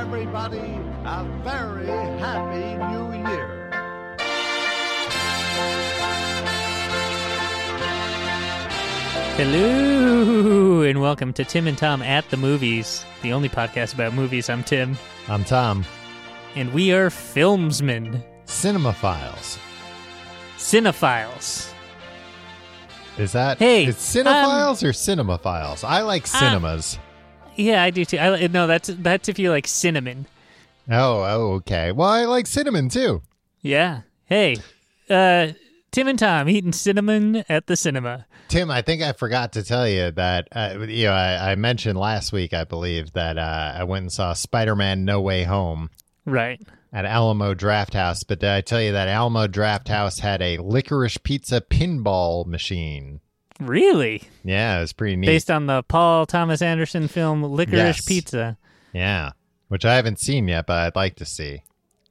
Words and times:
everybody 0.00 0.78
a 1.04 1.24
very 1.44 1.86
happy 2.18 2.64
new 2.90 3.28
year. 3.28 3.70
Hello, 9.36 10.82
and 10.82 11.00
welcome 11.00 11.32
to 11.32 11.44
Tim 11.44 11.66
and 11.66 11.76
Tom 11.76 12.02
at 12.02 12.28
the 12.30 12.36
Movies, 12.36 13.04
the 13.22 13.32
only 13.32 13.48
podcast 13.48 13.94
about 13.94 14.12
movies. 14.12 14.48
I'm 14.50 14.62
Tim, 14.62 14.96
I'm 15.28 15.44
Tom. 15.44 15.84
and 16.56 16.72
we 16.72 16.92
are 16.92 17.10
filmsmen, 17.10 18.22
Cinemaphiles. 18.46 19.58
cinephiles. 20.56 21.72
Is 23.18 23.32
that 23.32 23.58
Hey, 23.58 23.86
It's 23.86 24.14
cinephiles 24.14 24.82
or 24.82 24.92
cinemaphiles? 24.92 25.84
I 25.84 26.02
like 26.02 26.26
cinemas. 26.26 26.98
Yeah, 27.60 27.82
I 27.82 27.90
do 27.90 28.04
too. 28.04 28.18
I, 28.18 28.46
no, 28.46 28.66
that's 28.66 28.88
that's 28.88 29.28
if 29.28 29.38
you 29.38 29.50
like 29.50 29.66
cinnamon. 29.66 30.26
oh, 30.90 31.22
oh, 31.22 31.52
okay. 31.56 31.92
Well, 31.92 32.08
I 32.08 32.24
like 32.24 32.46
cinnamon 32.46 32.88
too. 32.88 33.22
Yeah. 33.60 34.02
Hey, 34.24 34.56
uh, 35.10 35.48
Tim 35.90 36.08
and 36.08 36.18
Tom 36.18 36.48
eating 36.48 36.72
cinnamon 36.72 37.44
at 37.48 37.66
the 37.66 37.76
cinema. 37.76 38.26
Tim, 38.48 38.70
I 38.70 38.80
think 38.82 39.02
I 39.02 39.12
forgot 39.12 39.52
to 39.52 39.62
tell 39.62 39.86
you 39.88 40.10
that 40.12 40.48
uh, 40.52 40.76
you 40.88 41.06
know 41.06 41.12
I, 41.12 41.52
I 41.52 41.54
mentioned 41.56 41.98
last 41.98 42.32
week, 42.32 42.52
I 42.54 42.64
believe 42.64 43.12
that 43.12 43.38
uh, 43.38 43.72
I 43.76 43.84
went 43.84 44.02
and 44.04 44.12
saw 44.12 44.32
Spider-Man: 44.32 45.04
No 45.04 45.20
Way 45.20 45.44
Home 45.44 45.90
Right. 46.24 46.60
at 46.92 47.04
Alamo 47.04 47.54
Drafthouse. 47.54 48.24
But 48.26 48.40
did 48.40 48.50
I 48.50 48.60
tell 48.60 48.80
you 48.80 48.92
that 48.92 49.08
Alamo 49.08 49.46
Drafthouse 49.48 50.20
had 50.20 50.40
a 50.42 50.58
licorice 50.58 51.18
pizza 51.18 51.60
pinball 51.60 52.46
machine? 52.46 53.20
Really? 53.60 54.22
Yeah, 54.44 54.78
it 54.78 54.80
was 54.80 54.92
pretty 54.92 55.16
neat. 55.16 55.26
Based 55.26 55.50
on 55.50 55.66
the 55.66 55.82
Paul 55.82 56.26
Thomas 56.26 56.62
Anderson 56.62 57.08
film 57.08 57.42
Licorice 57.42 57.72
Yes. 57.76 58.04
Pizza. 58.04 58.56
yeah, 58.92 59.32
which 59.68 59.84
I 59.84 59.94
haven't 59.96 60.18
seen 60.18 60.48
yet, 60.48 60.66
but 60.66 60.78
I'd 60.78 60.96
like 60.96 61.16
to 61.16 61.24
see. 61.24 61.62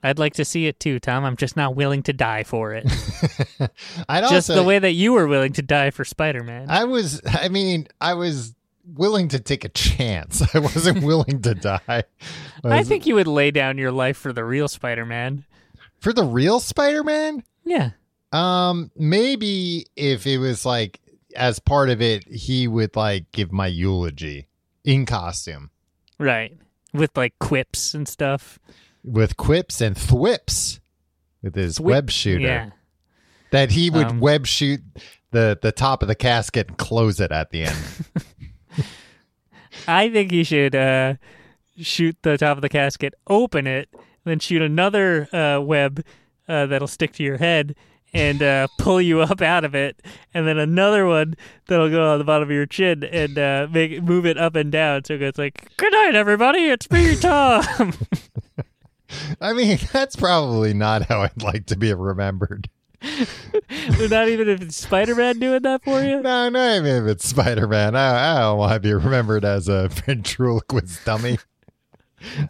I'd 0.01 0.17
like 0.19 0.33
to 0.35 0.45
see 0.45 0.67
it 0.67 0.79
too, 0.79 0.99
Tom. 0.99 1.25
I'm 1.25 1.35
just 1.35 1.57
not 1.57 1.75
willing 1.75 2.03
to 2.03 2.13
die 2.13 2.43
for 2.43 2.73
it. 2.73 2.85
I'd 4.09 4.21
just 4.21 4.49
also, 4.49 4.55
the 4.55 4.63
way 4.63 4.79
that 4.79 4.93
you 4.93 5.11
were 5.13 5.27
willing 5.27 5.51
to 5.53 5.61
die 5.61 5.89
for 5.91 6.05
Spider-Man. 6.05 6.67
I 6.69 6.85
was, 6.85 7.19
I 7.25 7.49
mean, 7.49 7.87
I 7.99 8.13
was 8.13 8.55
willing 8.95 9.27
to 9.29 9.39
take 9.39 9.65
a 9.65 9.69
chance. 9.69 10.41
I 10.55 10.59
wasn't 10.59 11.03
willing 11.03 11.41
to 11.41 11.53
die. 11.53 12.03
I 12.63 12.83
think 12.83 13.07
you 13.07 13.15
would 13.15 13.27
lay 13.27 13.51
down 13.51 13.77
your 13.77 13.91
life 13.91 14.15
for 14.17 14.31
the 14.31 14.45
real 14.45 14.69
Spider-Man. 14.69 15.43
for 15.99 16.13
the 16.13 16.23
real 16.23 16.61
Spider-Man, 16.61 17.43
Yeah. 17.65 17.89
um, 18.31 18.91
maybe 18.95 19.85
if 19.97 20.25
it 20.25 20.37
was 20.37 20.65
like 20.65 21.01
as 21.35 21.59
part 21.59 21.89
of 21.89 22.01
it, 22.01 22.27
he 22.27 22.67
would 22.67 22.95
like 22.95 23.31
give 23.31 23.51
my 23.51 23.67
eulogy 23.67 24.47
in 24.83 25.05
costume 25.05 25.69
Right. 26.17 26.57
With 26.93 27.15
like 27.15 27.37
quips 27.39 27.93
and 27.93 28.07
stuff. 28.07 28.59
with 29.03 29.37
quips 29.37 29.79
and 29.81 29.95
thwips 29.97 30.79
with 31.41 31.55
his 31.55 31.79
Whip- 31.79 31.93
web 31.95 32.09
shooter. 32.09 32.41
Yeah. 32.41 32.69
That 33.51 33.71
he 33.71 33.89
would 33.89 34.07
Um, 34.07 34.19
web 34.19 34.45
shoot 34.45 34.81
the 35.31 35.57
the 35.61 35.71
top 35.71 36.01
of 36.01 36.07
the 36.07 36.15
casket 36.15 36.67
and 36.67 36.77
close 36.77 37.19
it 37.19 37.31
at 37.31 37.51
the 37.51 37.63
end. 37.63 37.77
I 39.87 40.09
think 40.09 40.31
he 40.31 40.43
should 40.43 40.75
uh, 40.75 41.15
shoot 41.79 42.17
the 42.23 42.37
top 42.37 42.57
of 42.57 42.61
the 42.61 42.69
casket, 42.69 43.13
open 43.27 43.65
it, 43.67 43.89
then 44.25 44.39
shoot 44.39 44.61
another 44.61 45.27
uh, 45.33 45.59
web 45.61 46.03
uh, 46.47 46.65
that'll 46.65 46.87
stick 46.87 47.13
to 47.13 47.23
your 47.23 47.37
head 47.37 47.75
and 48.13 48.41
uh, 48.41 48.67
pull 48.77 49.01
you 49.01 49.21
up 49.21 49.41
out 49.41 49.63
of 49.63 49.75
it, 49.75 50.01
and 50.33 50.47
then 50.47 50.57
another 50.57 51.05
one 51.05 51.35
that'll 51.67 51.89
go 51.89 52.11
on 52.11 52.19
the 52.19 52.25
bottom 52.25 52.47
of 52.47 52.51
your 52.51 52.65
chin 52.65 53.03
and 53.03 53.37
uh, 53.37 53.67
make 53.71 54.01
move 54.03 54.25
it 54.25 54.37
up 54.37 54.55
and 54.55 54.71
down. 54.71 55.03
So 55.05 55.15
it 55.15 55.19
goes 55.19 55.37
like, 55.37 55.75
"Good 55.77 55.91
night, 55.91 56.15
everybody. 56.15 56.65
It's 56.65 56.89
me, 56.89 57.15
Tom." 57.19 57.63
I 59.41 59.53
mean, 59.53 59.79
that's 59.91 60.15
probably 60.15 60.73
not 60.73 61.03
how 61.03 61.21
I'd 61.21 61.41
like 61.41 61.65
to 61.67 61.75
be 61.75 61.93
remembered. 61.93 62.69
Not 63.01 64.27
even 64.27 64.49
if 64.49 64.61
it's 64.61 64.75
Spider-Man 64.75 65.39
doing 65.39 65.61
that 65.61 65.83
for 65.83 66.03
you. 66.03 66.21
No, 66.21 66.49
no, 66.49 66.75
even 66.75 67.03
if 67.03 67.09
it's 67.09 67.27
Spider 67.27 67.65
Man, 67.65 67.95
I, 67.95 68.35
I 68.35 68.39
don't 68.41 68.57
want 68.57 68.73
to 68.73 68.79
be 68.81 68.93
remembered 68.93 69.45
as 69.45 69.69
a 69.69 69.87
ventriloquist 69.87 71.05
dummy. 71.05 71.37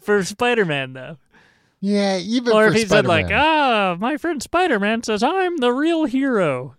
For 0.02 0.24
Spider-Man, 0.24 0.94
though. 0.94 1.18
Yeah, 1.82 2.18
even 2.18 2.54
or 2.54 2.68
if 2.68 2.74
he 2.74 2.86
said 2.86 3.06
like, 3.06 3.28
Spider-Man. 3.28 3.46
"Ah, 3.46 3.98
my 4.00 4.18
friend 4.18 4.44
Spider-Man 4.44 5.04
says 5.04 5.24
I'm 5.24 5.58
the 5.58 5.72
real 5.72 6.06
hero. 6.06 6.76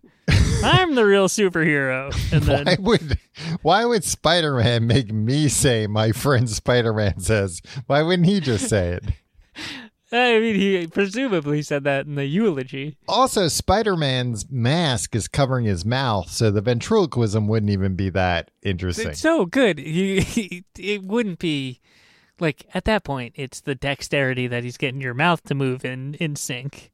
I'm 0.63 0.95
the 0.95 1.07
real 1.07 1.29
superhero." 1.29 2.15
And 2.33 2.43
then 2.43 2.67
why 2.67 2.77
would 2.79 3.19
why 3.63 3.85
would 3.85 4.05
Spider 4.05 4.57
Man 4.57 4.87
make 4.87 5.13
me 5.13 5.49
say 5.49 5.87
my 5.87 6.13
friend 6.13 6.49
Spider 6.49 6.93
Man 6.93 7.19
says? 7.21 7.63
Why 7.87 8.03
wouldn't 8.03 8.29
he 8.29 8.41
just 8.41 8.69
say 8.69 8.91
it? 8.91 9.05
I 10.13 10.41
mean, 10.41 10.57
he 10.57 10.87
presumably 10.89 11.63
said 11.63 11.85
that 11.85 12.07
in 12.07 12.17
the 12.17 12.25
eulogy. 12.25 12.97
Also, 13.07 13.47
Spider 13.47 13.97
Man's 13.97 14.51
mask 14.51 15.15
is 15.15 15.29
covering 15.29 15.67
his 15.67 15.85
mouth, 15.85 16.31
so 16.31 16.51
the 16.51 16.61
ventriloquism 16.61 17.47
wouldn't 17.47 17.71
even 17.71 17.95
be 17.95 18.11
that 18.11 18.51
interesting. 18.63 19.11
It's 19.11 19.21
so 19.21 19.47
good. 19.47 19.79
He, 19.79 20.21
he, 20.21 20.65
it 20.77 21.05
wouldn't 21.05 21.39
be 21.39 21.81
like 22.41 22.67
at 22.75 22.85
that 22.85 23.05
point. 23.05 23.35
It's 23.37 23.61
the 23.61 23.75
dexterity 23.75 24.47
that 24.47 24.65
he's 24.65 24.77
getting 24.77 25.01
your 25.01 25.15
mouth 25.15 25.43
to 25.45 25.55
move 25.55 25.85
in 25.85 26.15
in 26.15 26.37
sync. 26.37 26.91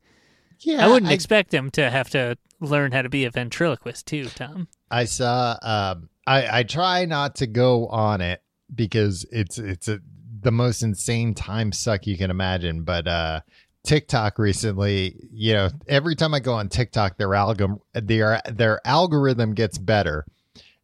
yeah, 0.61 0.85
I 0.85 0.91
wouldn't 0.91 1.13
expect 1.13 1.53
him 1.53 1.71
to 1.73 1.91
have 1.91 2.11
to 2.11 2.37
learn 2.61 2.93
how 2.93 3.03
to 3.03 3.09
be 3.09 3.25
a 3.25 3.31
ventriloquist 3.31 4.07
too, 4.07 4.27
Tom. 4.27 4.69
I 4.91 5.05
saw. 5.05 5.57
Um, 5.63 6.09
I 6.27 6.61
I 6.61 6.63
try 6.63 7.05
not 7.05 7.37
to 7.37 7.47
go 7.47 7.87
on 7.89 8.21
it 8.21 8.43
because 8.75 9.25
it's 9.31 9.59
it's 9.59 9.89
a, 9.89 10.01
the 10.41 10.53
most 10.53 10.83
insane 10.83 11.35
time 11.35 11.73
suck 11.73 12.07
you 12.07 12.17
can 12.17 12.31
imagine. 12.31 12.83
But 12.83 13.07
uh, 13.07 13.41
TikTok 13.85 14.39
recently, 14.39 15.17
you 15.33 15.53
know, 15.55 15.71
every 15.89 16.17
time 16.17 16.35
I 16.35 16.41
go 16.41 16.55
on 16.55 16.69
TikTok, 16.69 17.17
their 17.19 17.35
algorithm 17.35 17.81
their 17.93 18.41
their 18.47 18.81
algorithm 18.85 19.55
gets 19.55 19.79
better, 19.79 20.27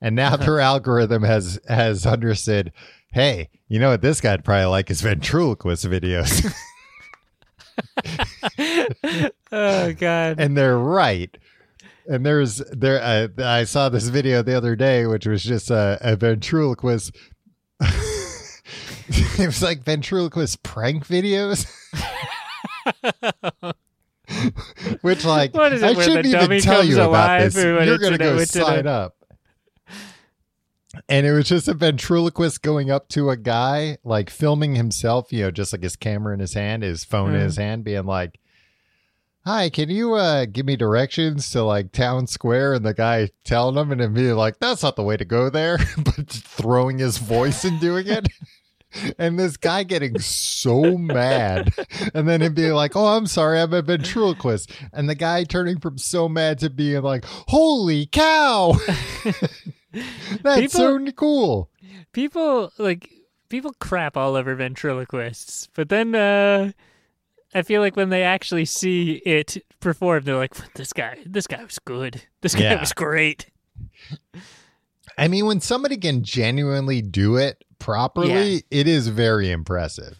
and 0.00 0.16
now 0.16 0.36
their 0.36 0.60
algorithm 0.60 1.22
has 1.22 1.58
has 1.68 2.06
understood. 2.06 2.72
Hey, 3.12 3.50
you 3.68 3.78
know 3.78 3.90
what 3.90 4.00
this 4.00 4.22
guy'd 4.22 4.42
probably 4.42 4.64
like 4.64 4.90
is 4.90 5.02
ventriloquist 5.02 5.84
videos, 5.84 6.50
Oh 9.52 9.92
God! 9.92 10.40
and 10.40 10.56
they're 10.56 10.78
right. 10.78 11.36
And 12.08 12.24
there's 12.24 12.56
there 12.70 13.02
uh, 13.02 13.28
I 13.44 13.64
saw 13.64 13.90
this 13.90 14.08
video 14.08 14.40
the 14.42 14.56
other 14.56 14.74
day, 14.76 15.06
which 15.06 15.26
was 15.26 15.44
just 15.44 15.70
a, 15.70 15.98
a 16.00 16.16
ventriloquist. 16.16 17.14
it 17.80 19.46
was 19.46 19.62
like 19.62 19.84
ventriloquist 19.84 20.62
prank 20.62 21.06
videos. 21.06 21.66
which 25.02 25.26
like 25.26 25.52
What 25.52 25.74
is 25.74 25.82
it, 25.82 25.98
I 25.98 26.02
shouldn't 26.02 26.26
even 26.26 26.60
tell 26.62 26.82
you 26.82 27.00
about 27.02 27.40
this. 27.40 27.56
You're 27.56 27.98
gonna 27.98 28.16
go 28.16 28.42
sign 28.44 28.86
up. 28.86 29.16
And 31.08 31.26
it 31.26 31.32
was 31.32 31.48
just 31.48 31.68
a 31.68 31.74
ventriloquist 31.74 32.62
going 32.62 32.90
up 32.90 33.08
to 33.10 33.30
a 33.30 33.36
guy, 33.36 33.96
like 34.04 34.28
filming 34.30 34.74
himself, 34.74 35.32
you 35.32 35.42
know, 35.42 35.50
just 35.50 35.72
like 35.72 35.82
his 35.82 35.96
camera 35.96 36.34
in 36.34 36.40
his 36.40 36.54
hand, 36.54 36.82
his 36.82 37.04
phone 37.04 37.34
in 37.34 37.40
Mm. 37.40 37.44
his 37.44 37.56
hand, 37.56 37.84
being 37.84 38.04
like, 38.04 38.38
Hi, 39.44 39.70
can 39.70 39.88
you 39.90 40.14
uh 40.14 40.44
give 40.44 40.66
me 40.66 40.76
directions 40.76 41.50
to 41.50 41.62
like 41.64 41.90
town 41.92 42.26
square? 42.28 42.74
And 42.74 42.84
the 42.84 42.94
guy 42.94 43.30
telling 43.44 43.76
him 43.76 43.90
and 43.90 44.00
then 44.00 44.14
being 44.14 44.34
like, 44.36 44.58
That's 44.60 44.82
not 44.82 44.94
the 44.96 45.02
way 45.02 45.16
to 45.16 45.24
go 45.24 45.50
there, 45.50 45.78
but 45.96 46.28
throwing 46.28 46.98
his 46.98 47.18
voice 47.18 47.64
and 47.64 47.80
doing 47.80 48.06
it. 48.08 48.28
And 49.18 49.38
this 49.38 49.56
guy 49.56 49.84
getting 49.84 50.18
so 50.18 50.98
mad. 50.98 51.72
And 52.12 52.28
then 52.28 52.42
him 52.42 52.52
being 52.52 52.74
like, 52.74 52.94
Oh, 52.94 53.06
I'm 53.16 53.26
sorry, 53.26 53.58
I'm 53.58 53.72
a 53.72 53.80
ventriloquist. 53.80 54.70
And 54.92 55.08
the 55.08 55.14
guy 55.14 55.44
turning 55.44 55.80
from 55.80 55.96
so 55.96 56.28
mad 56.28 56.58
to 56.58 56.68
being 56.68 57.00
like, 57.00 57.24
Holy 57.24 58.04
cow. 58.04 58.74
That's 60.42 60.72
so 60.72 60.98
cool. 61.12 61.70
people 62.12 62.72
like 62.78 63.10
people 63.48 63.72
crap 63.80 64.16
all 64.16 64.34
over 64.36 64.54
ventriloquists, 64.54 65.68
but 65.74 65.88
then 65.88 66.14
uh 66.14 66.72
I 67.54 67.62
feel 67.62 67.82
like 67.82 67.96
when 67.96 68.08
they 68.08 68.22
actually 68.22 68.64
see 68.64 69.20
it 69.26 69.58
perform, 69.80 70.24
they're 70.24 70.36
like, 70.36 70.54
"This 70.74 70.92
guy, 70.94 71.18
this 71.26 71.46
guy 71.46 71.62
was 71.62 71.78
good. 71.78 72.22
This 72.40 72.54
guy 72.54 72.62
Yeah. 72.62 72.80
was 72.80 72.94
great." 72.94 73.46
I 75.18 75.28
mean, 75.28 75.44
when 75.46 75.60
somebody 75.60 75.98
can 75.98 76.24
genuinely 76.24 77.02
do 77.02 77.36
it 77.36 77.62
properly, 77.78 78.54
Yeah. 78.54 78.60
it 78.70 78.88
is 78.88 79.08
very 79.08 79.50
impressive. 79.50 80.18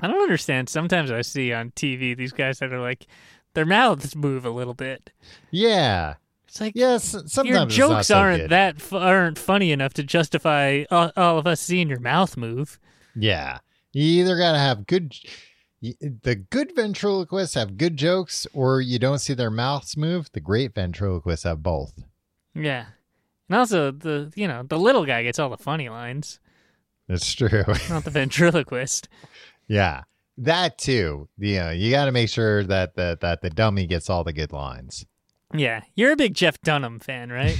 I 0.00 0.08
don't 0.08 0.20
understand. 0.22 0.68
Sometimes 0.68 1.10
I 1.10 1.20
see 1.22 1.52
on 1.52 1.70
TV 1.72 2.16
these 2.16 2.32
guys 2.32 2.58
that 2.58 2.72
are 2.72 2.80
like, 2.80 3.06
their 3.54 3.66
mouths 3.66 4.16
move 4.16 4.44
a 4.44 4.50
little 4.50 4.74
bit. 4.74 5.10
Yeah. 5.50 6.14
It's 6.50 6.60
like 6.60 6.72
Yes. 6.74 7.14
Sometimes 7.26 7.76
your 7.76 7.88
jokes 7.90 8.08
so 8.08 8.16
aren't 8.18 8.40
good. 8.42 8.50
that 8.50 8.76
f- 8.76 8.92
aren't 8.92 9.38
funny 9.38 9.70
enough 9.70 9.94
to 9.94 10.02
justify 10.02 10.82
all, 10.90 11.12
all 11.16 11.38
of 11.38 11.46
us 11.46 11.60
seeing 11.60 11.88
your 11.88 12.00
mouth 12.00 12.36
move. 12.36 12.80
Yeah. 13.14 13.58
You 13.92 14.02
either 14.22 14.36
got 14.36 14.52
to 14.52 14.58
have 14.58 14.84
good. 14.86 15.14
The 15.80 16.34
good 16.50 16.72
ventriloquists 16.74 17.54
have 17.54 17.78
good 17.78 17.96
jokes, 17.96 18.46
or 18.52 18.80
you 18.80 18.98
don't 18.98 19.18
see 19.20 19.32
their 19.32 19.50
mouths 19.50 19.96
move. 19.96 20.28
The 20.32 20.40
great 20.40 20.74
ventriloquists 20.74 21.44
have 21.44 21.62
both. 21.62 22.02
Yeah, 22.54 22.86
and 23.48 23.56
also 23.58 23.90
the 23.90 24.30
you 24.36 24.46
know 24.46 24.62
the 24.62 24.78
little 24.78 25.06
guy 25.06 25.22
gets 25.22 25.38
all 25.38 25.48
the 25.48 25.56
funny 25.56 25.88
lines, 25.88 26.38
It's 27.08 27.32
true. 27.32 27.64
not 27.88 28.04
the 28.04 28.10
ventriloquist. 28.10 29.08
Yeah, 29.68 30.02
that 30.36 30.76
too. 30.78 31.28
You 31.38 31.56
know, 31.60 31.70
you 31.70 31.90
got 31.90 32.04
to 32.06 32.12
make 32.12 32.28
sure 32.28 32.62
that 32.64 32.94
the 32.96 33.16
that 33.22 33.40
the 33.40 33.50
dummy 33.50 33.86
gets 33.86 34.10
all 34.10 34.22
the 34.24 34.32
good 34.34 34.52
lines. 34.52 35.06
Yeah, 35.54 35.80
you're 35.96 36.12
a 36.12 36.16
big 36.16 36.34
Jeff 36.34 36.60
Dunham 36.62 37.00
fan, 37.00 37.30
right? 37.30 37.56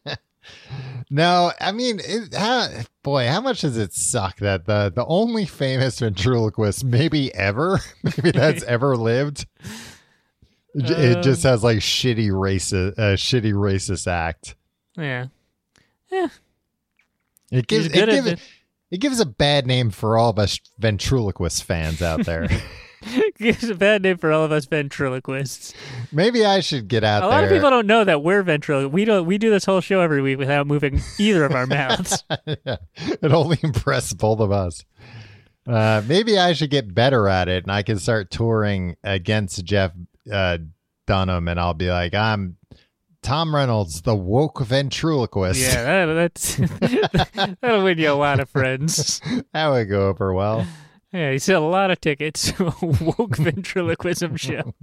no, 1.10 1.52
I 1.60 1.72
mean, 1.72 2.00
it, 2.02 2.34
how, 2.34 2.68
boy, 3.02 3.26
how 3.28 3.40
much 3.40 3.60
does 3.60 3.76
it 3.76 3.92
suck 3.92 4.38
that 4.38 4.64
the 4.66 4.90
the 4.94 5.04
only 5.06 5.44
famous 5.46 5.98
ventriloquist 6.00 6.84
maybe 6.84 7.34
ever, 7.34 7.80
maybe 8.02 8.30
that's 8.30 8.62
ever 8.64 8.96
lived, 8.96 9.46
j- 10.78 10.94
it 10.94 11.22
just 11.22 11.44
Um, 11.44 11.50
has 11.52 11.62
like 11.64 11.78
shitty 11.78 12.30
racist, 12.30 12.98
uh, 12.98 13.16
shitty 13.16 13.52
racist 13.52 14.06
act. 14.06 14.54
yeah. 14.96 15.26
It 17.50 17.66
gives 17.66 17.86
it, 17.86 17.92
gives 17.92 18.26
it. 18.26 18.40
it 18.90 18.98
gives 18.98 19.20
a 19.20 19.26
bad 19.26 19.66
name 19.66 19.90
for 19.90 20.18
all 20.18 20.30
of 20.30 20.38
us 20.38 20.58
ventriloquist 20.78 21.64
fans 21.64 22.02
out 22.02 22.24
there. 22.26 22.46
Gives 23.38 23.68
a 23.70 23.74
bad 23.74 24.02
name 24.02 24.18
for 24.18 24.32
all 24.32 24.44
of 24.44 24.52
us 24.52 24.66
ventriloquists. 24.66 25.74
maybe 26.12 26.44
I 26.44 26.60
should 26.60 26.88
get 26.88 27.04
out 27.04 27.18
A 27.18 27.20
there. 27.22 27.30
lot 27.30 27.44
of 27.44 27.50
people 27.50 27.70
don't 27.70 27.86
know 27.86 28.04
that 28.04 28.22
we're 28.22 28.42
ventriloquists. 28.42 28.92
We 28.92 29.04
don't. 29.04 29.26
We 29.26 29.38
do 29.38 29.50
this 29.50 29.64
whole 29.64 29.80
show 29.80 30.00
every 30.00 30.22
week 30.22 30.38
without 30.38 30.66
moving 30.66 31.00
either 31.18 31.44
of 31.44 31.52
our 31.52 31.66
mouths. 31.68 32.24
it 32.46 33.32
only 33.32 33.58
impressed 33.62 34.18
both 34.18 34.40
of 34.40 34.50
us. 34.52 34.84
Uh, 35.66 36.02
maybe 36.06 36.38
I 36.38 36.54
should 36.54 36.70
get 36.70 36.94
better 36.94 37.28
at 37.28 37.48
it, 37.48 37.64
and 37.64 37.70
I 37.72 37.82
can 37.82 37.98
start 37.98 38.30
touring 38.30 38.96
against 39.04 39.62
Jeff 39.64 39.92
uh, 40.32 40.58
Dunham, 41.06 41.46
and 41.48 41.60
I'll 41.60 41.74
be 41.74 41.90
like, 41.90 42.14
"I'm 42.14 42.56
Tom 43.22 43.54
Reynolds, 43.54 44.00
the 44.02 44.16
woke 44.16 44.60
ventriloquist." 44.64 45.60
yeah, 45.60 46.06
that, 46.06 46.14
that's 46.14 46.56
that'll 47.60 47.84
win 47.84 47.98
you 47.98 48.10
a 48.10 48.14
lot 48.14 48.40
of 48.40 48.48
friends. 48.48 49.20
that 49.52 49.68
would 49.68 49.88
go 49.90 50.08
over 50.08 50.32
well. 50.32 50.66
Yeah, 51.12 51.30
you 51.30 51.38
sell 51.38 51.64
a 51.64 51.68
lot 51.68 51.90
of 51.90 52.00
tickets 52.00 52.52
to 52.52 52.66
a 52.82 52.86
woke 52.86 53.36
ventriloquism 53.38 54.36
show. 54.36 54.74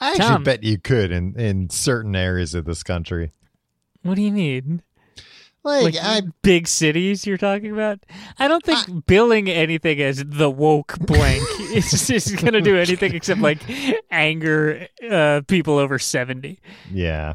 I 0.00 0.10
actually 0.10 0.18
Tom. 0.18 0.44
bet 0.44 0.62
you 0.62 0.78
could 0.78 1.10
in 1.10 1.34
in 1.38 1.70
certain 1.70 2.14
areas 2.14 2.54
of 2.54 2.64
this 2.66 2.82
country. 2.82 3.32
What 4.02 4.14
do 4.14 4.22
you 4.22 4.32
mean? 4.32 4.82
Like, 5.64 5.94
Like 5.94 5.96
I 6.02 6.22
big 6.42 6.68
cities 6.68 7.26
you're 7.26 7.36
talking 7.36 7.72
about? 7.72 7.98
I 8.38 8.46
don't 8.48 8.64
think 8.64 9.06
billing 9.06 9.50
anything 9.50 10.00
as 10.00 10.24
the 10.24 10.48
woke 10.48 10.98
blank 11.00 11.42
is, 11.74 12.08
is 12.08 12.34
going 12.36 12.52
to 12.54 12.60
do 12.60 12.76
anything 12.76 13.14
except 13.14 13.40
like 13.40 13.58
anger 14.10 14.86
uh, 15.10 15.42
people 15.48 15.78
over 15.78 15.98
70. 15.98 16.60
Yeah. 16.92 17.34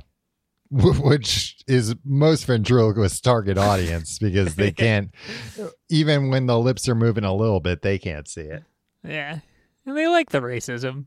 Wh- 0.73 0.99
Which 1.05 1.57
is 1.67 1.95
most 2.03 2.45
ventriloquist 2.45 3.23
target 3.23 3.57
audience 3.57 4.17
because 4.19 4.55
they 4.55 4.71
can't, 4.85 5.11
even 5.89 6.29
when 6.29 6.45
the 6.47 6.59
lips 6.59 6.87
are 6.89 6.95
moving 6.95 7.23
a 7.23 7.33
little 7.33 7.59
bit, 7.59 7.81
they 7.81 7.97
can't 7.97 8.27
see 8.27 8.41
it. 8.41 8.63
Yeah. 9.03 9.39
And 9.85 9.97
they 9.97 10.07
like 10.07 10.29
the 10.31 10.41
racism. 10.41 11.05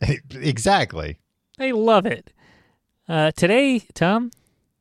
exactly. 0.30 1.18
They 1.58 1.72
love 1.72 2.06
it. 2.06 2.32
Uh, 3.08 3.32
today, 3.32 3.80
Tom, 3.94 4.30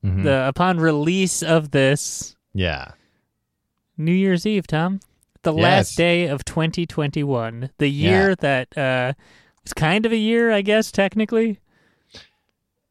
Mhm. 0.04 0.24
the 0.24 0.48
upon 0.48 0.80
release 0.80 1.44
of 1.44 1.72
this 1.72 2.36
yeah. 2.54 2.92
New 3.98 4.12
Year's 4.14 4.46
Eve, 4.46 4.66
Tom, 4.68 5.00
the 5.44 5.54
Yes. 5.54 5.62
last 5.64 5.96
day 5.98 6.28
of 6.28 6.44
2021, 6.46 7.70
the 7.78 7.88
year 7.88 8.30
Yeah. 8.30 8.36
that 8.40 8.78
uh, 8.78 9.14
was 9.64 9.74
kind 9.74 10.06
of 10.06 10.12
a 10.12 10.18
year, 10.18 10.52
I 10.52 10.62
guess, 10.62 10.92
technically. 10.92 11.60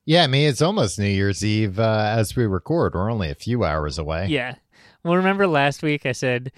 Yeah. 0.07 0.25
I 0.25 0.27
mean, 0.27 0.49
it's 0.49 0.63
almost 0.63 0.99
New 0.99 1.07
Year's 1.07 1.45
Eve 1.45 1.79
uh, 1.79 2.15
as 2.17 2.35
we 2.37 2.45
record. 2.47 2.95
We're 2.95 3.11
only 3.11 3.31
a 3.31 3.35
few 3.35 3.65
hours 3.65 3.99
away. 3.99 4.27
Yeah. 4.29 4.57
Well, 5.05 5.17
remember 5.17 5.47
last 5.47 5.83
week 5.83 6.05
I 6.07 6.13
said 6.13 6.53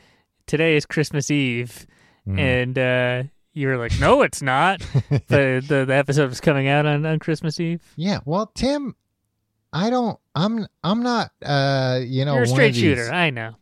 today 0.46 0.76
is 0.76 0.86
Christmas 0.86 1.30
Eve, 1.30 1.86
Mhm. 2.26 2.38
and 2.38 2.78
uh, 2.78 3.22
you 3.52 3.68
were 3.68 3.76
like, 3.76 3.98
"No, 4.00 4.22
it's 4.22 4.42
not." 4.42 4.80
the, 5.10 5.62
the 5.66 5.84
the 5.86 5.94
episode 5.94 6.28
was 6.28 6.40
coming 6.40 6.68
out 6.68 6.86
on, 6.86 7.04
on 7.06 7.18
Christmas 7.18 7.58
Eve. 7.60 7.82
Yeah. 7.96 8.20
Well, 8.24 8.46
Tim, 8.54 8.94
I 9.72 9.90
don't, 9.90 10.18
I'm, 10.34 10.66
I'm 10.84 11.02
not, 11.02 11.30
uh, 11.44 12.00
you 12.04 12.24
know, 12.24 12.34
You're 12.34 12.42
a 12.44 12.46
straight 12.48 12.74
shooter. 12.76 13.12
I 13.12 13.30
know. 13.30 13.54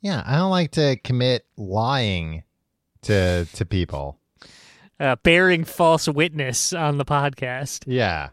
Yeah. 0.00 0.22
I 0.24 0.36
don't 0.36 0.50
like 0.50 0.70
to 0.72 0.96
commit 1.02 1.44
lying 1.56 2.42
to, 3.02 3.46
to 3.52 3.64
people. 3.66 4.18
Uh, 4.98 5.16
bearing 5.22 5.64
false 5.64 6.08
witness 6.08 6.72
on 6.72 6.98
the 6.98 7.04
podcast. 7.04 7.84
Yeah. 7.86 8.30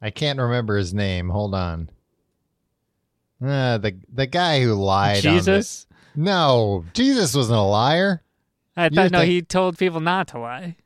I 0.00 0.10
can't 0.10 0.38
remember 0.38 0.76
his 0.76 0.94
name. 0.94 1.28
Hold 1.28 1.54
on. 1.54 1.90
Uh, 3.44 3.78
the 3.78 3.96
the 4.12 4.26
guy 4.26 4.60
who 4.62 4.74
lied 4.74 5.24
on 5.26 5.34
Jesus. 5.34 5.86
No, 6.16 6.84
Jesus 6.94 7.34
wasn't 7.34 7.58
a 7.58 7.62
liar. 7.62 8.22
I 8.76 8.84
You 8.86 8.90
thought 8.90 9.10
no, 9.12 9.18
think- 9.20 9.30
he 9.30 9.42
told 9.42 9.78
people 9.78 10.00
not 10.00 10.28
to 10.28 10.38
lie. 10.40 10.76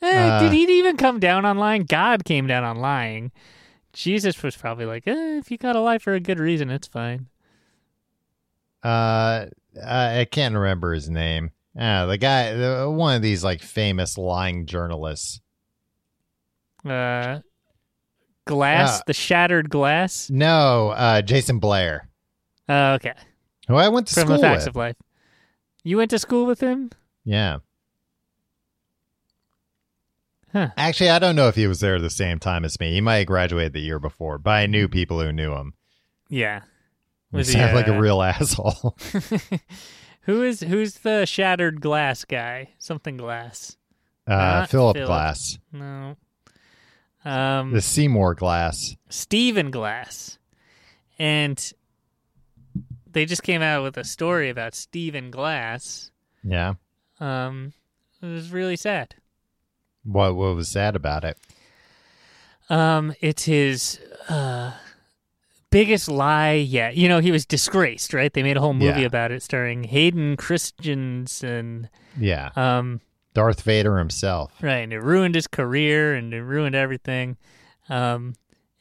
Eh, 0.00 0.28
Uh, 0.28 0.40
did 0.40 0.52
he 0.52 0.62
even 0.78 0.96
come 0.96 1.20
down 1.20 1.44
on 1.44 1.58
lying? 1.58 1.84
God 1.84 2.24
came 2.24 2.46
down 2.48 2.64
on 2.64 2.76
lying. 2.78 3.30
Jesus 3.92 4.42
was 4.42 4.56
probably 4.56 4.84
like, 4.86 5.06
eh, 5.06 5.38
if 5.38 5.50
you 5.50 5.58
gotta 5.58 5.78
lie 5.80 5.98
for 5.98 6.14
a 6.14 6.20
good 6.20 6.38
reason, 6.40 6.70
it's 6.70 6.88
fine. 6.88 7.26
Uh, 8.82 9.46
I 9.86 10.20
I 10.20 10.24
can't 10.30 10.54
remember 10.54 10.92
his 10.92 11.08
name. 11.08 11.50
Ah, 11.78 12.06
the 12.06 12.18
guy, 12.18 12.52
the, 12.52 12.90
one 12.90 13.14
of 13.16 13.22
these 13.22 13.44
like 13.44 13.62
famous 13.62 14.18
lying 14.18 14.66
journalists. 14.66 15.40
Uh, 16.84 17.40
glass, 18.46 19.00
Uh, 19.00 19.02
the 19.06 19.14
shattered 19.14 19.70
glass. 19.70 20.28
No, 20.30 20.90
uh, 20.90 21.22
Jason 21.22 21.58
Blair, 21.58 22.08
Uh, 22.68 22.96
okay, 23.00 23.14
who 23.68 23.76
I 23.76 23.88
went 23.88 24.06
to 24.08 24.14
from 24.14 24.24
school 24.24 24.36
the 24.36 24.42
facts 24.42 24.62
with. 24.62 24.68
of 24.68 24.76
life. 24.76 24.96
You 25.84 25.96
went 25.96 26.10
to 26.10 26.18
school 26.18 26.46
with 26.46 26.60
him? 26.60 26.90
Yeah. 27.24 27.58
Huh. 30.52 30.68
Actually, 30.76 31.10
I 31.10 31.18
don't 31.18 31.34
know 31.34 31.48
if 31.48 31.54
he 31.56 31.66
was 31.66 31.80
there 31.80 31.96
at 31.96 32.02
the 32.02 32.10
same 32.10 32.38
time 32.38 32.64
as 32.64 32.78
me. 32.78 32.92
He 32.92 33.00
might 33.00 33.18
have 33.18 33.26
graduated 33.26 33.72
the 33.72 33.80
year 33.80 33.98
before, 33.98 34.38
but 34.38 34.50
I 34.50 34.66
knew 34.66 34.86
people 34.86 35.18
who 35.20 35.32
knew 35.32 35.52
him. 35.54 35.72
Yeah. 36.28 36.60
He 37.30 37.38
Was 37.38 37.48
he, 37.48 37.54
sounded 37.54 37.74
like 37.74 37.88
a 37.88 37.96
uh, 37.96 38.00
real 38.00 38.20
asshole. 38.22 38.96
Who 40.26 40.42
is 40.44 40.60
who's 40.60 40.94
the 40.98 41.24
shattered 41.26 41.80
glass 41.80 42.24
guy? 42.24 42.68
Something 42.78 43.16
glass. 43.16 43.76
Uh, 44.26 44.66
Philip 44.66 44.96
Philip. 44.96 45.08
Glass, 45.08 45.58
No. 45.72 46.16
Um, 47.24 47.72
the 47.72 47.80
Seymour 47.80 48.34
Glass. 48.34 48.96
Stephen 49.08 49.70
Glass, 49.70 50.38
and 51.18 51.72
they 53.10 53.24
just 53.26 53.42
came 53.42 53.62
out 53.62 53.82
with 53.82 53.96
a 53.96 54.04
story 54.04 54.48
about 54.50 54.74
Stephen 54.74 55.30
Glass. 55.30 56.10
Yeah. 56.42 56.74
Um, 57.20 57.72
it 58.20 58.26
was 58.26 58.50
really 58.50 58.76
sad. 58.76 59.14
What 60.04 60.34
what 60.34 60.56
was 60.56 60.68
sad 60.68 60.96
about 60.96 61.24
it? 61.24 61.38
Um, 62.68 63.14
it's 63.20 63.44
his 63.44 64.00
uh 64.28 64.72
biggest 65.70 66.08
lie 66.08 66.52
yet. 66.54 66.96
You 66.96 67.08
know, 67.08 67.20
he 67.20 67.30
was 67.30 67.46
disgraced, 67.46 68.12
right? 68.12 68.32
They 68.32 68.42
made 68.42 68.56
a 68.56 68.60
whole 68.60 68.74
movie 68.74 69.00
Yeah. 69.00 69.06
about 69.06 69.30
it, 69.30 69.42
starring 69.42 69.84
Hayden 69.84 70.36
Christensen. 70.36 71.88
Yeah, 72.18 72.50
Um, 72.56 73.00
Darth 73.34 73.62
Vader 73.62 73.98
himself. 73.98 74.52
right, 74.62 74.78
and 74.78 74.92
it 74.92 75.00
ruined 75.00 75.34
his 75.34 75.46
career 75.46 76.14
and 76.14 76.32
it 76.34 76.42
ruined 76.42 76.74
everything. 76.74 77.36
Um, 77.88 78.34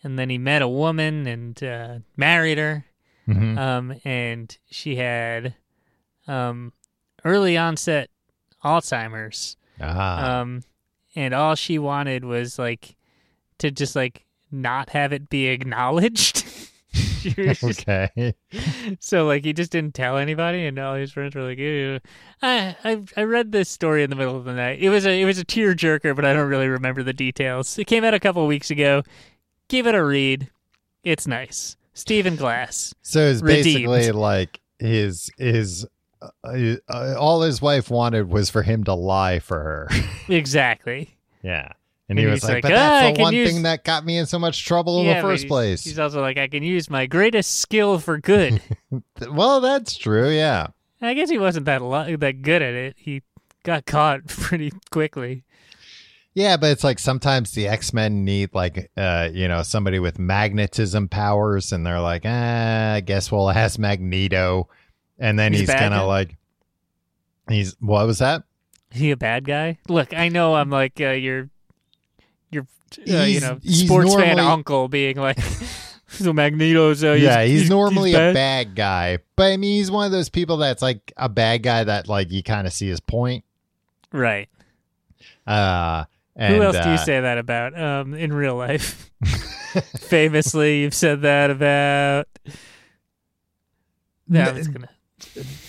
and 0.03 0.17
then 0.19 0.29
he 0.29 0.37
met 0.37 0.61
a 0.61 0.67
woman 0.67 1.27
and 1.27 1.61
uh, 1.63 1.99
married 2.17 2.57
her. 2.57 2.85
Mhm. 3.27 3.57
Um, 3.57 3.93
and 4.03 4.57
she 4.69 4.95
had 4.95 5.53
um 6.27 6.73
early 7.23 7.55
onset 7.57 8.09
Alzheimer's. 8.63 9.57
Ah, 9.79 10.39
Um, 10.41 10.61
and 11.15 11.33
all 11.33 11.55
she 11.55 11.77
wanted 11.79 12.23
was 12.25 12.57
like 12.59 12.95
to 13.59 13.71
just 13.71 13.95
like 13.95 14.25
not 14.51 14.89
have 14.89 15.13
it 15.13 15.29
be 15.29 15.47
acknowledged. 15.47 16.43
She 17.21 17.33
was 17.37 17.59
just- 17.59 17.81
okay. 17.87 18.33
so 18.99 19.25
like 19.27 19.45
he 19.45 19.53
just 19.53 19.71
didn't 19.71 19.93
tell 19.93 20.17
anybody, 20.17 20.65
and 20.65 20.79
all 20.79 20.95
his 20.95 21.11
friends 21.11 21.35
were 21.35 21.43
like, 21.43 21.59
Ew. 21.59 21.99
I, 22.41 22.75
I 22.83 23.03
I 23.15 23.23
read 23.23 23.51
this 23.51 23.69
story 23.69 24.01
in 24.03 24.09
the 24.09 24.15
middle 24.15 24.35
of 24.35 24.43
the 24.43 24.53
night. 24.53 24.79
It 24.81 24.89
was 24.89 25.05
a 25.05 25.21
it 25.21 25.25
was 25.25 25.37
a 25.37 25.43
tear 25.43 25.75
jerker, 25.75 26.15
but 26.15 26.25
I 26.25 26.33
don't 26.33 26.49
really 26.49 26.67
remember 26.67 27.03
the 27.03 27.13
details. 27.13 27.77
It 27.77 27.85
came 27.85 28.03
out 28.03 28.15
a 28.15 28.19
couple 28.19 28.41
of 28.41 28.47
weeks 28.47 28.71
ago. 28.71 29.03
Give 29.67 29.85
it 29.85 29.93
a 29.93 30.03
read. 30.03 30.49
It's 31.03 31.27
nice. 31.27 31.77
Stephen 31.93 32.35
Glass. 32.35 32.93
So 33.03 33.19
it's 33.19 33.41
basically 33.43 34.11
like 34.11 34.59
his 34.79 35.29
his 35.37 35.85
uh, 36.21 36.75
uh, 36.89 37.15
all 37.19 37.41
his 37.41 37.61
wife 37.61 37.91
wanted 37.91 38.29
was 38.29 38.49
for 38.49 38.63
him 38.63 38.83
to 38.85 38.93
lie 38.95 39.39
for 39.39 39.59
her. 39.59 39.89
Exactly. 40.27 41.15
yeah. 41.43 41.71
And 42.11 42.19
he 42.19 42.25
was 42.25 42.43
like, 42.43 42.55
like, 42.55 42.63
but 42.63 42.73
"Ah, 42.73 42.75
that's 42.75 43.05
I 43.05 43.13
the 43.13 43.21
one 43.21 43.33
use- 43.33 43.49
thing 43.53 43.63
that 43.63 43.85
got 43.85 44.05
me 44.05 44.17
in 44.17 44.25
so 44.25 44.37
much 44.37 44.65
trouble 44.65 44.99
in 44.99 45.07
the 45.07 45.21
first 45.21 45.43
he's- 45.43 45.49
place. 45.49 45.83
He's 45.85 45.97
also 45.97 46.19
like, 46.21 46.37
I 46.37 46.47
can 46.49 46.61
use 46.61 46.89
my 46.89 47.05
greatest 47.05 47.61
skill 47.61 47.99
for 47.99 48.17
good. 48.17 48.61
well, 49.31 49.61
that's 49.61 49.95
true. 49.97 50.29
Yeah. 50.29 50.67
I 51.01 51.13
guess 51.13 51.29
he 51.29 51.37
wasn't 51.37 51.65
that 51.67 51.81
lo- 51.81 52.17
that 52.17 52.41
good 52.41 52.61
at 52.61 52.73
it. 52.73 52.95
He 52.97 53.21
got 53.63 53.85
caught 53.85 54.27
pretty 54.27 54.73
quickly. 54.91 55.43
Yeah, 56.33 56.57
but 56.57 56.71
it's 56.71 56.83
like 56.83 56.99
sometimes 56.99 57.51
the 57.51 57.67
X 57.67 57.93
Men 57.93 58.23
need 58.25 58.49
like 58.53 58.91
uh, 58.97 59.29
you 59.33 59.47
know, 59.47 59.63
somebody 59.63 59.99
with 59.99 60.19
magnetism 60.19 61.07
powers 61.07 61.71
and 61.71 61.85
they're 61.85 61.99
like, 62.01 62.23
ah, 62.25 62.93
I 62.93 62.99
guess 62.99 63.31
we'll 63.31 63.49
ask 63.51 63.79
Magneto. 63.79 64.67
And 65.17 65.39
then 65.39 65.53
He's 65.53 65.61
he's, 65.61 65.73
kind 65.73 65.93
of 65.93 66.07
like 66.07 66.35
He's 67.49 67.75
what 67.79 68.05
was 68.05 68.19
that? 68.19 68.43
Is 68.91 68.99
he 68.99 69.11
a 69.11 69.17
bad 69.17 69.45
guy? 69.45 69.77
Look, 69.87 70.13
I 70.13 70.27
know 70.29 70.55
I'm 70.55 70.69
like 70.69 70.99
uh, 70.99 71.11
your 71.11 71.49
your 72.51 72.67
uh, 73.09 73.23
you 73.23 73.39
know 73.39 73.59
he's 73.61 73.85
sports 73.85 74.13
fan 74.13 74.39
uncle 74.39 74.87
being 74.87 75.17
like 75.17 75.39
so 76.11 76.33
Magneto's 76.33 77.03
uh, 77.03 77.13
yeah, 77.13 77.43
he's, 77.43 77.69
normally 77.69 78.13
bad. 78.13 78.31
a 78.31 78.33
bad 78.33 78.75
guy, 78.75 79.19
but 79.35 79.51
I 79.51 79.57
mean, 79.57 79.77
he's 79.77 79.89
one 79.89 80.05
of 80.05 80.11
those 80.11 80.29
people 80.29 80.57
that's 80.57 80.81
like 80.81 81.11
a 81.17 81.29
bad 81.29 81.63
guy 81.63 81.83
that 81.83 82.07
like 82.07 82.31
you 82.31 82.43
kind 82.43 82.67
of 82.67 82.73
see 82.73 82.87
his 82.87 82.99
point. 82.99 83.43
right. 84.11 84.49
Uh, 85.47 86.05
and, 86.35 86.55
Who 86.55 86.63
else 86.63 86.77
do 86.77 86.89
you 86.89 86.95
uh, 86.95 86.97
say 86.97 87.19
that 87.19 87.37
about 87.37 87.79
um, 87.79 88.13
in 88.13 88.31
real 88.31 88.55
life? 88.55 89.11
Famously, 89.99 90.81
you've 90.81 90.93
said 90.93 91.21
that 91.21 91.49
about. 91.49 92.27
No, 94.27 94.41
N- 94.41 94.57
it's 94.57 94.67
gonna. 94.67 94.89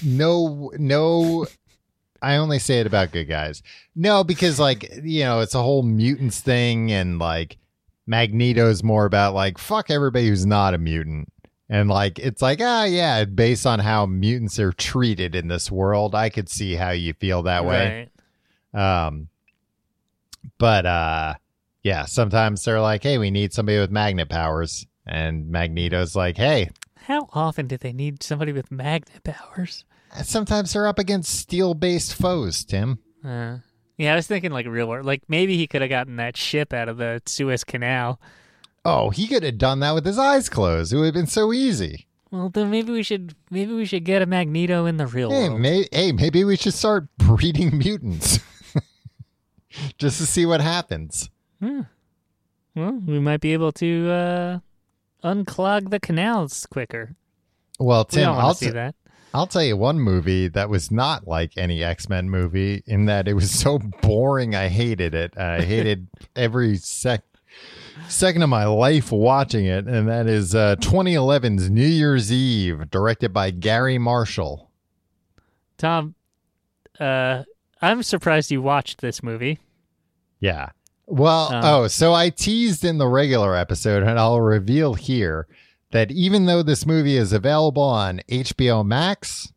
No, 0.04 0.72
no. 0.78 1.46
I 2.22 2.36
only 2.36 2.58
say 2.58 2.80
it 2.80 2.86
about 2.86 3.12
good 3.12 3.24
guys. 3.24 3.62
No, 3.94 4.24
because 4.24 4.60
like 4.60 4.88
you 5.02 5.24
know, 5.24 5.40
it's 5.40 5.54
a 5.54 5.62
whole 5.62 5.82
mutants 5.82 6.40
thing, 6.40 6.92
and 6.92 7.18
like 7.18 7.58
Magneto's 8.06 8.82
more 8.82 9.04
about 9.04 9.34
like 9.34 9.58
fuck 9.58 9.90
everybody 9.90 10.28
who's 10.28 10.46
not 10.46 10.74
a 10.74 10.78
mutant, 10.78 11.32
and 11.68 11.88
like 11.88 12.18
it's 12.18 12.40
like 12.40 12.60
ah 12.62 12.84
yeah, 12.84 13.24
based 13.24 13.66
on 13.66 13.80
how 13.80 14.06
mutants 14.06 14.58
are 14.58 14.72
treated 14.72 15.34
in 15.34 15.48
this 15.48 15.70
world, 15.70 16.14
I 16.14 16.30
could 16.30 16.48
see 16.48 16.74
how 16.74 16.90
you 16.90 17.12
feel 17.14 17.42
that 17.42 17.64
way. 17.64 18.08
Right. 18.72 19.08
Um, 19.08 19.28
but 20.58 20.86
uh, 20.86 21.34
yeah, 21.82 22.04
sometimes 22.04 22.64
they're 22.64 22.80
like, 22.80 23.02
hey, 23.02 23.18
we 23.18 23.30
need 23.30 23.52
somebody 23.52 23.78
with 23.78 23.90
magnet 23.90 24.28
powers, 24.28 24.86
and 25.06 25.50
Magneto's 25.50 26.14
like, 26.14 26.36
hey. 26.36 26.70
How 27.06 27.28
often 27.32 27.66
do 27.66 27.76
they 27.76 27.92
need 27.92 28.22
somebody 28.22 28.52
with 28.52 28.70
magnet 28.70 29.24
powers? 29.24 29.84
Sometimes 30.24 30.72
they're 30.72 30.86
up 30.86 30.98
against 30.98 31.34
steel-based 31.38 32.14
foes, 32.14 32.64
Tim. 32.64 32.98
Uh, 33.24 33.58
yeah, 33.96 34.12
I 34.12 34.16
was 34.16 34.26
thinking 34.26 34.50
like 34.52 34.66
real 34.66 34.88
world. 34.88 35.06
Like 35.06 35.22
maybe 35.28 35.56
he 35.56 35.66
could 35.66 35.80
have 35.80 35.90
gotten 35.90 36.16
that 36.16 36.36
ship 36.36 36.72
out 36.72 36.88
of 36.88 36.96
the 36.98 37.22
Suez 37.26 37.64
Canal. 37.64 38.20
Oh, 38.84 39.10
he 39.10 39.26
could 39.28 39.42
have 39.42 39.58
done 39.58 39.80
that 39.80 39.94
with 39.94 40.04
his 40.04 40.18
eyes 40.18 40.48
closed. 40.48 40.92
It 40.92 40.96
would 40.96 41.04
have 41.06 41.14
been 41.14 41.26
so 41.26 41.52
easy. 41.52 42.08
Well, 42.30 42.48
then 42.48 42.70
maybe 42.70 42.92
we 42.92 43.02
should 43.02 43.34
maybe 43.50 43.72
we 43.74 43.84
should 43.84 44.04
get 44.04 44.22
a 44.22 44.26
Magneto 44.26 44.86
in 44.86 44.96
the 44.96 45.06
real 45.06 45.30
Hey, 45.30 45.48
world. 45.48 45.60
may- 45.60 45.88
hey, 45.92 46.12
maybe 46.12 46.44
we 46.44 46.56
should 46.56 46.74
start 46.74 47.06
breeding 47.18 47.78
mutants 47.78 48.40
just 49.98 50.18
to 50.18 50.26
see 50.26 50.46
what 50.46 50.60
happens. 50.60 51.30
Hmm. 51.60 51.82
Well, 52.74 52.92
we 53.06 53.18
might 53.20 53.40
be 53.40 53.52
able 53.52 53.72
to 53.72 54.10
uh, 54.10 54.58
unclog 55.22 55.90
the 55.90 56.00
canals 56.00 56.66
quicker. 56.66 57.14
Well, 57.78 58.06
we 58.10 58.16
Tim, 58.16 58.24
don't 58.24 58.38
I'll, 58.38 58.54
see 58.54 58.66
t- 58.66 58.72
that. 58.72 58.94
I'll 59.34 59.46
tell 59.46 59.62
you 59.62 59.76
one 59.76 59.98
movie 59.98 60.48
that 60.48 60.68
was 60.68 60.90
not 60.90 61.26
like 61.26 61.52
any 61.56 61.82
X 61.82 62.08
Men 62.08 62.28
movie 62.28 62.82
in 62.86 63.06
that 63.06 63.26
it 63.28 63.34
was 63.34 63.50
so 63.50 63.78
boring. 63.78 64.54
I 64.54 64.68
hated 64.68 65.14
it. 65.14 65.36
I 65.38 65.62
hated 65.64 66.06
every 66.36 66.76
sec 66.76 67.22
second 68.08 68.42
of 68.42 68.48
my 68.48 68.64
life 68.66 69.10
watching 69.12 69.64
it, 69.66 69.86
and 69.86 70.08
that 70.08 70.26
is 70.26 70.54
uh, 70.54 70.76
2011's 70.76 71.70
New 71.70 71.86
Year's 71.86 72.32
Eve, 72.32 72.90
directed 72.90 73.32
by 73.32 73.50
Garry 73.50 73.98
Marshall. 73.98 74.70
Tom, 75.78 76.14
uh, 77.00 77.44
I'm 77.80 78.02
surprised 78.02 78.50
you 78.50 78.60
watched 78.62 79.00
this 79.00 79.22
movie. 79.22 79.58
Yeah. 80.40 80.70
Well, 81.06 81.52
Um, 81.52 81.64
oh, 81.64 81.88
so 81.88 82.12
I 82.14 82.30
teased 82.30 82.84
in 82.84 82.98
the 82.98 83.08
regular 83.08 83.56
episode, 83.56 84.02
and 84.02 84.18
I'll 84.18 84.40
reveal 84.40 84.94
here 84.94 85.46
that 85.92 86.10
even 86.10 86.46
though 86.46 86.62
this 86.62 86.84
movie 86.84 87.16
is 87.16 87.32
available 87.32 87.82
on 87.82 88.20
HBO 88.28 88.84
Max, 88.84 89.52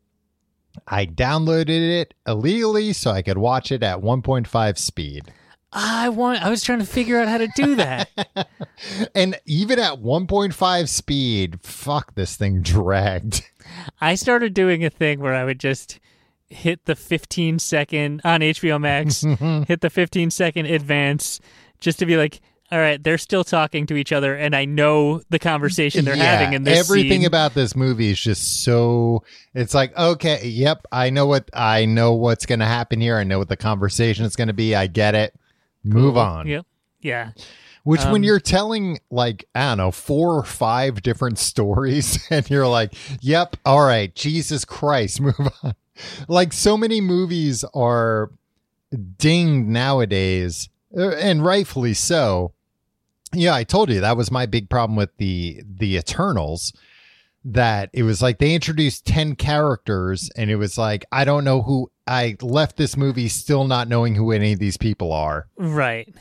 I 0.87 1.05
downloaded 1.05 1.99
it 2.01 2.13
illegally 2.27 2.93
so 2.93 3.11
I 3.11 3.21
could 3.21 3.37
watch 3.37 3.71
it 3.71 3.83
at 3.83 3.99
1.5 3.99 4.77
speed. 4.77 5.33
I 5.77 6.07
want. 6.07 6.41
I 6.41 6.49
was 6.49 6.63
trying 6.63 6.79
to 6.79 6.85
figure 6.85 7.19
out 7.19 7.27
how 7.27 7.37
to 7.37 7.49
do 7.55 7.75
that. 7.75 8.09
And 9.15 9.39
even 9.45 9.79
at 9.79 10.01
1.5 10.01 10.89
speed, 10.89 11.61
fuck, 11.63 12.13
this 12.15 12.35
thing 12.35 12.61
dragged. 12.61 13.49
I 14.01 14.15
started 14.15 14.53
doing 14.53 14.83
a 14.83 14.89
thing 14.89 15.21
where 15.21 15.33
I 15.33 15.45
would 15.45 15.61
just 15.61 15.99
hit 16.49 16.83
the 16.85 16.95
15 16.95 17.59
second 17.59 18.21
on 18.25 18.41
HBO 18.41 18.79
Max, 18.79 19.21
hit 19.67 19.79
the 19.79 19.89
15 19.89 20.29
second 20.29 20.65
advance, 20.65 21.39
just 21.79 21.99
to 21.99 22.05
be 22.05 22.17
like, 22.17 22.41
all 22.71 22.79
right, 22.79 23.01
they're 23.03 23.17
still 23.17 23.43
talking 23.43 23.85
to 23.87 23.95
each 23.95 24.11
other, 24.11 24.35
and 24.35 24.55
I 24.55 24.65
know 24.65 25.21
the 25.29 25.39
conversation 25.39 26.03
they're 26.05 26.15
Yeah, 26.15 26.37
having 26.37 26.53
in 26.53 26.63
this 26.63 26.79
everything 26.79 27.19
scene. 27.21 27.25
about 27.27 27.53
this 27.53 27.75
movie 27.75 28.09
is 28.11 28.19
just 28.19 28.63
so 28.63 29.23
it's 29.53 29.73
like 29.73 29.95
okay 29.97 30.45
yep 30.47 30.85
i 30.91 31.09
know 31.09 31.25
what 31.27 31.49
i 31.53 31.85
know 31.85 32.13
what's 32.13 32.45
going 32.45 32.59
to 32.59 32.65
happen 32.65 32.99
here 32.99 33.17
i 33.17 33.23
know 33.23 33.37
what 33.37 33.49
the 33.49 33.55
conversation 33.57 34.25
is 34.25 34.35
going 34.35 34.47
to 34.47 34.53
be 34.53 34.73
i 34.75 34.87
get 34.87 35.13
it 35.15 35.35
move 35.83 36.17
on 36.17 36.47
Yep. 36.47 36.65
Yeah. 37.01 37.31
Which, 37.83 38.01
when 38.05 38.15
Um, 38.15 38.23
you're 38.23 38.39
telling, 38.39 38.97
like, 39.11 39.45
I 39.53 39.67
don't 39.69 39.77
know, 39.77 39.91
four 39.91 40.35
or 40.39 40.43
five 40.43 41.03
different 41.03 41.37
stories, 41.51 42.17
and 42.31 42.49
you're 42.49 42.67
like, 42.67 42.93
yep, 43.21 43.57
all 43.63 43.85
right, 43.85 44.13
Jesus 44.15 44.65
Christ, 44.65 45.21
move 45.21 45.35
on. 45.61 45.75
Like, 46.27 46.51
so 46.51 46.77
many 46.77 46.99
movies 46.99 47.63
are 47.75 48.31
dinged 49.19 49.67
nowadays, 49.69 50.69
uh, 50.97 51.09
and 51.11 51.45
rightfully 51.45 51.93
so. 51.93 52.53
Yeah, 53.35 53.53
I 53.53 53.63
told 53.63 53.89
you 53.89 54.01
that 54.01 54.17
was 54.17 54.31
my 54.31 54.45
big 54.45 54.69
problem 54.69 54.95
with 54.95 55.15
the 55.17 55.61
the 55.65 55.97
Eternals. 55.97 56.73
That 57.47 57.91
it 57.93 58.01
was 58.01 58.23
like 58.23 58.39
they 58.39 58.55
introduced 58.55 59.05
10 59.05 59.35
characters, 59.35 60.31
and 60.35 60.49
it 60.49 60.55
was 60.55 60.79
like, 60.79 61.05
I 61.11 61.25
don't 61.25 61.43
know 61.43 61.61
who 61.61 61.91
I 62.07 62.37
left 62.41 62.75
this 62.75 62.97
movie 62.97 63.27
still 63.27 63.65
not 63.65 63.87
knowing 63.87 64.15
who 64.15 64.31
any 64.31 64.53
of 64.53 64.59
these 64.59 64.77
people 64.77 65.13
are. 65.13 65.47
Right. 65.55 66.11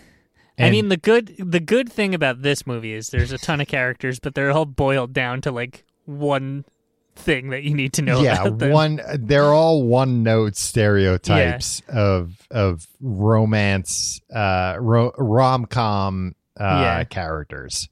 I 0.59 0.71
mean 0.71 0.89
the 0.89 0.97
good 0.97 1.35
the 1.39 1.61
good 1.61 1.91
thing 1.91 2.15
about 2.15 2.43
this 2.43 2.67
movie 2.67 2.93
is 2.93 3.09
there's 3.09 3.33
a 3.33 3.39
ton 3.39 3.61
of 3.61 3.67
characters, 3.69 4.21
but 4.21 4.35
they're 4.35 4.53
all 4.53 4.67
boiled 4.67 5.13
down 5.13 5.41
to 5.43 5.51
like 5.51 5.85
one 6.05 6.65
thing 7.17 7.51
that 7.51 7.63
you 7.63 7.75
need 7.75 7.93
to 7.93 8.03
know 8.03 8.21
yeah 8.21 8.43
about 8.43 8.59
them. 8.59 8.71
one 8.73 9.01
they're 9.21 9.53
all 9.53 9.85
one 9.85 10.25
note 10.25 10.57
stereotypes 10.57 11.81
of 11.89 12.47
of 12.51 12.89
romance 13.01 14.21
uh 14.35 14.77
ro- 14.81 15.13
rom-com 15.17 16.35
uh 16.61 16.81
Yeah. 16.83 17.05
characters 17.05 17.89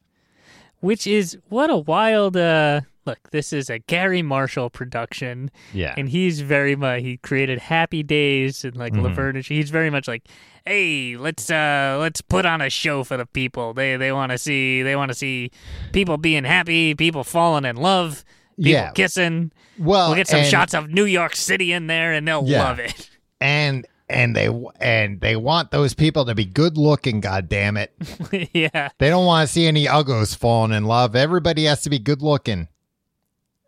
Which 0.81 1.07
is 1.07 1.39
what 1.49 1.71
a 1.71 1.77
wild 1.77 2.37
uh 2.37 2.83
look, 3.05 3.19
this 3.33 3.53
is 3.53 3.69
a 3.69 3.79
Garry 3.81 4.23
Marshall 4.23 4.71
production 4.71 5.51
yeah 5.73 5.95
and 5.97 6.09
he's 6.09 6.41
very 6.41 6.77
much 6.77 7.03
he 7.03 7.17
created 7.19 7.59
Happy 7.59 8.03
Days 8.03 8.65
and 8.65 8.77
like 8.77 8.93
Mhm. 8.93 9.03
Laverne 9.03 9.37
and 9.37 9.45
he's 9.45 9.71
very 9.71 9.91
much 9.91 10.07
like, 10.09 10.23
hey, 10.67 11.17
let's 11.17 11.51
uh 11.51 11.97
let's 12.01 12.21
put 12.21 12.47
on 12.47 12.61
a 12.61 12.71
show 12.71 13.03
for 13.05 13.17
the 13.17 13.27
people. 13.27 13.75
They 13.75 13.97
they 13.97 14.13
want 14.13 14.31
to 14.33 14.39
see 14.39 14.83
they 14.83 14.95
want 14.97 15.11
to 15.11 15.15
see 15.17 15.51
people 15.93 16.17
being 16.17 16.45
happy, 16.45 16.95
people 16.95 17.25
falling 17.25 17.65
in 17.65 17.77
love, 17.77 18.25
people 18.57 18.71
Yeah. 18.73 18.91
kissing. 18.93 19.51
well 19.79 20.09
We'll 20.11 20.17
get 20.17 20.29
some 20.29 20.41
and, 20.41 20.49
shots 20.49 20.75
of 20.75 20.91
New 20.91 21.05
York 21.07 21.35
City 21.35 21.73
in 21.73 21.87
there, 21.89 22.13
and 22.13 22.29
they'll 22.29 22.47
Yeah. 22.47 22.63
love 22.65 22.79
it. 22.79 23.09
and 23.41 23.85
and 24.13 24.37
they 24.37 24.49
and 24.81 25.21
they 25.21 25.35
want 25.37 25.71
those 25.71 25.95
people 25.95 26.25
to 26.27 26.35
be 26.35 26.45
good 26.45 26.77
looking 26.77 27.21
god 27.21 27.49
damn 27.49 27.77
it 27.77 27.93
yeah. 28.53 28.89
they 28.99 29.09
don't 29.09 29.27
want 29.27 29.47
to 29.47 29.53
see 29.53 29.67
any 29.67 29.87
uggos 29.87 30.37
falling 30.37 30.73
in 30.73 30.85
love 30.85 31.17
everybody 31.17 31.65
has 31.65 31.83
to 31.83 31.91
be 31.91 31.99
good 31.99 32.23
looking 32.23 32.69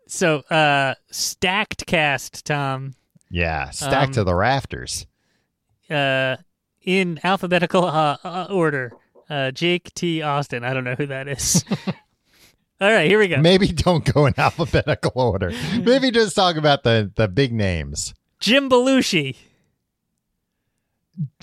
So, 0.07 0.39
uh, 0.51 0.93
stacked 1.11 1.85
cast, 1.87 2.45
Tom. 2.45 2.93
yeah 3.29 3.69
stacked 3.71 4.09
Um, 4.09 4.13
to 4.13 4.23
the 4.23 4.35
rafters 4.35 5.05
Uh, 5.89 6.37
in 6.83 7.19
alphabetical 7.23 7.83
uh, 7.85 8.17
uh, 8.23 8.47
order. 8.51 8.91
Uh, 9.27 9.49
Jake 9.49 9.91
T. 9.95 10.21
Austin. 10.21 10.63
I 10.63 10.71
don't 10.73 10.83
know 10.83 10.93
who 10.93 11.07
that 11.07 11.27
is. 11.27 11.65
All 12.81 12.91
right, 12.91 13.07
here 13.09 13.17
we 13.17 13.27
go. 13.27 13.37
maybe 13.37 13.67
don't 13.69 14.05
go 14.13 14.25
in 14.27 14.33
alphabetical 14.37 15.11
order 15.15 15.51
maybe 15.81 16.11
just 16.11 16.35
talk 16.35 16.57
about 16.57 16.83
the 16.83 17.11
the 17.15 17.27
big 17.27 17.51
names 17.53 18.13
Jim 18.39 18.69
Belushi. 18.69 19.35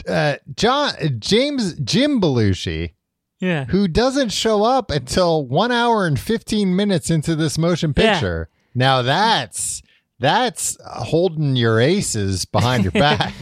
Uh 0.08 0.36
john 0.54 0.92
james 1.18 1.74
jim 1.74 2.20
belushi 2.20 2.92
Yeah. 3.40 3.64
who 3.66 3.88
doesn't 3.88 4.30
show 4.30 4.62
up 4.64 4.90
until 4.90 5.44
one 5.46 5.72
hour 5.72 6.06
and 6.06 6.18
15 6.20 6.76
minutes 6.76 7.10
into 7.10 7.34
this 7.34 7.58
motion 7.58 7.92
Yeah. 7.96 8.12
picture. 8.12 8.48
Now 8.74 9.02
that's 9.02 9.82
that's 10.20 10.76
holding 10.84 11.56
your 11.56 11.80
aces 11.80 12.44
behind 12.44 12.84
your 12.84 12.92
back. 13.08 13.34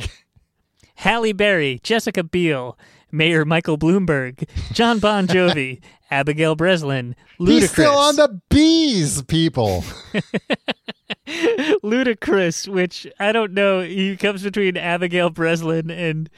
Halle 0.96 1.32
Berry, 1.32 1.80
Jessica 1.82 2.22
Biel, 2.24 2.78
Mayor 3.12 3.44
Michael 3.44 3.76
Bloomberg, 3.78 4.48
John 4.72 4.98
Bon 4.98 5.26
Jovi, 5.26 5.80
Abigail 6.10 6.56
Breslin, 6.56 7.14
Ludacris. 7.38 7.48
He's 7.48 7.70
still 7.70 7.94
on 7.96 8.16
the 8.16 8.40
bees, 8.48 9.22
people. 9.22 9.84
Ludacris, 11.26 12.68
which 12.68 13.06
I 13.18 13.32
don't 13.32 13.52
know. 13.52 13.80
He 13.82 14.16
comes 14.16 14.42
between 14.42 14.76
Abigail 14.76 15.30
Breslin 15.30 15.90
and 15.90 16.28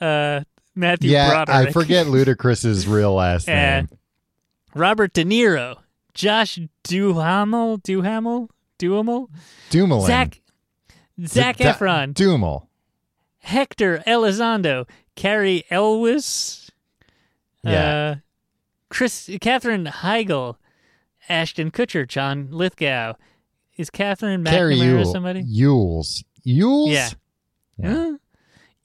uh, 0.00 0.40
Matthew 0.74 1.10
yeah, 1.12 1.30
Broderick. 1.44 1.68
I 1.68 1.72
forget 1.72 2.06
Ludacris's 2.08 2.86
real 2.86 3.14
last 3.14 3.46
name. 3.48 3.88
Robert 4.74 5.12
De 5.14 5.24
Niro, 5.24 5.76
Josh 6.14 6.58
Duhamel, 6.84 7.78
Duhamel, 7.78 8.50
Duhamel, 8.78 9.30
Dumoulin. 9.70 10.06
Zac, 10.06 10.40
Zac 11.24 11.56
Da- 11.58 11.72
Efron, 11.72 12.12
Dumal. 12.12 12.66
Hector 13.38 14.02
Elizondo, 14.06 14.88
Cary 15.14 15.64
Elwes, 15.70 16.70
Yeah. 17.62 17.70
uh, 17.96 18.14
Chris, 18.88 19.30
Katherine 19.40 19.86
Heigl, 19.86 20.56
Ashton 21.28 21.70
Kutcher, 21.70 22.06
John 22.06 22.48
Lithgow. 22.50 23.14
Is 23.76 23.90
Catherine 23.90 24.44
Carrie 24.44 24.76
McNamara 24.76 24.84
Yule. 25.02 25.12
somebody? 25.12 25.42
Yules. 25.42 26.24
Yules? 26.46 26.92
Yeah. 26.92 27.08
Yeah. 27.78 28.12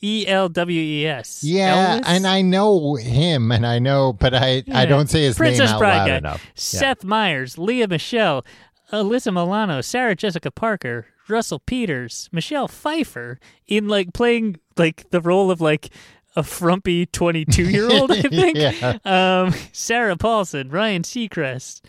E 0.04 0.26
L 0.28 0.50
W 0.50 0.82
E 0.82 1.06
S. 1.08 1.44
Yeah, 1.44 1.94
Elwes? 1.94 2.04
and 2.08 2.28
I 2.28 2.42
know 2.42 2.96
him, 2.96 3.52
and 3.52 3.66
I 3.68 3.78
know, 3.80 4.14
but 4.14 4.34
I 4.34 4.64
I 4.74 4.86
don't 4.88 5.08
say 5.10 5.22
his 5.24 5.38
Princess 5.38 5.68
name 5.70 5.76
out 5.76 5.80
Bride 5.80 5.98
loud 5.98 6.08
guy. 6.08 6.18
enough. 6.18 6.44
Yeah. 6.46 6.52
Seth 6.56 7.04
Meyers, 7.04 7.58
Lea 7.60 7.86
Michele, 7.86 8.44
Alyssa 8.92 9.32
Milano, 9.32 9.80
Sarah 9.82 10.16
Jessica 10.16 10.50
Parker, 10.50 11.06
Russell 11.30 11.60
Peters, 11.60 12.28
Michelle 12.32 12.68
Pfeiffer 12.68 13.40
in 13.68 13.88
like 13.88 14.12
playing 14.14 14.58
like 14.76 15.08
the 15.12 15.22
role 15.22 15.52
of 15.52 15.62
like 15.62 15.90
a 16.36 16.44
frumpy 16.44 17.06
22 17.06 17.70
year 17.70 17.90
old, 17.92 18.12
I 18.12 18.22
think. 18.22 18.58
Yeah. 18.58 18.98
Um, 19.04 19.54
Sarah 19.74 20.16
Paulson, 20.16 20.70
Ryan 20.70 21.04
Seacrest, 21.04 21.82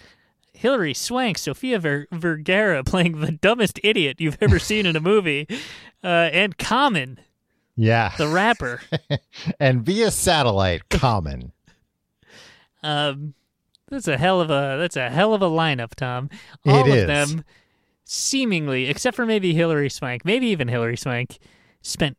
Hilary 0.53 0.95
Swank, 0.95 1.39
Sofia 1.39 1.79
Ver- 1.79 2.07
Vergara 2.13 2.83
playing 2.85 3.21
the 3.21 3.33
dumbest 3.33 3.79
idiot 3.85 4.17
you've 4.21 4.39
ever 4.41 4.59
seen 4.61 4.87
in 4.87 4.97
a 4.97 5.01
movie, 5.01 5.47
uh, 6.05 6.07
and 6.33 6.57
Common, 6.59 7.19
Yeah, 7.77 8.13
the 8.19 8.29
rapper. 8.29 8.81
and 9.61 9.83
via 9.87 10.11
satellite, 10.11 10.89
common. 10.89 11.53
Um, 12.83 13.35
that's 13.89 14.09
a 14.09 14.17
hell 14.19 14.41
of 14.41 14.51
a 14.51 14.77
that's 14.81 14.97
a 14.97 15.09
hell 15.11 15.35
of 15.35 15.43
a 15.43 15.49
lineup, 15.49 15.95
Tom. 15.95 16.31
All 16.67 16.81
It 16.85 16.89
of 16.91 16.95
is. 16.97 17.07
them, 17.07 17.45
seemingly, 18.05 18.87
except 18.87 19.15
for 19.17 19.27
maybe 19.27 19.55
Hilary 19.55 19.91
Swank, 19.91 20.25
maybe 20.25 20.47
even 20.49 20.67
Hilary 20.69 20.97
Swank, 20.97 21.39
spent 21.83 22.17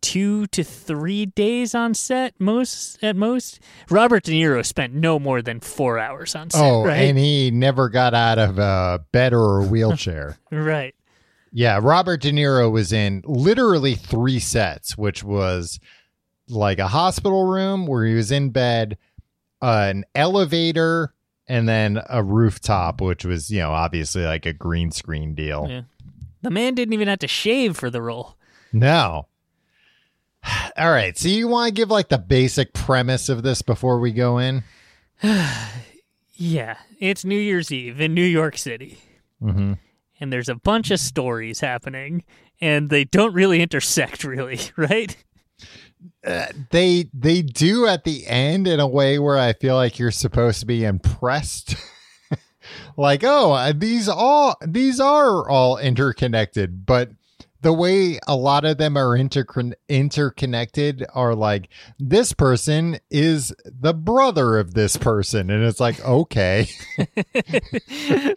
two 0.00 0.46
to 0.48 0.62
three 0.64 1.26
days 1.26 1.74
on 1.74 1.94
set 1.94 2.34
most 2.38 3.02
at 3.02 3.16
most. 3.16 3.60
Robert 3.90 4.24
De 4.24 4.32
Niro 4.32 4.64
spent 4.64 4.94
no 4.94 5.18
more 5.18 5.42
than 5.42 5.60
four 5.60 5.98
hours 5.98 6.34
on 6.34 6.50
set. 6.50 6.62
Oh, 6.62 6.84
right, 6.84 6.94
and 6.94 7.18
he 7.18 7.50
never 7.50 7.88
got 7.88 8.14
out 8.14 8.38
of 8.38 8.58
a 8.58 9.04
bed 9.12 9.32
or 9.32 9.62
a 9.62 9.66
wheelchair. 9.66 10.38
right. 10.50 10.94
yeah, 11.52 11.80
Robert 11.82 12.20
De 12.20 12.30
Niro 12.30 12.70
was 12.70 12.92
in 12.92 13.22
literally 13.26 13.94
three 13.94 14.38
sets, 14.38 14.96
which 14.96 15.24
was 15.24 15.80
like 16.48 16.78
a 16.78 16.88
hospital 16.88 17.44
room 17.44 17.86
where 17.86 18.06
he 18.06 18.14
was 18.14 18.30
in 18.32 18.50
bed, 18.50 18.96
an 19.60 20.04
elevator, 20.14 21.12
and 21.46 21.68
then 21.68 22.00
a 22.08 22.22
rooftop, 22.22 23.00
which 23.00 23.24
was, 23.24 23.50
you 23.50 23.58
know, 23.58 23.70
obviously 23.70 24.24
like 24.24 24.46
a 24.46 24.52
green 24.52 24.90
screen 24.90 25.34
deal. 25.34 25.66
Yeah. 25.68 25.82
The 26.42 26.50
man 26.50 26.74
didn't 26.74 26.92
even 26.94 27.08
have 27.08 27.18
to 27.20 27.28
shave 27.28 27.76
for 27.76 27.90
the 27.90 28.00
role. 28.00 28.36
No. 28.72 29.26
All 30.76 30.90
right. 30.90 31.16
So 31.16 31.28
you 31.28 31.48
want 31.48 31.68
to 31.68 31.74
give 31.74 31.90
like 31.90 32.08
the 32.08 32.18
basic 32.18 32.72
premise 32.72 33.28
of 33.28 33.42
this 33.42 33.62
before 33.62 33.98
we 34.00 34.12
go 34.12 34.38
in? 34.38 34.62
Yeah, 36.40 36.76
it's 37.00 37.24
New 37.24 37.38
Year's 37.38 37.72
Eve 37.72 38.00
in 38.00 38.14
New 38.14 38.22
York 38.24 38.56
City. 38.56 38.98
Mm-hmm. 39.42 39.72
and 40.20 40.32
there's 40.32 40.48
a 40.48 40.54
bunch 40.56 40.90
of 40.92 40.98
stories 41.00 41.60
happening 41.60 42.24
and 42.60 42.90
they 42.90 43.04
don't 43.04 43.32
really 43.34 43.60
intersect 43.62 44.24
really 44.24 44.58
right 44.76 45.16
They 46.70 47.08
they 47.12 47.42
do 47.42 47.86
at 47.86 48.04
the 48.04 48.26
end 48.26 48.66
in 48.66 48.80
a 48.80 48.86
way 48.86 49.18
where 49.18 49.38
I 49.38 49.52
feel 49.52 49.74
like 49.74 49.98
you're 49.98 50.10
supposed 50.10 50.60
to 50.60 50.66
be 50.66 50.84
impressed. 50.84 51.74
like, 52.96 53.22
oh, 53.24 53.52
uh, 53.52 53.72
these 53.74 54.08
all 54.08 54.56
these 54.66 55.00
are 55.00 55.48
all 55.48 55.78
interconnected, 55.78 56.84
but 56.84 57.10
the 57.60 57.72
way 57.72 58.18
a 58.28 58.36
lot 58.36 58.64
of 58.64 58.78
them 58.78 58.96
are 58.96 59.18
intercon- 59.18 59.74
interconnected 59.88 61.04
are 61.12 61.34
like 61.34 61.68
this 61.98 62.32
person 62.32 62.98
is 63.10 63.52
the 63.64 63.92
brother 63.94 64.58
of 64.58 64.74
this 64.74 64.96
person. 64.96 65.50
And 65.50 65.64
it's 65.64 65.80
like 65.80 66.04
okay. 66.04 66.68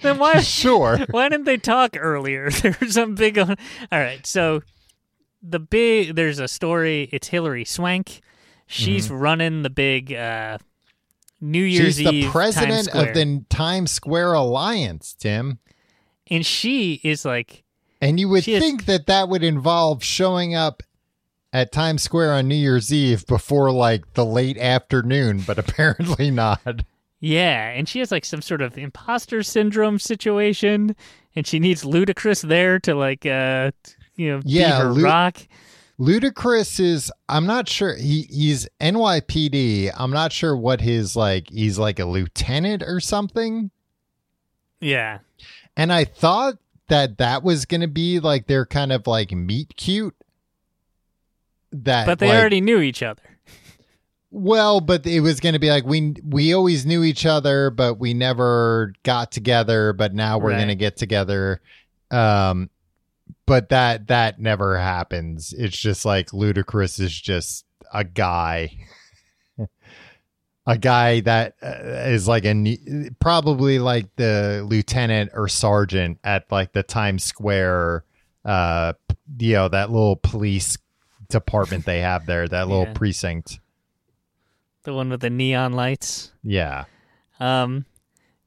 Then 0.01 0.17
why 0.17 0.41
sure. 0.41 0.99
why 1.11 1.29
didn't 1.29 1.45
they 1.45 1.57
talk 1.57 1.95
earlier? 1.97 2.49
There's 2.61 2.93
some 2.93 3.15
big 3.15 3.37
on 3.37 3.55
all 3.91 3.99
right. 3.99 4.25
So 4.25 4.61
the 5.43 5.59
big 5.59 6.15
there's 6.15 6.39
a 6.39 6.47
story. 6.47 7.09
It's 7.11 7.27
hilary 7.27 7.65
swank. 7.65 8.21
She's 8.67 9.09
running 9.09 9.63
the 9.63 9.69
big 9.69 10.13
uh 10.13 10.57
new 11.39 11.63
year's 11.63 11.97
Mm-hmm. 11.97 12.09
she's 12.09 12.11
the 12.11 12.15
eve 12.15 12.23
Times 12.25 12.31
president 12.31 12.87
of 12.89 13.13
the 13.13 13.45
times 13.49 13.91
square 13.91 14.33
alliance 14.33 15.13
tim. 15.13 15.59
And 16.29 16.45
she 16.45 17.01
is 17.03 17.25
like 17.25 17.63
And 18.01 18.19
you 18.19 18.27
would 18.29 18.43
She 18.43 18.55
is- 18.55 18.61
think 18.63 18.85
that 18.85 19.05
that 19.07 19.29
would 19.29 19.43
involve 19.43 20.03
showing 20.03 20.55
up 20.55 20.81
at 21.53 21.71
Times 21.71 22.01
Square 22.01 22.33
on 22.33 22.47
New 22.47 22.55
Year's 22.55 22.91
Eve 22.93 23.25
before 23.27 23.71
like 23.71 24.13
the 24.13 24.25
late 24.25 24.57
afternoon, 24.57 25.43
but 25.45 25.57
apparently 25.63 26.31
not. 26.31 26.61
yeah 27.19 27.69
and 27.69 27.87
she 27.87 27.99
has 27.99 28.11
like 28.11 28.25
some 28.25 28.41
sort 28.41 28.61
of 28.63 28.75
imposter 28.79 29.43
syndrome 29.43 29.99
situation 29.99 30.95
and 31.35 31.45
she 31.45 31.59
needs 31.59 31.83
ludacris 31.83 32.41
there 32.47 32.79
to 32.79 32.95
like 32.95 33.27
uh 33.27 33.69
you 34.15 34.31
know 34.31 34.41
Yeah, 34.43 34.79
be 34.79 34.83
her 34.85 34.91
Lu- 34.93 35.03
rock 35.03 35.37
Ludacris 35.99 36.79
is 36.79 37.11
I'm 37.29 37.45
not 37.45 37.69
sure 37.69 37.93
he 37.95 38.23
he's 38.23 38.67
NYPD. 38.79 39.91
I'm 39.95 40.09
not 40.09 40.31
sure 40.31 40.57
what 40.57 40.81
his 40.81 41.15
like 41.15 41.47
he's 41.51 41.77
like 41.77 41.99
a 41.99 42.05
lieutenant 42.05 42.81
or 42.81 42.99
something. 42.99 43.69
yeah 44.79 45.19
And 45.77 45.93
I 45.93 46.05
thought 46.05 46.55
that 46.91 47.17
that 47.17 47.41
was 47.41 47.65
going 47.65 47.81
to 47.81 47.87
be 47.87 48.19
like 48.19 48.47
their 48.47 48.65
kind 48.65 48.91
of 48.91 49.07
like 49.07 49.31
meet 49.31 49.75
cute. 49.75 50.15
That 51.71 52.05
but 52.05 52.19
they 52.19 52.27
like, 52.27 52.37
already 52.37 52.59
knew 52.61 52.79
each 52.81 53.01
other 53.01 53.21
Well, 54.29 54.81
but 54.81 55.05
it 55.07 55.21
was 55.21 55.39
going 55.39 55.53
to 55.53 55.59
be 55.59 55.69
like 55.69 55.85
we 55.85 56.15
we 56.23 56.53
always 56.53 56.85
knew 56.85 57.03
each 57.03 57.25
other, 57.25 57.69
but 57.69 57.95
we 57.97 58.13
never 58.13 58.93
got 59.03 59.31
together. 59.31 59.93
But 59.93 60.13
now 60.13 60.37
we're 60.37 60.51
Right. 60.51 60.57
going 60.57 60.67
to 60.67 60.75
get 60.75 60.97
together. 60.97 61.61
Um, 62.11 62.69
but 63.45 63.69
that 63.69 64.07
that 64.07 64.39
never 64.39 64.77
happens. 64.77 65.53
It's 65.57 65.77
just 65.77 66.03
like 66.05 66.31
Ludacris 66.31 66.99
is 66.99 67.19
just 67.19 67.65
a 67.93 68.03
guy, 68.03 68.77
a 70.71 70.77
guy 70.77 71.19
that 71.21 71.55
uh, 71.61 72.09
is 72.09 72.27
like 72.27 72.45
a 72.45 73.09
probably 73.19 73.79
like 73.79 74.07
the 74.15 74.65
lieutenant 74.67 75.31
or 75.33 75.47
sergeant 75.47 76.19
at 76.23 76.51
like 76.51 76.71
the 76.73 76.83
Times 76.83 77.23
Square, 77.23 78.03
uh, 78.45 78.93
you 79.39 79.53
know 79.53 79.67
that 79.67 79.91
little 79.91 80.15
police 80.15 80.77
department 81.29 81.85
they 81.85 81.99
have 82.01 82.25
there, 82.25 82.47
that 82.47 82.67
little 82.67 82.85
Yeah. 82.85 82.93
precinct. 82.93 83.59
the 84.83 84.93
one 84.93 85.09
with 85.09 85.21
the 85.21 85.29
neon 85.29 85.73
lights 85.73 86.31
Yeah. 86.43 86.85
Um, 87.39 87.85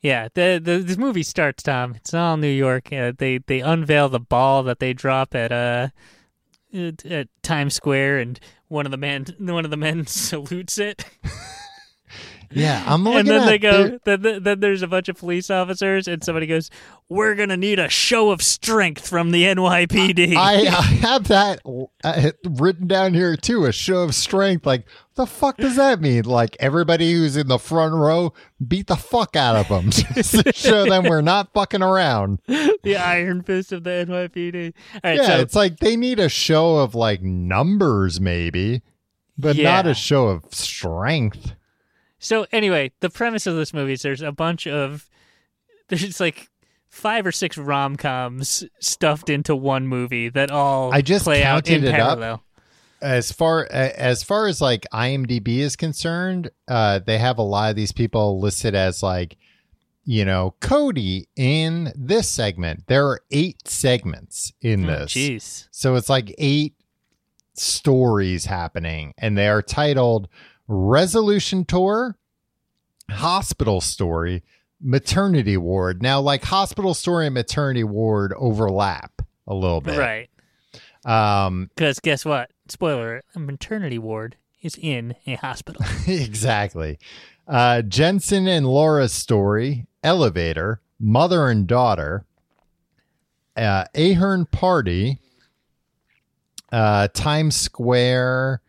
yeah, 0.03 0.29
the, 0.35 0.61
the 0.63 0.79
this 0.79 0.97
movie 0.99 1.23
starts. 1.23 1.63
Tom, 1.63 1.95
it's 1.95 2.13
all 2.15 2.37
New 2.37 2.47
York. 2.51 2.93
Uh, 2.93 3.13
they 3.17 3.39
they 3.39 3.61
unveil 3.61 4.09
the 4.09 4.21
ball 4.21 4.63
that 4.65 4.79
they 4.79 4.93
drop 4.93 5.35
at 5.35 5.51
uh 5.51 5.89
at, 6.75 7.07
at 7.07 7.29
Times 7.43 7.75
Square, 7.75 8.19
and 8.19 8.39
one 8.69 8.85
of 8.87 8.91
the 8.93 8.99
men 8.99 9.25
one 9.39 9.65
of 9.65 9.71
the 9.71 9.77
men 9.79 10.07
salutes 10.09 10.77
it, 10.79 11.05
Yeah, 12.55 12.83
I'm 12.87 13.05
looking 13.05 13.21
and 13.21 13.29
then 13.29 13.47
they 13.47 13.59
go. 13.59 13.88
their- 14.05 14.17
Then, 14.19 14.43
then 14.43 14.61
there's 14.61 14.83
a 14.83 14.87
bunch 14.87 15.09
of 15.09 15.17
police 15.19 15.51
officers, 15.51 16.07
and 16.09 16.23
somebody 16.23 16.47
goes, 16.47 16.71
"We're 17.09 17.35
gonna 17.35 17.57
need 17.57 17.79
a 17.79 17.88
show 17.88 18.31
of 18.31 18.43
strength 18.43 19.09
from 19.09 19.31
the 19.31 19.45
NYPD." 19.45 20.37
I, 20.37 20.55
I 20.67 20.83
have 20.83 21.29
that 21.29 21.61
uh, 22.05 22.31
written 22.45 22.87
down 22.87 23.14
here 23.14 23.37
too. 23.37 23.64
A 23.64 23.73
show 23.73 24.03
of 24.03 24.14
strength. 24.14 24.67
Like, 24.67 24.87
the 25.17 25.27
fuck 25.27 25.57
does 25.57 25.77
that 25.77 26.01
mean? 26.01 26.25
Like 26.25 26.57
everybody 26.61 27.12
who's 27.12 27.37
in 27.37 27.49
the 27.49 27.59
front 27.59 27.95
row 27.95 28.33
beat 28.67 28.87
the 28.87 28.97
fuck 28.97 29.37
out 29.37 29.57
of 29.57 29.69
them 29.69 29.90
just 29.90 30.33
to 30.45 30.53
show 30.53 30.85
them 30.87 31.05
we're 31.05 31.21
not 31.21 31.53
fucking 31.55 31.83
around. 31.83 32.40
the 32.47 32.97
Iron 32.97 33.43
Fist 33.43 33.73
of 33.73 33.85
the 33.85 33.90
NYPD. 34.09 34.73
All 34.95 35.01
right, 35.05 35.17
Yeah, 35.17 35.27
so 35.27 35.38
it's 35.40 35.55
like 35.55 35.79
they 35.81 35.97
need 35.97 36.19
a 36.21 36.29
show 36.29 36.77
of 36.77 36.95
like 36.95 37.23
numbers, 37.23 38.21
maybe, 38.21 38.83
but 39.38 39.57
not 39.57 39.87
a 39.87 39.95
show 39.95 40.29
of 40.29 40.45
strength. 40.53 41.55
So 42.25 42.47
anyway, 42.53 42.91
the 43.01 43.11
premise 43.11 43.47
of 43.47 43.55
this 43.57 43.75
movie 43.75 43.93
is 43.93 44.03
there's 44.03 44.23
a 44.23 44.33
bunch 44.33 44.67
of 44.67 45.09
there's 45.89 46.21
like 46.21 46.49
five 46.89 47.27
or 47.27 47.33
six 47.33 47.59
rom 47.59 47.97
coms 47.97 48.65
stuffed 48.81 49.29
into 49.29 49.55
one 49.55 49.87
movie 49.87 50.31
that 50.31 50.51
all 50.51 50.93
I 50.93 51.03
just 51.03 51.25
play 51.25 51.43
out 51.45 51.69
in 51.69 51.85
it 51.85 52.01
up. 52.01 52.41
as 53.03 53.31
far 53.31 53.69
as 53.71 54.23
far 54.23 54.47
as 54.47 54.61
like 54.63 54.87
IMDb 54.93 55.59
is 55.59 55.77
concerned, 55.77 56.51
uh, 56.67 57.01
they 57.05 57.19
have 57.19 57.37
a 57.39 57.43
lot 57.43 57.71
of 57.71 57.77
these 57.77 57.93
people 57.93 58.41
listed 58.41 58.75
as 58.75 59.03
like, 59.03 59.37
you 60.05 60.25
know, 60.25 60.55
Cody 60.61 61.29
in 61.37 61.93
this 61.95 62.31
segment. 62.31 62.85
There 62.87 63.07
are 63.07 63.21
eight 63.33 63.69
segments 63.69 64.53
in 64.63 64.85
Oh, 64.89 65.01
this, 65.01 65.13
Jeez. 65.13 65.69
so 65.73 65.95
it's 65.97 66.09
like 66.09 66.35
eight 66.39 66.75
stories 67.55 68.47
happening, 68.47 69.15
and 69.19 69.37
they 69.37 69.49
are 69.49 69.63
titled 69.63 70.29
Resolution 70.68 71.64
Tour, 71.64 72.16
Hospital 73.11 73.81
Story, 73.81 74.42
Maternity 74.81 75.57
Ward. 75.57 76.03
Now, 76.03 76.20
like 76.20 76.44
Hospital 76.44 76.94
Story 76.94 77.27
and 77.27 77.35
Maternity 77.35 77.85
Ward 77.85 78.33
overlap 78.37 79.22
a 79.46 79.55
little 79.55 79.81
bit, 79.81 79.98
Right. 79.98 80.31
Um, 81.05 81.70
Because 81.77 82.00
guess 82.00 82.24
what? 82.24 82.50
Spoiler: 82.68 83.22
a 83.35 83.38
maternity 83.38 83.98
ward 83.98 84.37
is 84.62 84.79
in 84.81 85.14
a 85.27 85.35
hospital. 85.35 85.85
exactly. 86.07 86.98
Uh, 87.46 87.83
Jensen 87.83 88.48
and 88.48 88.66
Laura's 88.66 89.12
story, 89.12 89.87
Elevator, 90.03 90.81
Mother 90.98 91.50
and 91.50 91.66
Daughter, 91.66 92.24
uh, 93.55 93.85
Ahern 93.94 94.46
Party, 94.46 95.18
uh, 96.72 97.09
Times 97.09 97.55
Square, 97.55 98.62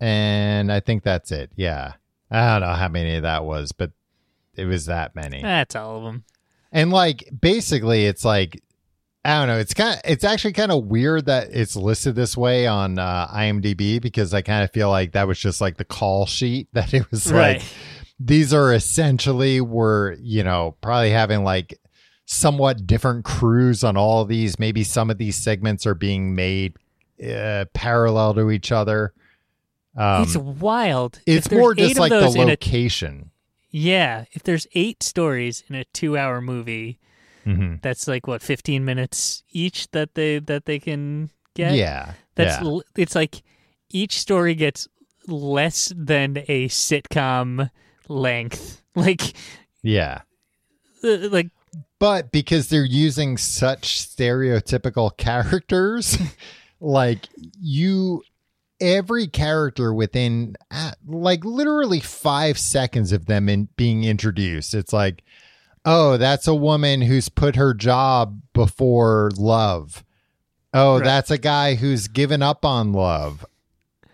and 0.00 0.72
I 0.72 0.80
think 0.80 1.02
that's 1.02 1.30
it. 1.30 1.50
Yeah. 1.56 1.94
I 2.30 2.52
don't 2.58 2.68
know 2.68 2.74
how 2.74 2.88
many 2.88 3.20
that 3.20 3.44
was, 3.44 3.72
but 3.72 3.90
it 4.54 4.64
was 4.64 4.86
that 4.86 5.14
many. 5.14 5.42
That's 5.42 5.74
all 5.74 5.98
of 5.98 6.04
them. 6.04 6.24
And 6.72 6.90
like 6.90 7.28
basically 7.40 8.06
it's 8.06 8.24
like 8.24 8.62
I 9.24 9.38
don't 9.38 9.48
know, 9.48 9.58
it's 9.58 9.74
kind 9.74 9.94
of 9.94 10.00
it's 10.04 10.24
actually 10.24 10.54
kind 10.54 10.72
of 10.72 10.86
weird 10.86 11.26
that 11.26 11.48
it's 11.50 11.76
listed 11.76 12.14
this 12.14 12.36
way 12.36 12.66
on 12.66 12.98
uh, 12.98 13.28
IMDb 13.28 14.00
because 14.00 14.32
I 14.32 14.40
kind 14.42 14.64
of 14.64 14.70
feel 14.70 14.88
like 14.88 15.12
that 15.12 15.26
was 15.26 15.38
just 15.38 15.60
like 15.60 15.76
the 15.76 15.84
call 15.84 16.26
sheet 16.26 16.68
that 16.72 16.94
it 16.94 17.10
was 17.10 17.30
like 17.30 17.62
these 18.18 18.52
are 18.54 18.72
essentially 18.72 19.60
were, 19.60 20.16
you 20.20 20.44
know, 20.44 20.76
probably 20.80 21.10
having 21.10 21.42
like 21.42 21.78
somewhat 22.26 22.86
different 22.86 23.24
crews 23.24 23.82
on 23.82 23.96
all 23.96 24.22
of 24.22 24.28
these. 24.28 24.58
Maybe 24.58 24.84
some 24.84 25.10
of 25.10 25.18
these 25.18 25.36
segments 25.36 25.86
are 25.86 25.94
being 25.94 26.34
made 26.34 26.76
uh, 27.26 27.64
parallel 27.72 28.34
to 28.34 28.50
each 28.50 28.70
other. 28.72 29.14
Um, 29.96 30.22
it's 30.22 30.36
wild. 30.36 31.20
It's 31.26 31.50
more 31.50 31.74
just 31.74 31.98
like 31.98 32.10
the 32.10 32.30
in 32.30 32.40
a- 32.42 32.50
location. 32.50 33.30
yeah, 33.70 34.24
if 34.32 34.42
there's 34.42 34.66
eight 34.74 35.02
stories 35.02 35.64
in 35.68 35.74
a 35.74 35.84
two-hour 35.92 36.40
movie, 36.40 36.98
hmm 37.44 37.76
that's 37.82 38.06
like 38.06 38.26
what 38.26 38.42
15 38.42 38.84
minutes 38.84 39.42
each 39.50 39.90
that 39.92 40.14
they 40.14 40.38
that 40.40 40.66
they 40.66 40.78
can 40.78 41.30
get. 41.54 41.72
Yeah. 41.74 42.12
That's 42.34 42.62
yeah. 42.62 42.78
it's 42.96 43.14
like 43.14 43.42
each 43.90 44.18
story 44.18 44.54
gets 44.54 44.86
less 45.26 45.92
than 45.96 46.38
a 46.48 46.68
sitcom 46.68 47.70
length. 48.08 48.76
Like 48.96 49.34
yeah. 49.82 50.22
uh, 51.04 51.28
like 51.30 51.48
but 52.00 52.32
because 52.32 52.68
they're 52.68 52.84
using 52.84 53.36
such 53.36 54.00
stereotypical 54.00 55.16
characters 55.16 56.18
like 56.80 57.28
you 57.60 58.22
every 58.80 59.26
character 59.26 59.92
within 59.92 60.56
uh, 60.70 60.92
like 61.06 61.44
literally 61.44 62.00
five 62.00 62.58
seconds 62.58 63.12
of 63.12 63.26
them 63.26 63.48
in 63.48 63.68
being 63.76 64.04
introduced 64.04 64.74
it's 64.74 64.92
like 64.92 65.22
oh 65.84 66.16
that's 66.16 66.46
a 66.46 66.54
woman 66.54 67.00
who's 67.02 67.28
put 67.28 67.56
her 67.56 67.74
job 67.74 68.40
before 68.52 69.30
love 69.36 70.04
oh 70.74 70.94
Right. 70.96 71.04
that's 71.04 71.30
a 71.30 71.38
guy 71.38 71.74
who's 71.74 72.08
given 72.08 72.42
up 72.42 72.64
on 72.64 72.92
love 72.92 73.44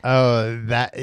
oh 0.05 0.61
that 0.67 0.99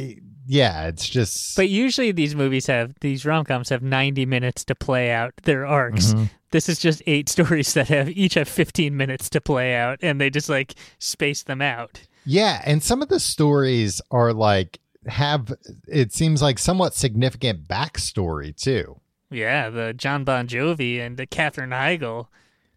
yeah 0.45 0.87
it's 0.87 1.07
just 1.07 1.55
but 1.55 1.69
usually 1.69 2.11
these 2.11 2.35
movies 2.35 2.67
have 2.67 2.93
these 3.01 3.25
rom-coms 3.25 3.69
have 3.69 3.81
90 3.81 4.25
minutes 4.25 4.63
to 4.65 4.75
play 4.75 5.09
out 5.11 5.33
their 5.43 5.65
arcs. 5.65 6.13
Mhm. 6.13 6.29
This 6.51 6.69
is 6.69 6.79
just 6.79 7.01
eight 7.07 7.29
stories 7.35 7.73
that 7.73 7.87
have 7.87 8.09
each 8.09 8.33
have 8.35 8.47
15 8.49 8.95
minutes 8.95 9.29
to 9.31 9.41
play 9.41 9.73
out 9.75 9.99
and 10.01 10.19
they 10.21 10.29
just 10.29 10.49
like 10.49 10.73
space 10.99 11.43
them 11.43 11.61
out. 11.61 12.01
Yeah, 12.25 12.61
and 12.65 12.81
some 12.81 13.01
of 13.01 13.09
the 13.09 13.19
stories 13.19 14.01
are 14.11 14.33
like 14.33 14.79
have 15.07 15.53
it 15.87 16.13
seems 16.13 16.41
like 16.41 16.57
somewhat 16.59 16.93
significant 16.93 17.67
backstory 17.67 18.55
too. 18.55 18.99
Yeah, 19.29 19.69
the 19.69 19.93
John 19.93 20.23
Bon 20.23 20.47
Jovi 20.47 20.99
and 20.99 21.17
the 21.17 21.25
Katherine 21.25 21.71
Heigl. 21.71 22.27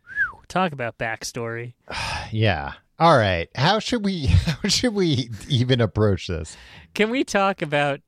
Whew, 0.02 0.42
Talk 0.48 0.72
about 0.72 0.98
backstory. 0.98 1.74
Yeah. 2.32 2.72
All 2.98 3.16
right. 3.16 3.48
How 3.54 3.78
should 3.78 4.04
we 4.04 4.26
how 4.26 4.68
should 4.68 4.94
we 4.94 5.30
even 5.48 5.80
approach 5.80 6.26
this? 6.26 6.56
Can 6.94 7.10
we 7.10 7.24
talk 7.24 7.62
about 7.62 8.00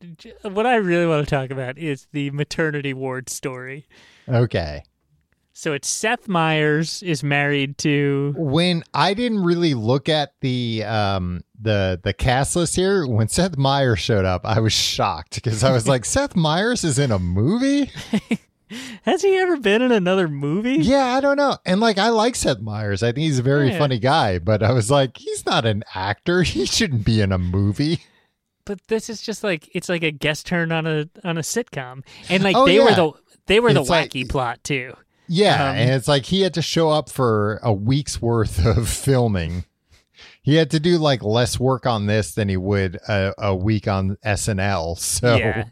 what 0.42 0.66
I 0.66 0.76
really 0.76 1.06
want 1.06 1.26
to 1.26 1.30
talk 1.34 1.50
about 1.50 1.78
is 1.78 2.08
the 2.12 2.30
maternity 2.30 2.94
ward 2.94 3.28
story. 3.28 3.86
Okay. 4.28 4.82
So 5.58 5.72
it's 5.72 5.90
Seth 5.90 6.28
Meyers 6.28 7.02
is 7.02 7.24
married 7.24 7.78
to 7.78 8.32
When 8.36 8.84
I 8.94 9.12
didn't 9.12 9.42
really 9.42 9.74
look 9.74 10.08
at 10.08 10.34
the 10.40 10.84
um 10.84 11.42
the 11.60 11.98
the 12.00 12.12
cast 12.12 12.54
list 12.54 12.76
here, 12.76 13.04
when 13.08 13.26
Seth 13.26 13.56
Meyers 13.58 13.98
showed 13.98 14.24
up, 14.24 14.42
I 14.44 14.60
was 14.60 14.72
shocked 14.72 15.34
because 15.42 15.64
I 15.64 15.72
was 15.72 15.88
like, 15.88 16.04
Seth 16.04 16.36
Meyers 16.36 16.84
is 16.84 16.96
in 17.00 17.10
a 17.10 17.18
movie? 17.18 17.90
Has 19.02 19.22
he 19.22 19.36
ever 19.36 19.56
been 19.56 19.82
in 19.82 19.90
another 19.90 20.28
movie? 20.28 20.76
Yeah, 20.76 21.06
I 21.16 21.20
don't 21.20 21.36
know. 21.36 21.56
And 21.66 21.80
like 21.80 21.98
I 21.98 22.10
like 22.10 22.36
Seth 22.36 22.60
Meyers. 22.60 23.02
I 23.02 23.08
think 23.08 23.24
he's 23.24 23.40
a 23.40 23.42
very 23.42 23.70
Yeah. 23.70 23.78
funny 23.78 23.98
guy, 23.98 24.38
but 24.38 24.62
I 24.62 24.70
was 24.70 24.92
like, 24.92 25.16
he's 25.16 25.44
not 25.44 25.64
an 25.66 25.82
actor. 25.92 26.42
He 26.44 26.66
shouldn't 26.66 27.04
be 27.04 27.20
in 27.20 27.32
a 27.32 27.38
movie. 27.38 27.98
But 28.64 28.86
this 28.86 29.10
is 29.10 29.20
just 29.20 29.42
like 29.42 29.68
it's 29.74 29.88
like 29.88 30.04
a 30.04 30.12
guest 30.12 30.46
turn 30.46 30.70
on 30.70 30.86
a 30.86 31.08
on 31.24 31.36
a 31.36 31.40
sitcom. 31.42 32.04
And 32.30 32.44
like 32.44 32.54
Oh, 32.54 32.64
they 32.64 32.78
were 32.78 32.94
the 32.94 33.10
they 33.46 33.58
were 33.58 33.72
the 33.72 33.80
It's 33.80 33.90
like- 33.90 34.12
wacky 34.12 34.28
plot 34.28 34.62
too. 34.62 34.94
Yeah, 35.28 35.70
Um, 35.70 35.76
and 35.76 35.90
it's 35.90 36.08
like 36.08 36.24
he 36.26 36.40
had 36.40 36.54
to 36.54 36.62
show 36.62 36.90
up 36.90 37.10
for 37.10 37.60
a 37.62 37.72
week's 37.72 38.20
worth 38.22 38.64
of 38.78 38.88
filming. 38.88 39.64
He 40.42 40.54
had 40.54 40.70
to 40.70 40.80
do 40.80 40.96
like 40.98 41.22
less 41.22 41.60
work 41.60 41.84
on 41.86 42.06
this 42.06 42.32
than 42.32 42.48
he 42.48 42.56
would 42.56 42.96
a, 43.08 43.34
a 43.38 43.54
week 43.54 43.86
on 43.86 44.16
SNL. 44.24 44.98
So 44.98 45.36
Yeah. 45.36 45.64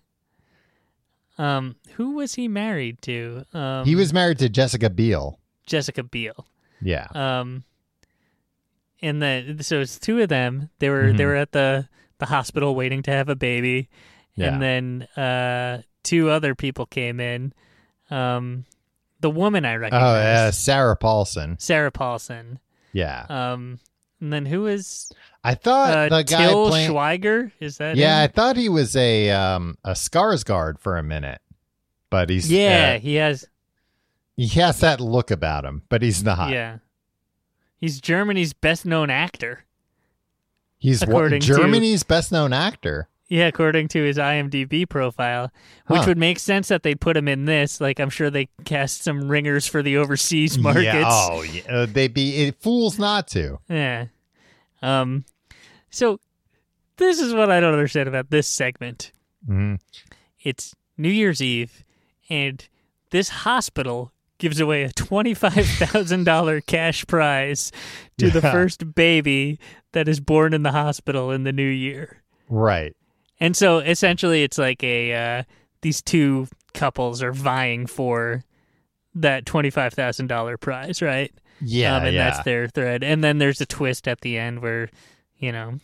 Um 1.38 1.76
who 1.94 2.12
was 2.12 2.34
he 2.34 2.48
married 2.48 3.00
to? 3.02 3.44
Um 3.52 3.84
he 3.84 3.94
was 3.94 4.12
married 4.12 4.38
to 4.40 4.48
Jessica 4.48 4.90
Biel. 4.90 5.38
Jessica 5.66 6.02
Biel. 6.02 6.46
Yeah. 6.80 7.06
Um, 7.14 7.64
and 9.02 9.20
then 9.22 9.62
so 9.62 9.80
it's 9.80 9.98
two 9.98 10.20
of 10.20 10.28
them. 10.28 10.70
They 10.78 10.90
were 10.90 11.12
they 11.12 11.24
Mhm. 11.24 11.26
were 11.26 11.34
at 11.36 11.52
the 11.52 11.88
the 12.18 12.26
hospital 12.26 12.74
waiting 12.74 13.02
to 13.02 13.10
have 13.10 13.28
a 13.28 13.36
baby, 13.36 13.88
Yeah. 14.36 14.52
and 14.54 14.62
then 14.62 15.02
uh, 15.22 15.82
two 16.02 16.30
other 16.30 16.54
people 16.54 16.86
came 16.86 17.20
in. 17.20 17.52
Um, 18.10 18.64
the 19.20 19.30
woman 19.30 19.64
I 19.64 19.76
recognize. 19.76 20.02
Oh, 20.02 20.46
uh, 20.48 20.50
Sarah 20.52 20.96
Paulson. 20.96 21.56
Sarah 21.58 21.90
Paulson. 21.90 22.58
Yeah. 22.92 23.26
Um, 23.28 23.78
and 24.20 24.32
then 24.32 24.46
who 24.46 24.66
is 24.66 25.12
I 25.44 25.54
thought 25.54 25.90
uh, 25.90 26.08
the 26.16 26.24
guy 26.24 26.48
Til 26.48 26.68
playing. 26.68 26.90
Schweiger? 26.90 27.52
Is 27.60 27.78
that 27.78 27.96
yeah, 27.96 28.20
I 28.20 28.26
thought 28.26 28.56
he 28.56 28.68
was 28.68 28.96
a 28.96 29.30
um 29.30 29.76
a 29.84 29.90
Skarsgård 29.92 30.78
for 30.80 30.96
a 30.96 31.02
minute, 31.02 31.40
but 32.10 32.30
he's 32.30 32.50
yeah, 32.50 32.94
uh, 32.96 33.00
he 33.00 33.14
has. 33.16 33.46
he 34.36 34.46
has 34.60 34.80
that 34.80 35.00
look 35.00 35.30
about 35.30 35.64
him, 35.64 35.82
but 35.88 36.02
he's 36.02 36.24
not. 36.24 36.50
Yeah, 36.50 36.78
he's 37.78 38.00
Germany's 38.00 38.52
best 38.54 38.86
known 38.86 39.10
actor. 39.10 39.64
He's 40.78 41.00
one, 41.02 41.10
According 41.10 41.40
to- 41.42 41.46
Germany's 41.46 42.02
best 42.02 42.32
known 42.32 42.52
actor. 42.52 43.08
Yeah, 43.28 43.48
according 43.48 43.88
to 43.88 44.02
his 44.04 44.18
IMDb 44.18 44.88
profile, 44.88 45.50
which 45.88 46.00
Huh. 46.00 46.04
would 46.08 46.18
make 46.18 46.38
sense 46.38 46.68
that 46.68 46.84
they'd 46.84 47.00
put 47.00 47.16
him 47.16 47.26
in 47.26 47.44
this. 47.44 47.80
Like, 47.80 47.98
I'm 47.98 48.08
sure 48.10 48.30
they 48.30 48.48
cast 48.64 49.02
some 49.02 49.28
ringers 49.28 49.66
for 49.66 49.82
the 49.82 49.96
overseas 49.96 50.56
markets. 50.58 50.84
Yeah. 50.84 51.02
Oh, 51.04 51.42
yeah. 51.42 51.62
Uh, 51.68 51.86
they'd 51.86 52.14
be 52.14 52.36
it, 52.44 52.60
fools 52.62 52.98
not 53.00 53.26
to. 53.28 53.58
Yeah. 53.68 54.06
Um. 54.80 55.24
So, 55.90 56.20
this 56.98 57.18
is 57.20 57.34
what 57.34 57.50
I 57.50 57.58
don't 57.58 57.72
understand 57.72 58.08
about 58.08 58.30
this 58.30 58.46
segment. 58.46 59.10
Mhm. 59.48 59.80
It's 60.40 60.74
New 60.96 61.08
Year's 61.10 61.42
Eve, 61.42 61.82
and 62.30 62.66
this 63.10 63.28
hospital 63.28 64.12
gives 64.38 64.60
away 64.60 64.82
a 64.84 64.90
twenty-five 64.92 65.66
thousand 65.66 66.24
dollar 66.24 66.60
cash 66.66 67.04
prize 67.08 67.72
to 68.18 68.30
the 68.30 68.40
first 68.40 68.94
baby 68.94 69.58
that 69.92 70.06
is 70.06 70.20
born 70.20 70.54
in 70.54 70.62
the 70.62 70.72
hospital 70.72 71.32
in 71.32 71.42
the 71.44 71.52
new 71.52 71.66
year. 71.68 72.22
Right. 72.48 72.94
And 73.40 73.56
so 73.56 73.78
essentially 73.78 74.42
it's 74.42 74.58
like 74.58 74.82
a 74.82 75.12
uh, 75.14 75.42
these 75.82 76.02
two 76.02 76.48
couples 76.74 77.22
are 77.22 77.32
vying 77.32 77.86
for 77.86 78.44
that 79.14 79.44
$25,000 79.44 80.60
prize, 80.60 81.02
right? 81.02 81.32
Yeah. 81.60 81.96
um, 81.96 82.04
and 82.04 82.14
yeah. 82.14 82.30
that's 82.30 82.44
their 82.44 82.68
thread. 82.68 83.02
And 83.02 83.24
then 83.24 83.38
there's 83.38 83.60
a 83.60 83.66
twist 83.66 84.06
at 84.06 84.20
the 84.20 84.38
end 84.38 84.60
where, 84.60 84.90
you 85.38 85.52
know, 85.52 85.78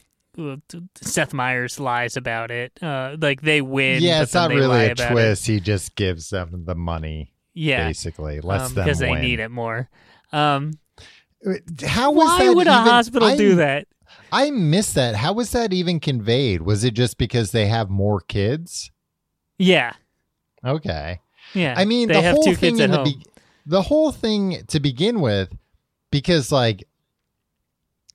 Seth 0.96 1.32
Meyers 1.32 1.78
lies 1.80 2.16
about 2.16 2.50
it. 2.50 2.78
Uh, 2.82 3.16
like 3.20 3.42
they 3.42 3.60
win. 3.60 4.02
yeah, 4.02 4.22
it's 4.22 4.34
not 4.34 4.50
really 4.50 4.86
a 4.86 4.92
about 4.92 5.10
it. 5.10 5.12
twist. 5.12 5.46
He 5.46 5.60
just 5.60 5.94
gives 5.94 6.30
them 6.30 6.64
the 6.64 6.74
money, 6.74 7.32
Yeah. 7.54 7.86
basically. 7.86 8.40
Lets 8.40 8.68
um, 8.68 8.74
them 8.74 8.84
because 8.84 8.98
they 8.98 9.10
win. 9.10 9.22
need 9.22 9.40
it 9.40 9.50
more. 9.50 9.88
Um, 10.32 10.72
How 11.86 12.12
was 12.12 12.38
why 12.38 12.50
would 12.50 12.66
a 12.66 12.72
hospital 12.72 13.28
I, 13.28 13.36
do 13.36 13.56
that? 13.56 13.86
I 14.32 14.50
missed 14.50 14.94
that. 14.94 15.14
How 15.16 15.34
was 15.34 15.50
that 15.52 15.72
even 15.72 16.00
conveyed? 16.00 16.62
Was 16.62 16.84
it 16.84 16.94
just 16.94 17.18
because 17.18 17.52
they 17.52 17.66
have 17.66 17.90
more 17.90 18.20
kids? 18.20 18.90
Yeah. 19.58 19.92
Okay. 20.64 21.20
Yeah. 21.54 21.74
I 21.76 21.84
mean, 21.84 22.08
the 22.08 22.22
whole 22.22 22.42
thing 22.42 22.56
kids 22.56 22.80
in 22.80 22.92
at 22.92 23.04
the 23.04 23.10
be- 23.12 23.26
the 23.66 23.82
whole 23.82 24.10
thing 24.10 24.64
to 24.68 24.80
begin 24.80 25.20
with, 25.20 25.50
because 26.10 26.50
like 26.50 26.84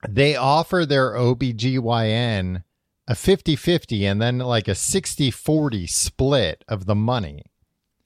they 0.08 0.36
offer 0.36 0.84
their 0.84 1.12
OBGYN 1.12 2.64
a 3.06 3.14
50-50 3.14 4.02
and 4.02 4.20
then 4.20 4.38
like 4.38 4.68
a 4.68 4.72
60-40 4.72 5.88
split 5.88 6.64
of 6.68 6.84
the 6.84 6.94
money. 6.94 7.44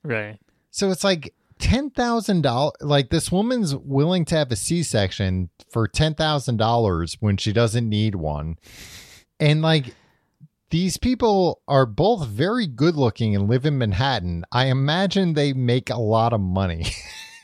right. 0.05 0.39
So 0.71 0.91
it's 0.91 1.05
like 1.05 1.35
ten 1.63 1.91
thousand 1.91 2.43
dollars. 2.43 2.73
Like 2.81 3.09
this 3.11 3.31
woman's 3.33 3.75
willing 3.75 4.25
to 4.27 4.35
have 4.37 4.51
a 4.53 4.57
C 4.57 4.83
section 4.83 5.49
for 5.71 5.87
ten 5.89 6.15
thousand 6.15 6.59
dollars 6.59 7.17
when 7.21 7.37
she 7.39 7.53
doesn't 7.53 7.89
need 7.89 8.15
one, 8.17 8.57
and 9.41 9.63
like 9.63 9.95
these 10.71 10.97
people 10.97 11.61
are 11.69 11.87
both 11.87 12.27
very 12.27 12.67
good 12.67 12.97
looking 12.97 13.35
and 13.37 13.49
live 13.49 13.65
in 13.67 13.77
Manhattan. 13.79 14.45
I 14.51 14.67
imagine 14.67 15.35
they 15.35 15.53
make 15.53 15.89
a 15.91 15.97
lot 15.99 16.33
of 16.33 16.41
money. 16.41 16.87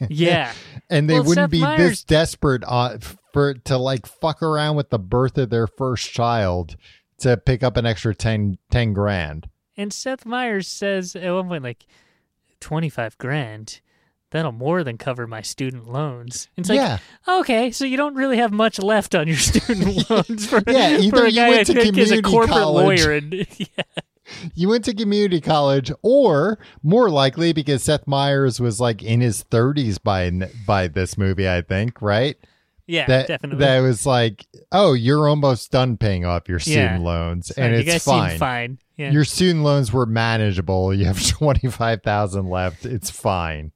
Yeah. 0.08 0.52
and 0.88 1.10
they 1.10 1.14
Well, 1.14 1.24
wouldn't 1.24 1.44
Seth 1.46 1.50
be 1.50 1.60
Meyers- 1.60 1.78
this 1.90 2.04
desperate 2.04 2.62
uh, 2.64 2.98
for 3.32 3.54
to 3.54 3.76
like 3.76 4.06
fuck 4.06 4.44
around 4.44 4.76
with 4.76 4.90
the 4.90 4.98
birth 5.00 5.36
of 5.36 5.50
their 5.50 5.66
first 5.66 6.12
child 6.12 6.76
to 7.18 7.36
pick 7.36 7.64
up 7.64 7.76
an 7.76 7.84
extra 7.84 8.14
10, 8.14 8.58
10 8.70 8.92
grand. 8.92 9.48
And 9.76 9.92
Seth 9.92 10.24
Meyers 10.24 10.68
says 10.68 11.16
at 11.16 11.32
one 11.34 11.48
point, 11.48 11.64
like, 11.64 11.84
25 12.60 13.18
grand, 13.18 13.80
that'll 14.30 14.52
more 14.52 14.84
than 14.84 14.98
cover 14.98 15.26
my 15.26 15.40
student 15.42 15.88
loans. 15.90 16.48
It's 16.56 16.68
like, 16.68 16.76
yeah, 16.76 16.98
okay, 17.26 17.70
so 17.70 17.84
you 17.84 17.96
don't 17.96 18.14
really 18.14 18.36
have 18.38 18.52
much 18.52 18.78
left 18.78 19.14
on 19.14 19.26
your 19.28 19.36
student 19.38 20.10
loans 20.10 20.46
for, 20.46 20.62
Yeah, 20.66 20.98
either 20.98 21.16
for 21.16 21.24
a 21.24 21.30
you 21.30 21.36
guy 21.36 21.48
went 21.50 21.66
to 21.68 21.72
who 21.74 21.78
is 21.80 21.86
a 21.86 21.90
community 21.92 22.22
corporate 22.22 22.50
college. 22.50 23.00
lawyer. 23.04 23.12
And, 23.16 23.32
yeah. 23.58 23.66
you 24.54 24.68
went 24.68 24.84
to 24.84 24.94
community 24.94 25.40
college, 25.40 25.90
or 26.02 26.58
more 26.82 27.08
likely 27.10 27.52
because 27.52 27.82
Seth 27.82 28.06
Meyers 28.06 28.60
was 28.60 28.80
like 28.80 29.02
in 29.02 29.20
his 29.20 29.42
thirties 29.44 29.98
by 29.98 30.30
by 30.66 30.88
this 30.88 31.16
movie, 31.16 31.48
I 31.48 31.62
think, 31.62 32.02
right? 32.02 32.36
Yeah, 32.86 33.06
that 33.06 33.28
definitely. 33.28 33.58
that 33.64 33.80
was 33.80 34.06
like, 34.06 34.46
oh, 34.72 34.94
you're 34.94 35.28
almost 35.28 35.70
done 35.70 35.98
paying 35.98 36.24
off 36.24 36.48
your 36.48 36.58
student 36.58 37.00
Yeah. 37.02 37.06
loans, 37.06 37.50
and 37.50 37.74
you 37.74 37.80
it's 37.80 37.86
guys 37.86 38.04
fine. 38.04 38.38
fine. 38.38 38.78
Yeah. 38.96 39.10
Your 39.12 39.24
student 39.24 39.62
loans 39.62 39.92
were 39.92 40.06
manageable. 40.06 40.92
You 40.94 41.04
have 41.04 41.22
twenty 41.26 41.68
five 41.70 42.02
thousand 42.02 42.48
left. 42.48 42.84
It's 42.86 43.10
fine. 43.10 43.72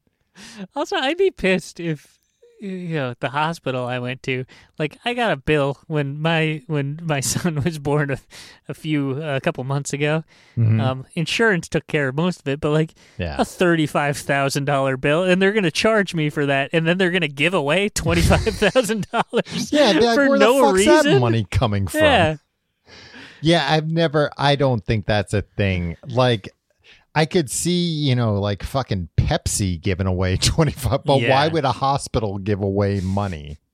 Also, 0.75 0.97
I'd 0.97 1.19
be 1.19 1.31
pissed 1.31 1.81
if 1.81 2.19
you 2.63 2.95
know 2.95 3.15
the 3.19 3.31
hospital 3.31 3.87
I 3.87 3.99
went 3.99 4.23
to. 4.25 4.45
Like, 4.79 4.97
I 5.05 5.15
got 5.15 5.33
a 5.33 5.37
bill 5.37 5.79
when 5.89 6.21
my 6.21 6.63
when 6.69 7.01
my 7.03 7.21
son 7.33 7.63
was 7.63 7.79
born 7.79 8.11
a, 8.11 8.19
a 8.69 8.75
few 8.75 9.21
a 9.23 9.41
couple 9.41 9.65
months 9.65 9.93
ago. 9.93 10.23
Mhm. 10.57 10.81
Um, 10.81 11.07
insurance 11.15 11.69
took 11.69 11.87
care 11.89 12.09
of 12.09 12.15
most 12.15 12.41
of 12.41 12.49
it, 12.49 12.61
but 12.61 12.71
like 12.71 12.95
yeah. 13.19 13.37
a 13.39 13.45
thirty 13.45 13.87
five 13.87 14.17
thousand 14.17 14.65
dollar 14.65 14.97
bill, 14.97 15.25
and 15.25 15.43
they're 15.43 15.53
gonna 15.53 15.71
charge 15.71 16.15
me 16.15 16.31
for 16.31 16.47
that, 16.47 16.71
and 16.73 16.87
then 16.87 16.99
they're 16.99 17.11
gonna 17.11 17.29
give 17.29 17.55
away 17.55 17.89
twenty 17.95 18.23
five 18.23 18.41
thousand 18.43 19.09
dollars. 19.11 19.73
Yeah, 19.73 19.93
like, 19.93 20.15
for 20.15 20.39
no 20.39 20.71
reason. 20.73 21.15
that 21.15 21.21
money 21.21 21.47
coming 21.51 21.89
from? 21.89 22.01
Yeah, 22.01 22.37
Yeah, 23.41 23.67
I've 23.69 23.89
never. 23.89 24.31
I 24.39 24.55
don't 24.55 24.85
think 24.85 25.07
that's 25.07 25.35
a 25.35 25.43
thing. 25.43 25.97
Like, 26.07 26.49
I 27.15 27.27
could 27.27 27.51
see, 27.51 27.85
you 27.85 28.15
know, 28.15 28.35
like 28.41 28.63
fucking 28.63 29.09
Pepsi 29.19 29.81
giving 29.81 30.07
away 30.07 30.37
twenty 30.41 30.73
five, 30.73 31.05
but 31.05 31.21
why 31.23 31.49
would 31.49 31.65
a 31.65 31.73
hospital 31.73 32.39
give 32.39 32.63
away 32.63 33.01
money? 33.01 33.59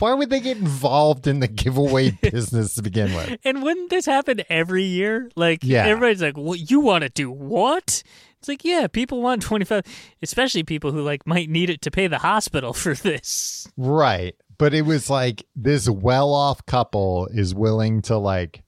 Why 0.00 0.12
would 0.12 0.28
they 0.28 0.40
get 0.40 0.56
involved 0.56 1.28
in 1.28 1.38
the 1.38 1.46
giveaway 1.46 2.10
business 2.20 2.74
to 2.74 2.82
begin 2.82 3.14
with? 3.14 3.38
and 3.44 3.62
wouldn't 3.62 3.90
this 3.90 4.06
happen 4.06 4.42
every 4.50 4.82
year? 4.82 5.30
Like, 5.36 5.60
Yeah. 5.62 5.86
everybody's 5.86 6.20
like, 6.20 6.36
"What 6.36 6.68
you 6.68 6.80
want 6.80 7.02
to 7.02 7.08
do? 7.10 7.30
What?" 7.30 8.02
It's 8.40 8.48
like, 8.48 8.64
yeah, 8.64 8.88
people 8.88 9.22
want 9.22 9.40
twenty 9.40 9.64
five, 9.64 9.84
especially 10.20 10.64
people 10.64 10.90
who 10.90 11.02
like 11.02 11.28
might 11.28 11.48
need 11.48 11.70
it 11.70 11.80
to 11.82 11.92
pay 11.92 12.08
the 12.08 12.18
hospital 12.18 12.72
for 12.72 12.94
this. 12.94 13.68
Right. 13.76 14.34
But 14.58 14.74
it 14.74 14.82
was 14.82 15.08
like 15.08 15.44
this 15.54 15.88
well 15.88 16.34
off 16.34 16.66
couple 16.66 17.28
is 17.32 17.54
willing 17.54 18.02
to 18.02 18.18
like 18.18 18.64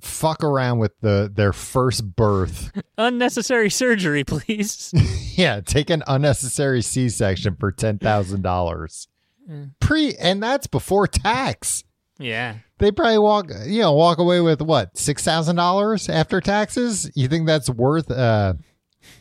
fuck 0.00 0.42
around 0.44 0.78
with 0.78 0.92
the 1.00 1.30
their 1.32 1.52
first 1.52 2.14
birth. 2.16 2.70
Unnecessary 2.98 3.70
surgery, 3.70 4.24
please. 4.24 4.92
yeah, 5.36 5.60
take 5.60 5.90
an 5.90 6.02
unnecessary 6.06 6.82
C 6.82 7.08
section 7.08 7.56
for 7.56 7.72
ten 7.72 7.98
thousand 7.98 8.42
dollars. 8.42 9.08
Mm. 9.50 9.72
Pre 9.80 10.14
and 10.16 10.42
that's 10.42 10.66
before 10.66 11.06
tax. 11.06 11.84
yeah. 12.18 12.56
They 12.78 12.92
probably 12.92 13.18
walk 13.18 13.46
you 13.66 13.80
know, 13.80 13.92
walk 13.94 14.18
away 14.18 14.40
with 14.40 14.60
what, 14.60 14.96
six 14.98 15.22
thousand 15.24 15.56
dollars 15.56 16.08
after 16.08 16.40
taxes? 16.40 17.10
You 17.14 17.28
think 17.28 17.46
that's 17.46 17.70
worth 17.70 18.10
uh 18.10 18.54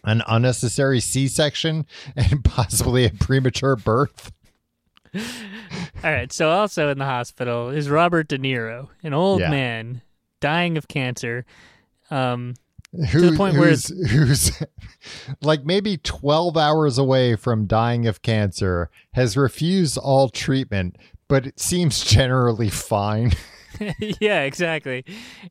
an 0.03 0.23
unnecessary 0.27 0.99
C 0.99 1.27
section 1.27 1.85
and 2.15 2.43
possibly 2.43 3.05
a 3.05 3.11
premature 3.11 3.75
birth? 3.75 4.31
All 5.13 5.21
right. 6.11 6.31
So 6.33 6.49
also 6.49 6.89
in 6.89 6.97
the 6.97 7.05
hospital 7.05 7.69
is 7.69 7.89
Robert 7.89 8.27
De 8.27 8.37
Niro, 8.37 8.89
an 9.03 9.13
old 9.13 9.39
Yeah. 9.39 9.49
man 9.49 10.01
dying 10.45 10.77
of 10.77 10.87
cancer. 10.87 11.43
Um, 12.11 12.53
Who, 13.11 13.31
the 13.31 13.35
point 13.35 13.57
where 13.57 13.69
who's, 13.69 13.87
who's 14.11 14.51
like 15.41 15.65
maybe 15.65 15.97
12 15.97 16.55
hours 16.55 16.99
away 16.99 17.35
from 17.35 17.65
dying 17.65 18.05
of 18.05 18.21
cancer, 18.21 18.91
has 19.13 19.35
refused 19.35 19.97
all 19.97 20.29
treatment, 20.29 20.97
but 21.27 21.47
it 21.47 21.59
seems 21.59 22.03
generally 22.03 22.69
fine. 22.69 23.31
yeah, 24.21 24.43
exactly. 24.43 25.03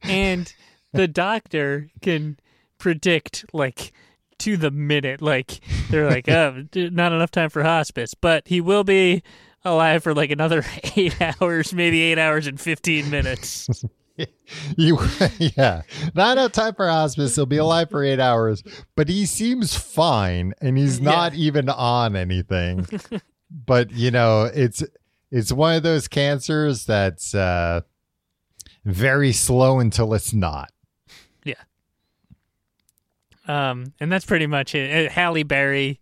And 0.05 0.55
the 0.93 1.09
doctor 1.09 1.89
can 2.01 2.39
predict 2.79 3.45
like 3.53 3.93
to 4.39 4.57
the 4.57 4.71
minute. 4.71 5.21
Like 5.21 5.59
they're 5.91 6.09
like, 6.09 6.29
oh, 6.29 6.65
not 6.73 7.13
enough 7.13 7.33
time 7.33 7.51
for 7.51 7.65
hospice, 7.65 8.15
but 8.15 8.47
he 8.47 8.61
will 8.61 8.85
be 8.85 9.25
alive 9.65 10.05
for 10.05 10.15
like 10.15 10.31
another 10.31 10.65
eight 10.97 11.21
hours, 11.21 11.75
maybe 11.75 12.01
eight 12.01 12.19
hours 12.19 12.47
and 12.47 12.61
fifteen 12.61 13.11
minutes. 13.11 13.69
you, 14.77 14.99
yeah, 15.39 15.83
not 16.15 16.39
enough 16.39 16.53
time 16.53 16.75
for 16.75 16.89
hospice. 16.89 17.35
He'll 17.37 17.47
be 17.47 17.57
alive 17.57 17.91
for 17.91 18.03
eight 18.05 18.21
hours, 18.21 18.63
but 18.97 19.09
he 19.09 19.27
seems 19.27 19.77
fine 19.77 20.55
and 20.61 20.79
he's 20.79 21.01
Yeah. 21.01 21.11
not 21.11 21.35
even 21.35 21.69
on 21.69 22.15
anything. 22.17 22.87
but 23.51 23.91
you 23.93 24.11
know, 24.11 24.45
it's 24.55 24.83
it's 25.31 25.51
one 25.53 25.75
of 25.75 25.83
those 25.83 26.07
cancers 26.09 26.87
that's 26.87 27.35
uh, 27.35 27.81
very 28.85 29.33
slow 29.33 29.81
until 29.81 30.15
it's 30.15 30.33
not. 30.33 30.71
Yeah. 31.43 31.55
Um, 33.47 33.93
and 34.01 34.11
that's 34.11 34.25
pretty 34.25 34.47
much 34.47 34.75
it. 34.75 35.07
Uh, 35.09 35.11
Halle 35.11 35.43
Berry. 35.43 36.01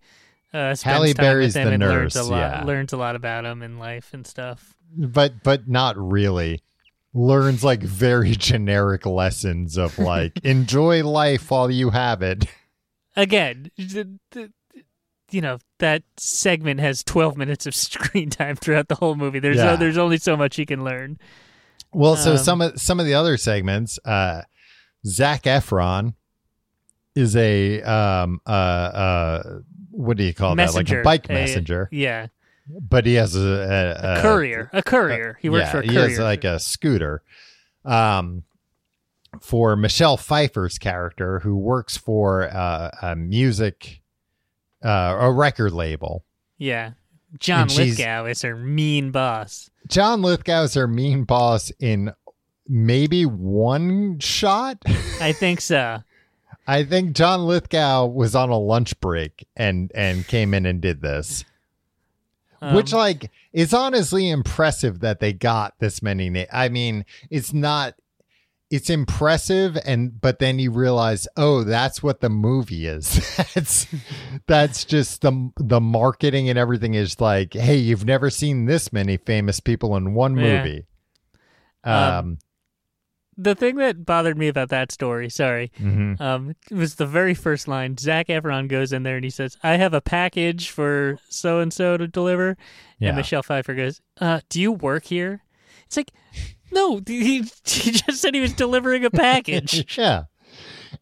Uh, 0.52 0.74
spends 0.74 0.82
Halle 0.82 1.12
time 1.14 1.22
Berry's 1.24 1.54
with 1.54 1.62
him 1.62 1.68
the 1.68 1.74
and 1.74 1.82
learns 1.82 2.14
a 2.16 2.24
lot. 2.24 2.36
yeah. 2.38 2.64
Learns 2.64 2.92
a 2.92 2.96
lot 2.98 3.16
about 3.16 3.46
him 3.46 3.62
in 3.62 3.78
life 3.78 4.12
and 4.12 4.26
stuff. 4.26 4.74
but 4.94 5.42
but 5.42 5.66
not 5.66 5.96
really 5.96 6.60
learns 7.14 7.62
like 7.62 7.82
very 7.82 8.30
generic 8.36 9.04
lessons 9.06 9.76
of 9.76 9.98
like 9.98 10.32
enjoy 10.44 11.04
life 11.04 11.50
while 11.50 11.70
you 11.70 11.90
have 11.90 12.22
it 12.22 12.46
Again, 13.14 13.70
you 15.30 15.40
know 15.40 15.58
that 15.78 16.02
segment 16.16 16.80
has 16.80 17.02
12 17.04 17.36
minutes 17.36 17.66
of 17.66 17.74
screen 17.74 18.30
time 18.30 18.56
throughout 18.56 18.88
the 18.88 18.94
whole 18.94 19.14
movie. 19.14 19.38
There's 19.38 19.56
Yeah. 19.58 19.64
no, 19.64 19.76
there's 19.76 19.98
only 19.98 20.16
so 20.18 20.36
much 20.36 20.58
you 20.58 20.66
can 20.66 20.82
learn. 20.84 21.18
well 21.92 22.16
so 22.16 22.32
Um, 22.32 22.38
some 22.38 22.60
of 22.62 22.80
some 22.80 23.00
of 23.00 23.06
the 23.06 23.14
other 23.14 23.36
segments 23.36 23.98
uh 24.04 24.42
zac 25.06 25.42
efron 25.42 26.14
is 27.14 27.36
a 27.36 27.82
um 27.82 28.40
uh 28.46 28.50
uh 28.50 29.42
what 29.90 30.16
do 30.16 30.24
you 30.24 30.32
call 30.32 30.54
messenger, 30.54 31.02
that 31.02 31.08
like 31.08 31.20
a 31.20 31.26
bike 31.26 31.30
a- 31.30 31.32
messenger 31.34 31.88
yeah, 31.92 32.28
but 32.66 33.06
he 33.06 33.14
has 33.14 33.34
a, 33.36 33.40
a, 33.40 34.18
a 34.18 34.22
courier, 34.22 34.70
a 34.72 34.82
courier. 34.82 35.38
He 35.40 35.48
works 35.48 35.64
yeah, 35.66 35.70
for 35.72 35.80
a 35.80 35.86
courier. 35.86 36.06
he 36.06 36.10
has 36.12 36.18
like 36.18 36.44
a 36.44 36.58
scooter 36.58 37.22
um 37.84 38.44
for 39.40 39.74
michelle 39.76 40.16
pfeiffer's 40.16 40.78
character 40.78 41.40
who 41.40 41.56
works 41.56 41.96
for 41.96 42.44
uh, 42.54 42.90
a 43.02 43.16
music 43.16 44.00
uh, 44.84 45.16
a 45.20 45.32
record 45.32 45.72
label 45.72 46.24
yeah, 46.58 46.92
John 47.40 47.62
and 47.62 47.76
Lithgow 47.76 48.26
is 48.26 48.42
her 48.42 48.54
mean 48.54 49.10
boss. 49.10 49.68
john 49.88 50.22
lithgow 50.22 50.62
is 50.62 50.74
her 50.74 50.86
mean 50.86 51.24
boss 51.24 51.72
in 51.80 52.12
maybe 52.68 53.24
one 53.26 54.20
shot 54.20 54.78
I 55.20 55.32
think 55.32 55.60
so. 55.60 56.02
i 56.68 56.84
think 56.84 57.14
john 57.16 57.44
lithgow 57.46 58.06
was 58.06 58.36
on 58.36 58.50
a 58.50 58.58
lunch 58.58 58.98
break 59.00 59.44
and 59.56 59.90
and 59.96 60.24
came 60.28 60.54
in 60.54 60.66
and 60.66 60.80
did 60.80 61.00
this 61.02 61.44
Um, 62.62 62.74
which 62.76 62.92
like 62.92 63.30
is 63.52 63.74
honestly 63.74 64.30
impressive 64.30 65.00
that 65.00 65.18
they 65.20 65.32
got 65.32 65.74
this 65.80 66.00
many 66.02 66.30
na- 66.30 66.44
i 66.52 66.68
mean 66.68 67.04
it's 67.28 67.52
not 67.52 67.94
it's 68.70 68.88
impressive 68.88 69.76
and 69.84 70.20
but 70.20 70.38
then 70.38 70.58
you 70.60 70.70
realize 70.70 71.26
oh 71.36 71.64
that's 71.64 72.02
what 72.02 72.20
the 72.20 72.30
movie 72.30 72.86
is 72.86 73.14
that's 73.54 73.86
that's 74.46 74.84
just 74.84 75.22
the 75.22 75.50
the 75.58 75.80
marketing 75.80 76.48
and 76.48 76.58
everything 76.58 76.94
is 76.94 77.20
like 77.20 77.52
hey 77.52 77.76
you've 77.76 78.04
never 78.06 78.30
seen 78.30 78.66
this 78.66 78.92
many 78.92 79.16
famous 79.16 79.58
people 79.60 79.96
in 79.96 80.14
one 80.14 80.36
Yeah. 80.36 80.58
movie 80.62 80.86
um, 81.84 82.38
the 83.36 83.54
thing 83.54 83.76
that 83.76 84.04
bothered 84.04 84.36
me 84.36 84.48
about 84.48 84.68
that 84.70 84.92
story, 84.92 85.28
sorry, 85.30 85.72
mhm. 85.80 86.20
um, 86.20 86.54
was 86.70 86.96
the 86.96 87.06
very 87.06 87.34
first 87.34 87.66
line. 87.66 87.96
Zac 87.96 88.28
Efron 88.28 88.68
goes 88.68 88.92
in 88.92 89.02
there 89.02 89.16
and 89.16 89.24
he 89.24 89.30
says, 89.30 89.56
"I 89.62 89.76
have 89.76 89.94
a 89.94 90.00
package 90.00 90.70
for 90.70 91.18
so 91.28 91.60
and 91.60 91.72
so 91.72 91.96
to 91.96 92.06
deliver." 92.06 92.56
yeah 92.98 93.08
And 93.08 93.16
Michelle 93.16 93.42
Pfeiffer 93.42 93.74
goes, 93.74 94.00
uh, 94.20 94.40
"Do 94.48 94.60
you 94.60 94.72
work 94.72 95.04
here?" 95.04 95.42
It's 95.86 95.96
like, 95.96 96.12
no, 96.70 97.00
he, 97.06 97.42
he 97.64 97.90
just 97.90 98.20
said 98.20 98.34
he 98.34 98.40
was 98.40 98.52
delivering 98.54 99.04
a 99.04 99.10
package. 99.10 99.96
yeah 99.98 100.24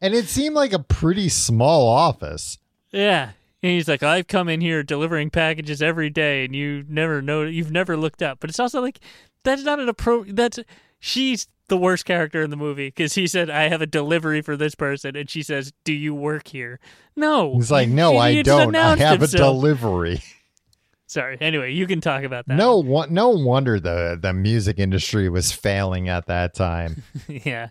and 0.01 0.15
it 0.15 0.27
seemed 0.27 0.55
like 0.55 0.73
a 0.73 0.79
pretty 0.79 1.29
small 1.29 1.89
office 1.89 2.59
yeah, 2.93 3.31
And 3.63 3.73
he's 3.73 3.89
like, 3.89 4.03
I've 4.03 4.27
come 4.27 4.49
in 4.49 4.61
here 4.61 4.83
delivering 4.83 5.31
packages 5.31 5.81
every 5.81 6.11
day, 6.11 6.45
and 6.45 6.55
you 6.55 6.85
never 6.89 7.23
know, 7.23 7.43
you've 7.43 7.71
never 7.71 7.97
looked 7.97 8.23
up. 8.23 8.39
But 8.41 8.51
it's 8.51 8.61
also 8.61 8.81
like, 8.81 9.01
that's 9.45 9.63
not 9.63 9.79
an 9.79 9.89
appro. 9.89 10.35
That's 10.35 10.59
she's 10.99 11.47
the 11.71 11.77
worst 11.79 12.05
character 12.05 12.43
in 12.43 12.51
the 12.51 12.57
movie 12.57 12.89
because 12.89 13.15
he 13.15 13.27
said, 13.27 13.49
I 13.49 13.69
have 13.69 13.81
a 13.81 13.87
delivery 13.87 14.43
for 14.43 14.57
this 14.59 14.75
person, 14.75 15.17
and 15.17 15.31
she 15.31 15.43
says, 15.43 15.73
Do 15.85 15.95
you 15.95 16.15
work 16.15 16.49
here? 16.49 16.79
No. 17.17 17.55
He's 17.55 17.71
like, 17.71 17.89
no, 17.89 18.13
He- 18.13 18.19
I 18.19 18.33
he 18.33 18.43
don't. 18.43 18.77
I 18.77 18.97
have 18.97 19.23
a 19.23 19.27
delivery. 19.27 20.23
Sorry. 21.07 21.39
Anyway, 21.41 21.73
you 21.73 21.87
can 21.89 22.01
talk 22.01 22.23
about 22.23 22.47
that. 22.47 22.57
No, 22.57 22.79
one, 22.79 23.13
no 23.13 23.31
wonder 23.31 23.81
the 23.81 24.17
the 24.21 24.33
music 24.33 24.79
industry 24.79 25.29
was 25.29 25.51
failing 25.51 26.09
at 26.09 26.27
that 26.27 26.55
time. 26.55 27.03
yeah. 27.27 27.71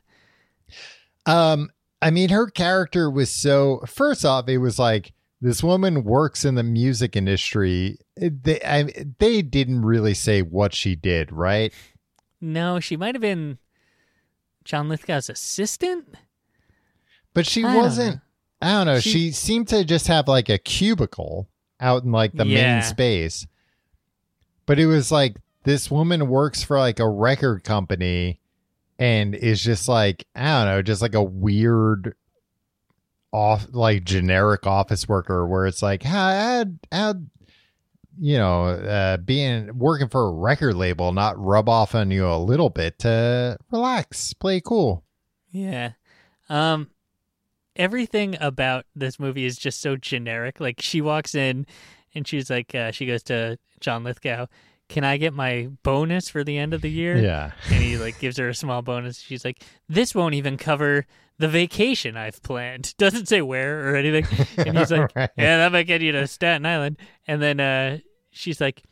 Um, 1.25 1.69
I 2.01 2.11
mean, 2.11 2.29
her 2.29 2.47
character 2.47 3.09
was 3.09 3.29
so. 3.29 3.81
First 3.85 4.25
off, 4.25 4.49
it 4.49 4.57
was 4.57 4.77
like 4.77 5.13
this 5.39 5.63
woman 5.63 6.03
works 6.03 6.43
in 6.43 6.55
the 6.55 6.63
music 6.63 7.15
industry. 7.15 7.97
They, 8.17 8.59
I, 8.61 9.05
they 9.19 9.41
didn't 9.41 9.83
really 9.83 10.15
say 10.15 10.41
what 10.41 10.73
she 10.73 10.95
did, 10.95 11.31
right? 11.31 11.73
No, 12.41 12.81
she 12.81 12.97
might 12.97 13.15
have 13.15 13.21
been 13.21 13.57
John 14.69 14.87
Lithgow's 14.87 15.29
assistant. 15.31 16.05
But 17.33 17.47
she 17.47 17.63
I 17.63 17.73
don't 17.73 17.81
wasn't. 17.81 18.21
I 18.61 18.71
don't 18.73 18.85
know. 18.85 18.99
She- 18.99 19.09
She, 19.11 19.31
seemed 19.31 19.67
to 19.69 19.83
just 19.83 20.05
have 20.05 20.27
like 20.27 20.47
a 20.47 20.59
cubicle 20.59 21.49
out 21.79 22.03
in 22.03 22.11
like 22.11 22.33
the 22.33 22.45
Yeah. 22.45 22.75
main 22.75 22.83
space. 22.83 23.47
But 24.67 24.77
it 24.77 24.85
was 24.85 25.11
like 25.11 25.37
this 25.63 25.89
woman 25.89 26.27
works 26.29 26.61
for 26.61 26.77
like 26.77 26.99
a 26.99 27.09
record 27.09 27.63
company 27.63 28.41
and 28.99 29.33
is 29.33 29.63
just 29.63 29.87
like, 29.89 30.27
I 30.35 30.45
don't 30.45 30.67
know, 30.67 30.81
just 30.83 31.01
like 31.01 31.15
a 31.15 31.23
weird 31.23 32.13
off 33.31 33.65
like 33.71 34.03
generic 34.03 34.67
office 34.67 35.07
worker 35.07 35.47
where 35.47 35.65
it's 35.65 35.81
like 35.81 36.03
how, 36.03 36.65
how 36.91 37.15
you 38.21 38.37
know 38.37 38.65
uh 38.65 39.17
being 39.17 39.77
working 39.77 40.09
for 40.09 40.27
a 40.27 40.31
record 40.31 40.75
label 40.75 41.13
not 41.13 41.39
rub 41.39 41.69
off 41.69 41.95
on 41.95 42.11
you 42.11 42.27
a 42.27 42.37
little 42.37 42.69
bit 42.69 42.99
to 42.99 43.57
relax 43.71 44.33
play 44.33 44.59
cool 44.59 45.03
Yeah. 45.51 45.91
Um 46.49 46.89
everything 47.75 48.35
about 48.41 48.85
this 48.95 49.19
movie 49.19 49.45
is 49.45 49.57
just 49.57 49.81
so 49.81 49.95
generic. 49.95 50.59
Like 50.59 50.81
she 50.81 51.01
walks 51.01 51.33
in 51.35 51.65
and 52.13 52.27
she's 52.27 52.49
like 52.49 52.75
uh, 52.75 52.91
she 52.91 53.05
goes 53.05 53.23
to 53.23 53.57
John 53.79 54.03
Lithgow, 54.03 54.47
"Can 54.89 55.03
I 55.03 55.17
get 55.17 55.33
my 55.33 55.69
bonus 55.83 56.27
for 56.27 56.43
the 56.43 56.57
end 56.57 56.73
of 56.73 56.81
the 56.81 56.89
year?" 56.91 57.15
yeah 57.17 57.51
And 57.71 57.81
he 57.81 57.97
like 57.97 58.19
gives 58.19 58.37
her 58.37 58.49
a 58.49 58.55
small 58.55 58.81
bonus. 58.81 59.19
She's 59.19 59.45
like, 59.45 59.63
"This 59.87 60.13
won't 60.13 60.33
even 60.35 60.57
cover 60.57 61.05
the 61.37 61.47
vacation 61.47 62.17
I've 62.17 62.41
planned." 62.43 62.95
Doesn't 62.97 63.27
say 63.27 63.41
where 63.41 63.91
or 63.91 63.95
anything. 63.95 64.25
And 64.57 64.77
he's 64.77 64.91
like, 64.91 65.11
Right. 65.15 65.29
"Yeah, 65.37 65.57
that 65.59 65.71
might 65.71 65.87
get 65.87 66.01
you 66.01 66.11
to 66.13 66.27
Staten 66.27 66.65
Island." 66.65 66.97
And 67.27 67.41
then 67.41 67.59
uh 67.59 67.99
she's 68.39 68.61
like, 68.61 68.83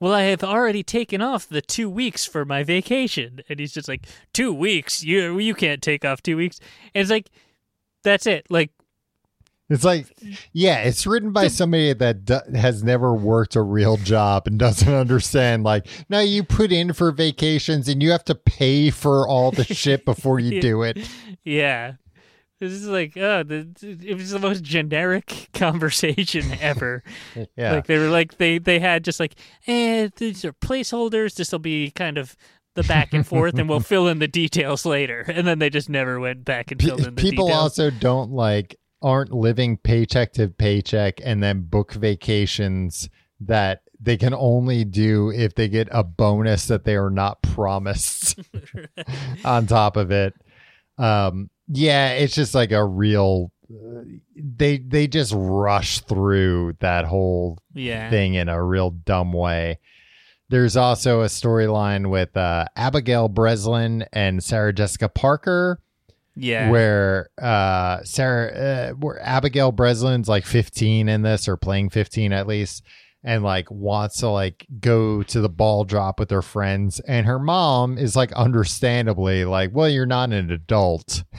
well, 0.00 0.12
I 0.12 0.22
have 0.22 0.42
already 0.42 0.82
taken 0.82 1.20
off 1.20 1.48
the 1.48 1.62
two 1.62 1.88
weeks 1.90 2.24
for 2.24 2.44
my 2.44 2.62
vacation. 2.64 3.40
And 3.48 3.58
he's 3.60 3.72
just 3.72 3.88
like, 3.88 4.06
two 4.32 4.52
weeks? 4.52 5.02
You 5.04 5.38
you 5.38 5.54
can't 5.54 5.82
take 5.82 6.04
off 6.04 6.22
two 6.22 6.36
weeks. 6.36 6.58
And 6.94 7.02
it's 7.02 7.10
like, 7.10 7.30
that's 8.02 8.26
it. 8.26 8.46
Like, 8.50 8.70
It's 9.70 9.84
like, 9.84 10.06
yeah, 10.52 10.78
it's 10.80 11.06
written 11.06 11.30
by 11.32 11.46
somebody 11.48 11.92
that 11.92 12.24
do- 12.24 12.40
has 12.56 12.82
never 12.82 13.14
worked 13.14 13.54
a 13.56 13.62
real 13.62 13.96
job 13.96 14.46
and 14.46 14.58
doesn't 14.58 14.92
understand. 14.92 15.62
Like, 15.62 15.86
now 16.08 16.18
you 16.20 16.42
put 16.42 16.72
in 16.72 16.92
for 16.92 17.12
vacations 17.12 17.88
and 17.88 18.02
you 18.02 18.10
have 18.10 18.24
to 18.24 18.34
pay 18.34 18.90
for 18.90 19.26
all 19.28 19.50
the 19.52 19.64
shit 19.74 20.04
before 20.04 20.40
you 20.40 20.60
do 20.60 20.82
it. 20.82 20.98
yeah. 21.44 21.94
This 22.68 22.82
is 22.82 22.88
like, 22.88 23.16
oh, 23.16 23.42
the, 23.42 23.68
it 23.82 24.14
was 24.14 24.30
the 24.30 24.38
most 24.38 24.62
generic 24.62 25.48
conversation 25.54 26.44
ever. 26.60 27.02
Yeah. 27.56 27.72
Like 27.72 27.86
they 27.86 27.98
were 27.98 28.08
like 28.08 28.38
they 28.38 28.58
they 28.58 28.78
had 28.78 29.04
just 29.04 29.18
like, 29.18 29.34
eh, 29.66 30.08
these 30.16 30.44
are 30.44 30.52
placeholders. 30.52 31.34
This 31.34 31.50
will 31.50 31.58
be 31.58 31.90
kind 31.90 32.18
of 32.18 32.36
the 32.74 32.84
back 32.84 33.12
and 33.12 33.26
forth, 33.26 33.58
and 33.58 33.68
we'll 33.68 33.80
fill 33.92 34.06
in 34.06 34.20
the 34.20 34.28
details 34.28 34.86
later. 34.86 35.24
And 35.26 35.44
then 35.46 35.58
they 35.58 35.70
just 35.70 35.88
never 35.88 36.20
went 36.20 36.44
back 36.44 36.70
and 36.70 36.80
filled 36.80 37.06
in 37.06 37.16
the 37.16 37.20
people 37.20 37.46
details. 37.46 37.62
also 37.62 37.90
don't 37.90 38.30
like, 38.30 38.78
aren't 39.02 39.32
living 39.32 39.76
paycheck 39.76 40.32
to 40.34 40.48
paycheck 40.48 41.20
and 41.24 41.42
then 41.42 41.62
book 41.62 41.92
vacations 41.92 43.10
that 43.40 43.82
they 44.00 44.16
can 44.16 44.34
only 44.34 44.84
do 44.84 45.30
if 45.30 45.54
they 45.56 45.68
get 45.68 45.88
a 45.90 46.04
bonus 46.04 46.66
that 46.66 46.84
they 46.84 46.94
are 46.94 47.10
not 47.10 47.42
promised 47.42 48.38
on 49.44 49.66
top 49.66 49.96
of 49.96 50.10
it. 50.12 50.34
Um, 50.98 51.50
yeah, 51.72 52.10
it's 52.10 52.34
just 52.34 52.54
like 52.54 52.72
a 52.72 52.84
real. 52.84 53.50
uh, 53.70 54.02
They 54.36 54.78
they 54.78 55.06
just 55.06 55.32
rush 55.34 56.00
through 56.00 56.74
that 56.80 57.06
whole 57.06 57.58
yeah. 57.74 58.10
thing 58.10 58.34
in 58.34 58.48
a 58.48 58.62
real 58.62 58.90
dumb 58.90 59.32
way. 59.32 59.78
There's 60.50 60.76
also 60.76 61.22
a 61.22 61.26
storyline 61.26 62.10
with 62.10 62.36
uh, 62.36 62.66
Abigail 62.76 63.28
Breslin 63.28 64.04
and 64.12 64.44
Sarah 64.44 64.74
Jessica 64.74 65.08
Parker, 65.08 65.80
yeah. 66.36 66.68
where 66.68 67.30
uh, 67.40 68.02
Sarah, 68.04 68.52
uh, 68.52 68.90
where 68.92 69.18
Abigail 69.22 69.72
Breslin's 69.72 70.28
like 70.28 70.44
15 70.44 71.08
in 71.08 71.22
this, 71.22 71.48
or 71.48 71.56
playing 71.56 71.88
15 71.88 72.34
at 72.34 72.46
least, 72.46 72.82
and 73.24 73.42
like 73.42 73.70
wants 73.70 74.18
to 74.18 74.28
like 74.28 74.66
go 74.78 75.22
to 75.22 75.40
the 75.40 75.48
ball 75.48 75.84
drop 75.84 76.18
with 76.20 76.30
her 76.30 76.42
friends, 76.42 77.00
and 77.00 77.24
her 77.24 77.38
mom 77.38 77.96
is 77.96 78.14
like 78.14 78.32
understandably 78.32 79.46
like, 79.46 79.70
"Well, 79.72 79.88
you're 79.88 80.04
not 80.04 80.32
an 80.32 80.50
adult. 80.50 81.24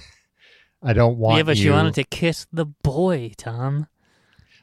I 0.83 0.93
don't 0.93 1.17
want 1.17 1.37
yeah, 1.37 1.43
but 1.43 1.57
you." 1.57 1.63
she 1.63 1.69
wanted 1.69 1.95
to 1.95 2.03
kiss 2.03 2.47
the 2.51 2.65
boy, 2.65 3.31
Tom. 3.37 3.87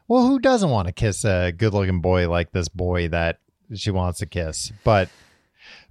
Well, 0.09 0.27
who 0.27 0.39
doesn't 0.39 0.71
want 0.71 0.89
to 0.89 0.93
kiss 0.93 1.25
a 1.25 1.53
good-looking 1.53 2.01
boy 2.01 2.29
like 2.29 2.51
this 2.51 2.69
boy 2.69 3.09
that 3.09 3.39
she 3.75 3.91
wants 3.91 4.19
to 4.19 4.27
kiss? 4.27 4.73
But 4.85 5.09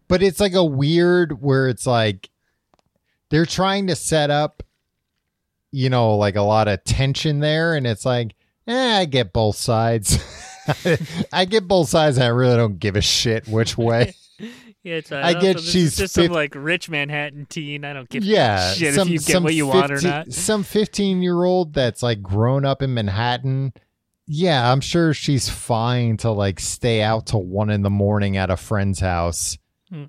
but 0.08 0.22
it's 0.22 0.40
like 0.40 0.54
a 0.54 0.66
weird 0.66 1.42
where 1.42 1.68
it's 1.68 1.88
like 1.88 2.30
they're 3.30 3.46
trying 3.46 3.88
to 3.88 3.96
set 3.96 4.30
up 4.30 4.64
you 5.72 5.90
know, 5.90 6.16
like 6.16 6.36
a 6.36 6.42
lot 6.42 6.68
of 6.68 6.84
tension 6.84 7.40
there 7.40 7.76
and 7.76 7.86
it's 7.86 8.06
like, 8.06 8.36
eh, 8.68 9.00
I 9.00 9.06
get 9.06 9.34
both 9.34 9.56
sides. 9.56 10.18
I 11.34 11.46
get 11.46 11.68
both 11.68 11.90
sides 11.90 12.18
and 12.18 12.24
I 12.24 12.30
really 12.30 12.58
don't 12.58 12.80
give 12.80 12.96
a 12.96 13.02
shit 13.02 13.48
which 13.48 13.78
way. 13.78 14.16
Yeah, 14.84 14.96
it's, 14.96 15.12
I 15.12 15.34
also, 15.34 15.42
get 15.42 15.56
is 15.58 15.70
she's 15.70 15.98
just 15.98 16.16
fif- 16.16 16.28
some 16.28 16.34
like 16.34 16.54
rich 16.56 16.90
Manhattan 16.90 17.46
teen. 17.48 17.84
I 17.84 17.94
don't 17.94 18.08
give 18.10 18.24
yeah, 18.24 18.72
a 18.72 18.76
shit 18.76 18.98
if 18.98 19.10
you 19.10 19.20
get 19.20 19.44
what 19.44 19.54
you 19.54 19.68
want 19.68 19.92
or 19.92 20.02
not. 20.02 20.32
Some 20.32 20.64
15-year-old 20.64 21.74
that's 21.74 22.02
like 22.02 22.22
grown 22.22 22.64
up 22.64 22.82
in 22.82 22.94
Manhattan 22.94 23.74
yeah, 24.32 24.72
I'm 24.72 24.80
sure 24.80 25.12
she's 25.12 25.50
fine 25.50 26.18
to 26.18 26.30
like 26.30 26.60
stay 26.60 27.02
out 27.02 27.26
till 27.26 27.44
one 27.44 27.72
in 27.72 27.82
the 27.82 27.90
morning 27.90 28.38
at 28.38 28.52
a 28.52 28.58
friend's 28.58 29.00
house. 29.00 29.58
Hmm. 29.90 30.04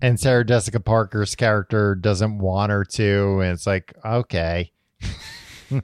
And 0.00 0.18
Sarah 0.18 0.46
Jessica 0.46 0.80
Parker's 0.80 1.34
character 1.34 1.94
doesn't 1.94 2.38
want 2.38 2.72
her 2.72 2.84
to, 2.84 3.40
and 3.40 3.52
it's 3.52 3.66
like, 3.66 3.94
okay. 4.02 4.72
I 5.70 5.82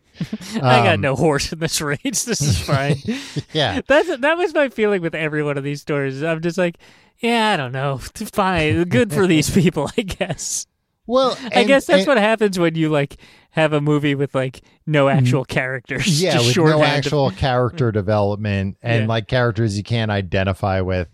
got 0.56 0.94
Um, 0.94 1.00
no 1.02 1.16
horse 1.16 1.52
in 1.52 1.58
this 1.58 1.82
race. 1.82 2.24
This 2.24 2.40
is 2.40 2.58
fine. 2.58 2.96
Yeah. 3.52 3.82
That's 3.86 4.16
that 4.16 4.38
was 4.38 4.54
my 4.54 4.70
feeling 4.70 5.02
with 5.02 5.14
every 5.14 5.42
one 5.42 5.58
of 5.58 5.64
these 5.64 5.82
stories. 5.82 6.22
I'm 6.22 6.40
just 6.40 6.56
like, 6.56 6.78
yeah, 7.22 7.50
I 7.52 7.56
don't 7.56 7.72
know. 7.72 7.98
Fine, 8.14 8.84
good 8.84 9.12
for 9.12 9.26
these 9.26 9.48
people, 9.54 9.90
I 9.96 10.02
guess. 10.02 10.66
Well, 11.06 11.36
I 11.54 11.64
guess 11.64 11.86
that's 11.86 12.00
and- 12.00 12.06
what 12.08 12.18
happens 12.18 12.58
when 12.58 12.74
you 12.74 12.88
like 12.88 13.16
have 13.50 13.72
a 13.72 13.80
movie 13.80 14.14
with 14.14 14.34
like 14.34 14.60
no 14.86 15.08
actual 15.08 15.44
characters. 15.44 16.22
Yeah, 16.22 16.32
just 16.34 16.56
with 16.56 16.66
no 16.68 16.82
actual 16.84 17.30
character 17.30 17.90
development 17.92 18.76
and 18.82 19.02
Yeah. 19.02 19.08
like 19.08 19.26
characters 19.28 19.76
you 19.76 19.82
can't 19.82 20.10
identify 20.10 20.80
with. 20.80 21.08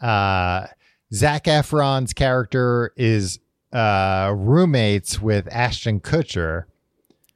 Uh 0.00 0.66
Zac 1.14 1.44
Efron's 1.44 2.12
character 2.12 2.92
is 2.96 3.38
uh 3.72 4.34
roommates 4.36 5.20
with 5.20 5.48
Ashton 5.52 6.00
Kutcher, 6.00 6.64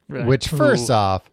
Right. 0.09 0.25
which 0.25 0.47
first 0.49 0.89
Ooh. 0.89 0.93
off, 0.93 1.29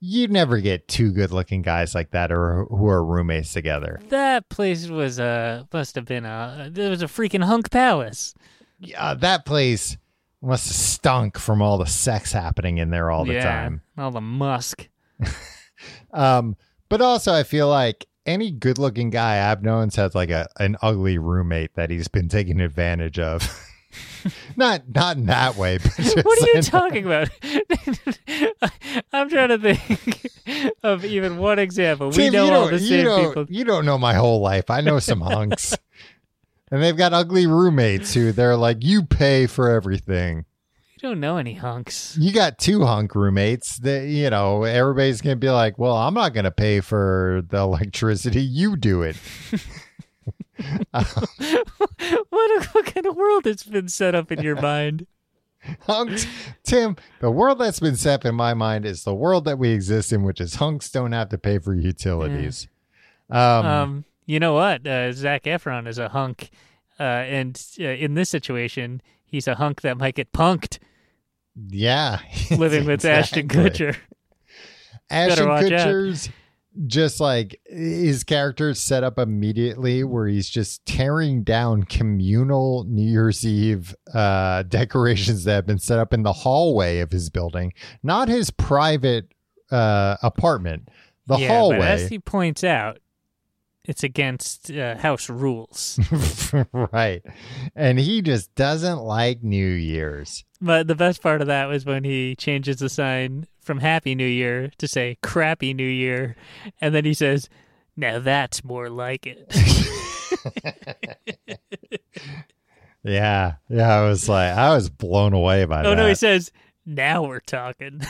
you 0.00 0.28
never 0.28 0.60
get 0.60 0.88
two 0.88 1.12
good 1.12 1.30
looking 1.30 1.62
guys 1.62 1.94
like 1.94 2.10
that 2.12 2.32
or 2.32 2.64
who 2.70 2.88
are 2.88 3.04
roommates 3.04 3.52
together. 3.52 4.00
that 4.08 4.48
place 4.48 4.88
was 4.88 5.20
uh 5.20 5.64
must 5.72 5.94
have 5.94 6.06
been 6.06 6.24
a 6.24 6.72
it 6.74 6.88
was 6.88 7.02
a 7.02 7.06
freaking 7.06 7.44
hunk 7.44 7.70
palace. 7.70 8.34
Yeah, 8.78 9.14
that 9.14 9.44
place 9.44 9.96
must 10.42 10.68
have 10.68 10.76
stunk 10.76 11.38
from 11.38 11.60
all 11.60 11.76
the 11.76 11.86
sex 11.86 12.32
happening 12.32 12.78
in 12.78 12.90
there 12.90 13.10
all 13.10 13.26
the 13.26 13.34
yeah, 13.34 13.44
time. 13.44 13.82
all 13.98 14.10
the 14.10 14.20
musk. 14.20 14.88
Um, 16.12 16.56
but 16.88 17.00
also 17.00 17.32
I 17.32 17.42
feel 17.42 17.68
like 17.68 18.06
any 18.26 18.50
good 18.50 18.78
looking 18.78 19.10
guy 19.10 19.50
I've 19.50 19.62
known 19.62 19.90
has 19.96 20.14
like 20.14 20.30
a 20.30 20.48
an 20.58 20.76
ugly 20.82 21.18
roommate 21.18 21.74
that 21.74 21.90
he's 21.90 22.08
been 22.08 22.28
taking 22.28 22.60
advantage 22.60 23.18
of. 23.18 23.42
not 24.56 24.82
not 24.94 25.16
in 25.16 25.26
that 25.26 25.56
way, 25.56 25.78
but 25.78 25.92
What 26.24 26.42
are 26.42 26.46
you 26.54 26.62
talking 26.62 27.06
about? 27.06 27.28
I'm 29.12 29.28
trying 29.28 29.48
to 29.48 29.58
think 29.58 30.26
of 30.82 31.04
even 31.04 31.38
one 31.38 31.58
example. 31.58 32.10
We 32.10 32.30
know 32.30 32.44
all 32.44 32.50
don't- 32.68 32.72
the 32.72 32.78
same 32.80 33.26
people. 33.26 33.46
You 33.48 33.64
don't 33.64 33.84
know 33.84 33.98
my 33.98 34.14
whole 34.14 34.40
life. 34.40 34.70
I 34.70 34.80
know 34.80 34.98
some 34.98 35.20
hunks. 35.20 35.76
and 36.70 36.82
they've 36.82 36.96
got 36.96 37.12
ugly 37.12 37.46
roommates 37.46 38.14
who 38.14 38.32
they're 38.32 38.56
like, 38.56 38.78
you 38.84 39.02
pay 39.02 39.46
for 39.46 39.70
everything. 39.70 40.44
You 40.96 41.08
don't 41.08 41.20
know 41.20 41.38
any 41.38 41.54
hunks. 41.54 42.16
You 42.20 42.30
got 42.32 42.58
two 42.58 42.84
hunk 42.84 43.14
roommates 43.14 43.78
that 43.78 44.06
you 44.08 44.28
know 44.28 44.64
everybody's 44.64 45.22
gonna 45.22 45.36
be 45.36 45.48
like, 45.48 45.78
"Well, 45.78 45.96
I'm 45.96 46.12
not 46.12 46.34
gonna 46.34 46.50
pay 46.50 46.80
for 46.80 47.42
the 47.48 47.56
electricity. 47.56 48.42
You 48.42 48.76
do 48.76 49.00
it." 49.00 49.16
what, 50.90 52.64
what 52.72 52.86
kind 52.86 53.06
of 53.06 53.16
world 53.16 53.44
has 53.44 53.62
been 53.62 53.88
set 53.88 54.14
up 54.14 54.30
in 54.32 54.42
your 54.42 54.60
mind? 54.60 55.06
hunks, 55.80 56.26
Tim. 56.62 56.96
The 57.20 57.30
world 57.30 57.58
that's 57.58 57.80
been 57.80 57.96
set 57.96 58.20
up 58.20 58.24
in 58.24 58.34
my 58.34 58.54
mind 58.54 58.86
is 58.86 59.04
the 59.04 59.14
world 59.14 59.44
that 59.44 59.58
we 59.58 59.70
exist 59.70 60.12
in, 60.12 60.22
which 60.22 60.40
is 60.40 60.56
hunks 60.56 60.90
don't 60.90 61.12
have 61.12 61.28
to 61.30 61.38
pay 61.38 61.58
for 61.58 61.74
utilities. 61.74 62.68
Um, 63.28 63.66
Um, 63.66 64.04
you 64.26 64.40
know 64.40 64.54
what? 64.54 64.86
Uh, 64.86 65.12
Zac 65.12 65.44
Efron 65.44 65.86
is 65.86 65.98
a 65.98 66.08
hunk, 66.08 66.50
uh, 66.98 67.02
and 67.02 67.62
uh, 67.78 67.84
in 67.84 68.14
this 68.14 68.28
situation, 68.28 69.02
he's 69.24 69.46
a 69.46 69.56
hunk 69.56 69.82
that 69.82 69.98
might 69.98 70.14
get 70.14 70.32
punked 70.32 70.78
yeah, 71.68 72.20
living 72.50 72.84
with 72.86 73.04
Ashton 73.04 73.48
Kutcher. 73.48 73.96
Ashton 75.08 75.46
Kutcher's 75.46 76.28
out. 76.28 76.34
Just 76.86 77.20
like 77.20 77.60
his 77.66 78.24
character 78.24 78.70
is 78.70 78.80
set 78.80 79.04
up 79.04 79.18
immediately 79.18 80.04
where 80.04 80.26
he's 80.26 80.48
just 80.48 80.84
tearing 80.86 81.42
down 81.42 81.82
communal 81.82 82.84
New 82.84 83.08
Year's 83.08 83.44
Eve 83.44 83.94
uh, 84.14 84.62
decorations 84.68 85.44
that 85.44 85.54
have 85.54 85.66
been 85.66 85.78
set 85.78 85.98
up 85.98 86.14
in 86.14 86.22
the 86.22 86.32
hallway 86.32 87.00
of 87.00 87.10
his 87.10 87.28
building, 87.28 87.72
not 88.02 88.28
his 88.28 88.50
private 88.50 89.32
uh, 89.70 90.16
apartment. 90.22 90.88
The 91.26 91.38
yeah, 91.38 91.48
hallway. 91.48 91.86
as 91.86 92.08
he 92.08 92.18
points 92.18 92.64
out, 92.64 92.98
it's 93.84 94.04
against 94.04 94.70
uh, 94.70 94.96
house 94.98 95.30
rules. 95.30 95.98
right. 96.92 97.22
And 97.74 97.98
he 97.98 98.22
just 98.22 98.54
doesn't 98.54 99.00
like 99.00 99.42
New 99.42 99.66
Year's. 99.66 100.44
but 100.60 100.86
the 100.86 100.94
best 100.94 101.22
part 101.22 101.40
of 101.40 101.46
that 101.46 101.66
was 101.66 101.84
when 101.84 102.04
he 102.04 102.34
changes 102.36 102.78
the 102.78 102.88
sign 102.88 103.46
from 103.60 103.78
Happy 103.78 104.14
New 104.14 104.26
Year 104.26 104.70
to 104.78 104.88
say 104.88 105.16
Crappy 105.22 105.74
New 105.74 105.88
Year, 105.88 106.36
and 106.80 106.94
then 106.94 107.04
he 107.04 107.14
says, 107.14 107.48
"Now 107.96 108.18
that's 108.18 108.64
more 108.64 108.90
like 108.90 109.26
it." 109.26 109.46
Yeah. 113.02 113.54
Yeah. 113.70 114.00
I 114.00 114.08
was 114.08 114.28
like, 114.28 114.54
I 114.54 114.74
was 114.74 114.90
blown 114.90 115.32
away 115.32 115.64
by 115.64 115.80
oh 115.80 115.82
that. 115.84 115.88
Oh, 115.88 115.94
no, 115.94 116.06
he 116.06 116.14
says, 116.14 116.52
"Now 116.84 117.22
we're 117.22 117.40
talking." 117.40 118.02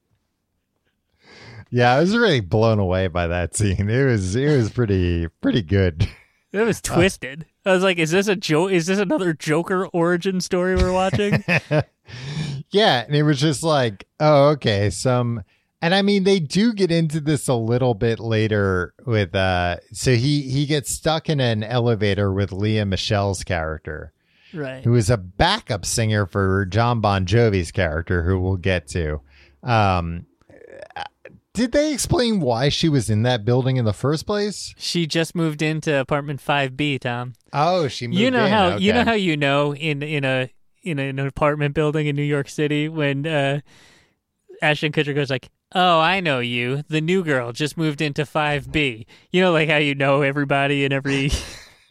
Yeah, 1.75 1.95
I 1.95 1.99
was 1.99 2.17
really 2.17 2.39
blown 2.39 2.79
away 2.79 3.09
by 3.09 3.27
that 3.27 3.57
scene. 3.57 3.91
It 3.91 4.05
was 4.05 4.37
it 4.37 4.57
was 4.57 4.71
pretty 4.71 5.27
pretty 5.41 5.63
good. 5.63 6.09
It 6.53 6.61
was 6.61 6.81
twisted. 6.81 7.47
I 7.67 7.73
was 7.73 7.83
like, 7.83 7.99
"Is 7.99 8.13
this 8.13 8.29
a 8.29 8.37
joke? 8.37 8.71
Is 8.71 8.87
this 8.87 9.01
another 9.01 9.33
Joker 9.33 9.89
origin 9.89 10.41
story 10.41 10.77
we're 10.77 10.93
watching?" 10.93 11.43
yeah, 12.71 13.03
and 13.05 13.17
it 13.17 13.25
was 13.25 13.41
just 13.41 13.65
like, 13.65 14.07
oh, 14.21 14.51
okay, 14.51 14.89
some 14.89 15.43
and 15.83 15.97
I 15.97 16.03
mean 16.03 16.23
they 16.23 16.39
do 16.39 16.75
get 16.75 16.93
into 16.93 17.19
this 17.19 17.49
a 17.49 17.55
little 17.55 17.95
bit 17.95 18.21
later 18.21 18.95
with 19.05 19.35
uh 19.35 19.79
so 19.91 20.15
he 20.15 20.43
he 20.43 20.67
gets 20.67 20.93
stuck 20.93 21.29
in 21.29 21.41
an 21.41 21.65
elevator 21.65 22.33
with 22.33 22.53
Lea 22.53 22.85
Michele's 22.85 23.43
character, 23.43 24.13
right. 24.53 24.85
who 24.85 24.95
is 24.95 25.11
a 25.11 25.17
backup 25.17 25.85
singer 25.85 26.25
for 26.25 26.67
John 26.67 27.01
Bon 27.01 27.27
Jovi's 27.27 27.73
character, 27.73 28.23
who 28.23 28.39
we'll 28.39 28.59
get 28.59 28.87
to. 28.91 29.23
Um 29.65 30.27
did 31.55 31.71
they 31.71 31.93
explain 31.93 32.41
why 32.41 32.69
she 32.69 32.89
was 32.89 33.09
in 33.09 33.23
that 33.23 33.45
building 33.45 33.77
in 33.77 33.85
the 33.85 33.93
first 33.93 34.27
place? 34.27 34.75
She 34.77 35.07
just 35.07 35.35
moved 35.37 35.63
into 35.63 35.99
apartment 35.99 36.41
five 36.41 36.77
B, 36.77 36.99
Tom. 36.99 37.35
Oh, 37.53 37.87
she 37.89 38.09
moved 38.09 38.19
you 38.19 38.31
know 38.31 38.45
in. 38.45 38.51
how 38.51 38.77
you 38.77 38.93
know 38.93 39.05
how 39.05 39.13
you 39.13 39.37
know 39.37 39.75
in 39.75 40.03
in 40.03 40.25
a 40.25 40.51
in 40.83 40.99
an 40.99 41.19
apartment 41.21 41.75
building 41.75 42.09
in 42.09 42.17
New 42.17 42.23
York 42.23 42.49
City 42.49 42.89
when 42.89 43.27
uh 43.27 43.61
Ashton 44.61 44.93
Kutcher 44.93 45.15
goes 45.15 45.31
like, 45.31 45.49
"Oh, 45.75 46.01
I 46.01 46.21
know 46.21 46.41
you. 46.41 46.83
The 46.89 47.01
new 47.01 47.23
girl 47.23 47.53
just 47.53 47.77
moved 47.77 48.01
into 48.01 48.25
5B." 48.25 49.07
You 49.31 49.41
know 49.41 49.53
like 49.53 49.69
how 49.69 49.77
you 49.77 49.95
know 49.95 50.23
everybody 50.23 50.85
in 50.85 50.93
every 50.93 51.31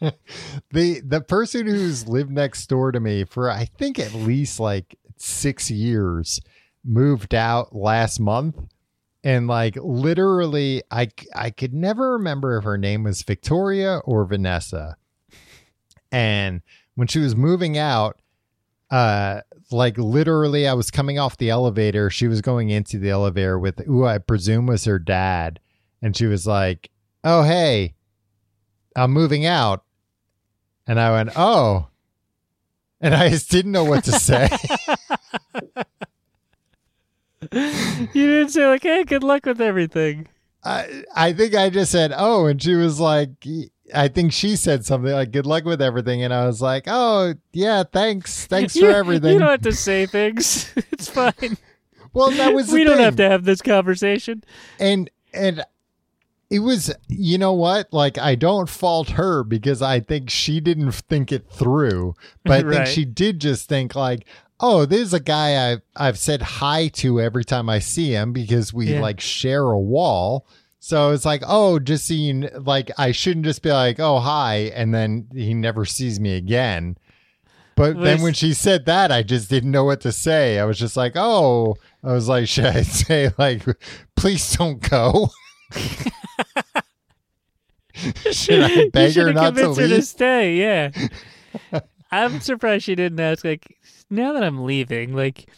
the 0.70 1.00
the 1.04 1.22
person 1.26 1.66
who's 1.66 2.06
lived 2.06 2.30
next 2.30 2.66
door 2.66 2.92
to 2.92 3.00
me 3.00 3.24
for 3.24 3.50
I 3.50 3.64
think 3.64 3.98
at 3.98 4.12
least 4.12 4.60
like 4.60 4.98
six 5.16 5.70
years 5.70 6.40
moved 6.84 7.34
out 7.34 7.74
last 7.74 8.20
month 8.20 8.56
and 9.24 9.48
like 9.48 9.76
literally 9.80 10.82
I 10.90 11.08
I 11.34 11.50
could 11.50 11.74
never 11.74 12.12
remember 12.12 12.56
if 12.58 12.64
her 12.64 12.78
name 12.78 13.02
was 13.02 13.22
Victoria 13.22 13.98
or 14.04 14.24
Vanessa 14.24 14.96
and 16.12 16.62
when 16.94 17.08
she 17.08 17.18
was 17.18 17.34
moving 17.34 17.76
out 17.76 18.20
uh 18.90 19.40
like 19.72 19.98
literally 19.98 20.68
I 20.68 20.74
was 20.74 20.90
coming 20.90 21.18
off 21.18 21.38
the 21.38 21.50
elevator 21.50 22.10
she 22.10 22.28
was 22.28 22.40
going 22.40 22.70
into 22.70 22.98
the 22.98 23.10
elevator 23.10 23.58
with 23.58 23.84
who 23.86 24.04
I 24.04 24.18
presume 24.18 24.66
was 24.66 24.84
her 24.84 24.98
dad 25.00 25.58
and 26.00 26.16
she 26.16 26.26
was 26.26 26.46
like 26.46 26.90
oh 27.24 27.42
hey 27.42 27.94
I'm 28.96 29.10
moving 29.10 29.44
out 29.44 29.84
and 30.86 31.00
I 31.00 31.12
went, 31.12 31.30
oh. 31.36 31.88
And 33.00 33.14
I 33.14 33.28
just 33.28 33.50
didn't 33.50 33.72
know 33.72 33.84
what 33.84 34.04
to 34.04 34.12
say. 34.12 34.48
You 38.12 38.26
didn't 38.26 38.50
say 38.50 38.66
like, 38.66 38.82
"Hey, 38.82 39.04
good 39.04 39.22
luck 39.24 39.46
with 39.46 39.60
everything." 39.60 40.28
I, 40.64 41.02
I 41.14 41.32
think 41.32 41.54
I 41.54 41.68
just 41.70 41.92
said, 41.92 42.12
oh. 42.16 42.46
And 42.46 42.60
she 42.62 42.74
was 42.74 42.98
like, 42.98 43.30
I 43.94 44.08
think 44.08 44.32
she 44.32 44.56
said 44.56 44.84
something 44.86 45.12
like, 45.12 45.30
good 45.30 45.44
luck 45.44 45.64
with 45.64 45.82
everything. 45.82 46.22
And 46.22 46.32
I 46.32 46.46
was 46.46 46.62
like, 46.62 46.84
oh, 46.86 47.34
yeah, 47.52 47.82
thanks. 47.82 48.46
Thanks 48.46 48.74
You- 48.74 48.82
for 48.90 48.90
everything. 48.96 49.34
You 49.34 49.38
don't 49.40 49.50
have 49.50 49.60
to 49.62 49.72
say 49.72 50.06
things. 50.06 50.72
it's 50.90 51.08
fine. 51.10 51.58
well, 52.14 52.30
that 52.30 52.54
was 52.54 52.68
the 52.68 52.74
we 52.76 52.84
don't 52.84 52.96
thing. 52.96 53.04
have 53.04 53.16
to 53.16 53.28
have 53.28 53.44
this 53.44 53.60
conversation. 53.60 54.42
and 54.80 55.10
and 55.34 55.62
it 56.50 56.60
was 56.60 56.94
you 57.08 57.36
know 57.38 57.52
what 57.54 57.90
like 57.92 58.18
i 58.18 58.34
don't 58.34 58.68
fault 58.68 59.10
her 59.10 59.42
because 59.42 59.80
i 59.82 59.98
think 59.98 60.28
she 60.30 60.60
didn't 60.60 60.92
think 60.92 61.32
it 61.32 61.50
through 61.50 62.14
but 62.44 62.64
i 62.66 62.70
think 62.70 62.86
she 62.94 63.04
did 63.04 63.40
just 63.40 63.66
think 63.68 63.94
like 63.96 64.26
oh 64.64 64.86
this 64.86 65.00
is 65.00 65.12
a 65.14 65.20
guy 65.20 65.70
i've 65.72 65.82
i've 65.94 66.18
said 66.18 66.40
hi 66.40 66.88
to 66.88 67.20
every 67.20 67.44
time 67.44 67.68
i 67.68 67.78
see 67.78 68.10
him 68.12 68.32
because 68.32 68.72
we 68.72 68.86
Yeah. 68.94 69.00
like 69.00 69.20
share 69.20 69.62
a 69.70 69.78
wall 69.78 70.46
so 70.80 71.10
it's 71.10 71.26
like 71.26 71.42
oh 71.46 71.78
just 71.78 72.06
seeing 72.06 72.48
like 72.64 72.90
i 72.96 73.12
shouldn't 73.12 73.44
just 73.44 73.62
be 73.62 73.70
like 73.70 74.00
oh 74.00 74.20
hi 74.20 74.72
and 74.74 74.94
then 74.94 75.28
he 75.34 75.52
never 75.52 75.84
sees 75.84 76.18
me 76.18 76.34
again 76.36 76.96
but 77.76 78.00
then 78.00 78.22
when 78.22 78.34
she 78.34 78.54
said 78.54 78.86
that, 78.86 79.10
I 79.10 79.24
just 79.24 79.50
didn't 79.50 79.72
know 79.72 79.82
what 79.82 80.00
to 80.02 80.12
say. 80.12 80.60
I 80.60 80.64
was 80.64 80.78
just 80.78 80.96
like, 80.96 81.14
"Oh," 81.16 81.74
I 82.04 82.12
was 82.12 82.28
like, 82.28 82.46
"Should 82.54 82.66
I 82.66 82.82
say 82.82 83.32
like, 83.36 83.64
please 84.14 84.54
don't 84.56 84.80
go?" 84.88 85.30
Should 88.30 88.62
I 88.62 88.88
beg 88.92 89.14
her 89.14 89.32
not 89.32 89.56
to 89.56 89.62
convinced 89.62 89.80
her 89.80 89.88
to 89.88 90.02
stay. 90.02 90.56
Yeah. 90.56 90.90
I'm 92.12 92.38
surprised 92.40 92.84
she 92.84 92.94
didn't 92.94 93.18
ask. 93.18 93.44
Like, 93.44 93.76
now 94.14 94.32
that 94.32 94.42
I'm 94.44 94.64
leaving, 94.64 95.14
like, 95.14 95.48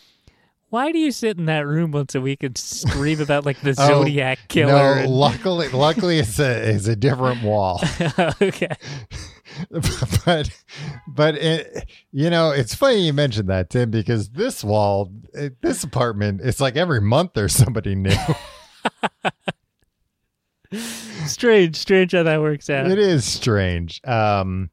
why 0.71 0.91
do 0.93 0.99
you 0.99 1.13
sit 1.13 1.39
in 1.39 1.47
that 1.47 1.67
room 1.67 1.93
once 1.93 2.15
a 2.15 2.21
week 2.21 2.43
and 2.43 2.57
scream 2.59 3.21
about 3.21 3.47
like 3.47 3.61
the 3.61 3.71
Oh, 3.79 3.87
Zodiac 3.87 4.39
killer? 4.49 4.73
No, 4.73 4.93
and- 5.03 5.11
luckily, 5.15 5.69
luckily 5.69 6.19
it's 6.19 6.39
a 6.39 6.71
it's 6.75 6.87
a 6.89 6.97
different 6.97 7.43
wall. 7.43 7.81
okay. 8.43 8.75
but 10.25 10.51
but 11.09 11.37
it, 11.37 11.89
you 12.13 12.29
know, 12.31 12.51
it's 12.51 12.75
funny 12.75 13.07
you 13.07 13.13
mentioned 13.13 13.49
that, 13.49 13.71
Tim, 13.71 13.91
because 13.91 14.31
this 14.31 14.65
wall, 14.65 15.13
it, 15.33 15.61
this 15.63 15.85
apartment, 15.85 16.41
it's 16.43 16.61
like 16.61 16.77
every 16.77 17.01
month 17.01 17.33
there's 17.35 17.55
somebody 17.55 17.95
new. 17.95 18.13
Strange, 21.27 21.77
strange 21.77 22.13
how 22.13 22.25
that 22.25 22.41
works 22.41 22.69
out. 22.69 22.91
It 22.91 22.99
is 22.99 23.25
strange. 23.25 24.01
Um, 24.05 24.71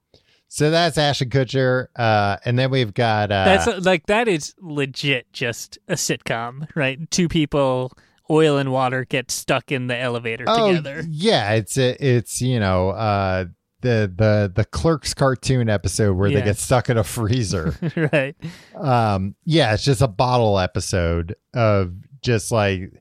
so 0.55 0.69
that's 0.69 0.99
Ashton 0.99 1.29
Kutcher, 1.31 1.87
uh, 1.95 2.37
and 2.45 2.59
then 2.59 2.69
we've 2.69 2.93
got 2.93 3.31
uh, 3.31 3.45
That's 3.45 3.85
like 3.87 4.05
that 4.05 4.27
is 4.27 4.53
legit 4.59 5.33
just 5.33 5.79
a 5.87 5.93
sitcom, 5.93 6.67
right? 6.75 7.09
Two 7.09 7.27
people, 7.27 7.91
oil 8.29 8.57
and 8.59 8.71
water, 8.71 9.03
get 9.03 9.31
stuck 9.31 9.71
in 9.71 9.87
the 9.87 9.97
elevator 9.97 10.45
oh 10.47 10.69
together. 10.69 11.03
yeah, 11.09 11.53
it's 11.53 11.75
a, 11.77 11.97
it's 11.99 12.39
you 12.39 12.59
know 12.59 12.89
uh, 12.89 13.45
the 13.81 14.13
the 14.15 14.51
the 14.55 14.63
Clerks 14.65 15.15
cartoon 15.15 15.69
episode 15.69 16.15
where 16.15 16.29
Yeah. 16.29 16.39
they 16.41 16.45
get 16.45 16.57
stuck 16.57 16.87
in 16.87 16.99
a 16.99 17.03
freezer. 17.03 17.73
right. 18.13 18.35
um, 18.75 19.33
yeah, 19.45 19.73
it's 19.73 19.83
just 19.83 20.01
a 20.03 20.07
bottle 20.07 20.59
episode 20.59 21.35
of 21.55 21.93
just 22.21 22.51
like. 22.51 22.91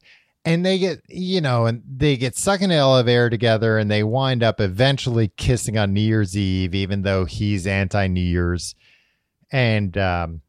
And 0.44 0.66
they 0.66 0.78
get, 0.78 1.02
you 1.08 1.40
know, 1.40 1.66
and 1.66 1.82
they 1.86 2.16
get 2.16 2.36
stuck 2.36 2.62
in 2.62 2.72
an 2.72 2.76
elevator 2.76 3.30
together 3.30 3.78
and 3.78 3.88
they 3.88 4.02
wind 4.02 4.42
up 4.42 4.60
eventually 4.60 5.28
kissing 5.36 5.78
on 5.78 5.92
New 5.92 6.00
Year's 6.00 6.36
Eve, 6.36 6.74
even 6.74 7.02
though 7.02 7.24
he's 7.24 7.66
anti 7.66 8.08
New 8.08 8.20
Year's. 8.20 8.74
And 9.52 9.96
um, 9.96 10.40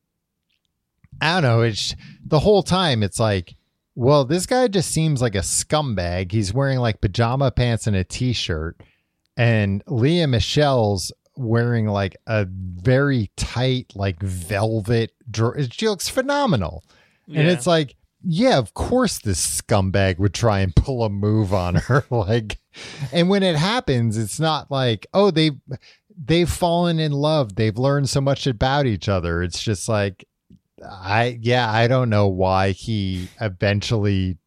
I 1.22 1.34
don't 1.40 1.44
know. 1.44 1.62
It's 1.62 1.96
the 2.26 2.40
whole 2.40 2.64
time. 2.64 3.04
It's 3.04 3.20
like, 3.20 3.56
well, 3.96 4.26
this 4.26 4.46
guy 4.46 4.68
just 4.68 4.92
seems 4.92 5.22
like 5.22 5.36
a 5.36 5.40
scumbag. 5.40 6.32
He's 6.32 6.54
wearing 6.54 6.80
like 6.80 7.02
pajama 7.02 7.52
pants 7.52 7.86
and 7.86 7.96
a 7.96 8.04
t-shirt, 8.04 8.82
and 9.38 9.84
Lea 9.88 10.26
Michele's 10.26 11.12
wearing 11.36 11.88
like 11.88 12.16
a 12.28 12.46
very 12.50 13.30
tight 13.36 13.94
like 13.96 14.20
velvet 14.22 15.12
dress. 15.30 15.68
She 15.72 15.88
looks 15.88 16.10
phenomenal. 16.10 16.84
And 17.28 17.48
it's 17.48 17.66
like, 17.66 17.96
yeah, 18.24 18.58
of 18.58 18.74
course 18.74 19.20
this 19.20 19.62
scumbag 19.62 20.18
would 20.20 20.34
try 20.34 20.60
and 20.60 20.76
pull 20.76 21.04
a 21.04 21.10
move 21.10 21.54
on 21.54 21.76
her. 21.76 22.04
like, 22.10 22.58
and 23.12 23.30
when 23.30 23.44
it 23.44 23.56
happens, 23.56 24.18
it's 24.18 24.40
not 24.40 24.72
like, 24.72 25.06
oh, 25.14 25.30
they've 25.32 25.60
they've 26.18 26.50
fallen 26.50 27.00
in 27.00 27.12
love. 27.12 27.56
They've 27.56 27.78
learned 27.78 28.10
so 28.10 28.22
much 28.22 28.48
about 28.48 28.86
each 28.86 29.10
other. 29.10 29.44
It's 29.44 29.62
just 29.62 29.88
like, 29.90 30.26
I 30.84 31.38
yeah, 31.42 31.70
I 31.72 31.88
don't 31.88 32.10
know 32.10 32.28
why 32.28 32.72
he 32.72 33.28
eventually. 33.42 34.38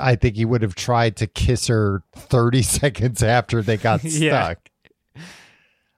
I 0.00 0.16
think 0.16 0.34
he 0.34 0.44
would 0.44 0.62
have 0.62 0.74
tried 0.74 1.14
to 1.18 1.28
kiss 1.28 1.68
her 1.68 2.02
30 2.16 2.62
seconds 2.62 3.22
after 3.22 3.62
they 3.62 3.76
got 3.76 4.02
Yeah. 4.04 4.54
stuck. 4.54 4.68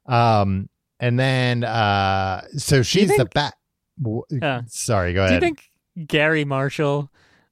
Um, 0.06 0.68
and 1.00 1.18
then 1.18 1.64
uh, 1.64 2.42
so 2.56 2.82
she's 2.82 3.08
the 3.08 3.16
think- 3.16 3.34
bat. 3.34 3.54
w- 4.02 4.24
Uh, 4.42 4.62
Sorry, 4.66 5.14
go 5.14 5.20
Do 5.26 5.32
you 5.32 5.38
ahead. 5.38 5.42
think 5.42 5.67
Garry 6.06 6.44
Marshall, 6.44 7.10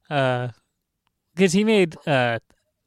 because 0.09 1.53
he 1.53 1.64
made 1.64 1.97
uh, 2.07 2.38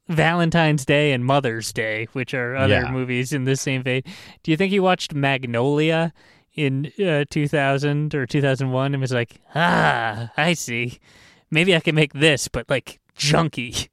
Valentine's 0.08 0.84
Day 0.84 1.12
and 1.12 1.24
Mother's 1.24 1.72
Day, 1.72 2.08
which 2.12 2.34
are 2.34 2.56
other 2.56 2.74
Yeah. 2.74 2.90
movies 2.90 3.32
in 3.32 3.44
the 3.44 3.56
same 3.56 3.82
vein, 3.82 4.02
do 4.42 4.50
you 4.50 4.56
think 4.56 4.70
he 4.72 4.80
watched 4.80 5.14
Magnolia 5.14 6.12
in 6.54 6.90
uh, 7.04 7.24
2000 7.30 8.14
or 8.14 8.26
2001 8.26 8.92
and 8.94 9.00
was 9.00 9.12
like, 9.12 9.40
ah, 9.54 10.30
I 10.36 10.54
see. 10.54 10.98
Maybe 11.50 11.74
I 11.76 11.80
can 11.80 11.94
make 11.94 12.12
this, 12.12 12.48
but 12.48 12.68
like 12.68 12.98
junky. 13.16 13.88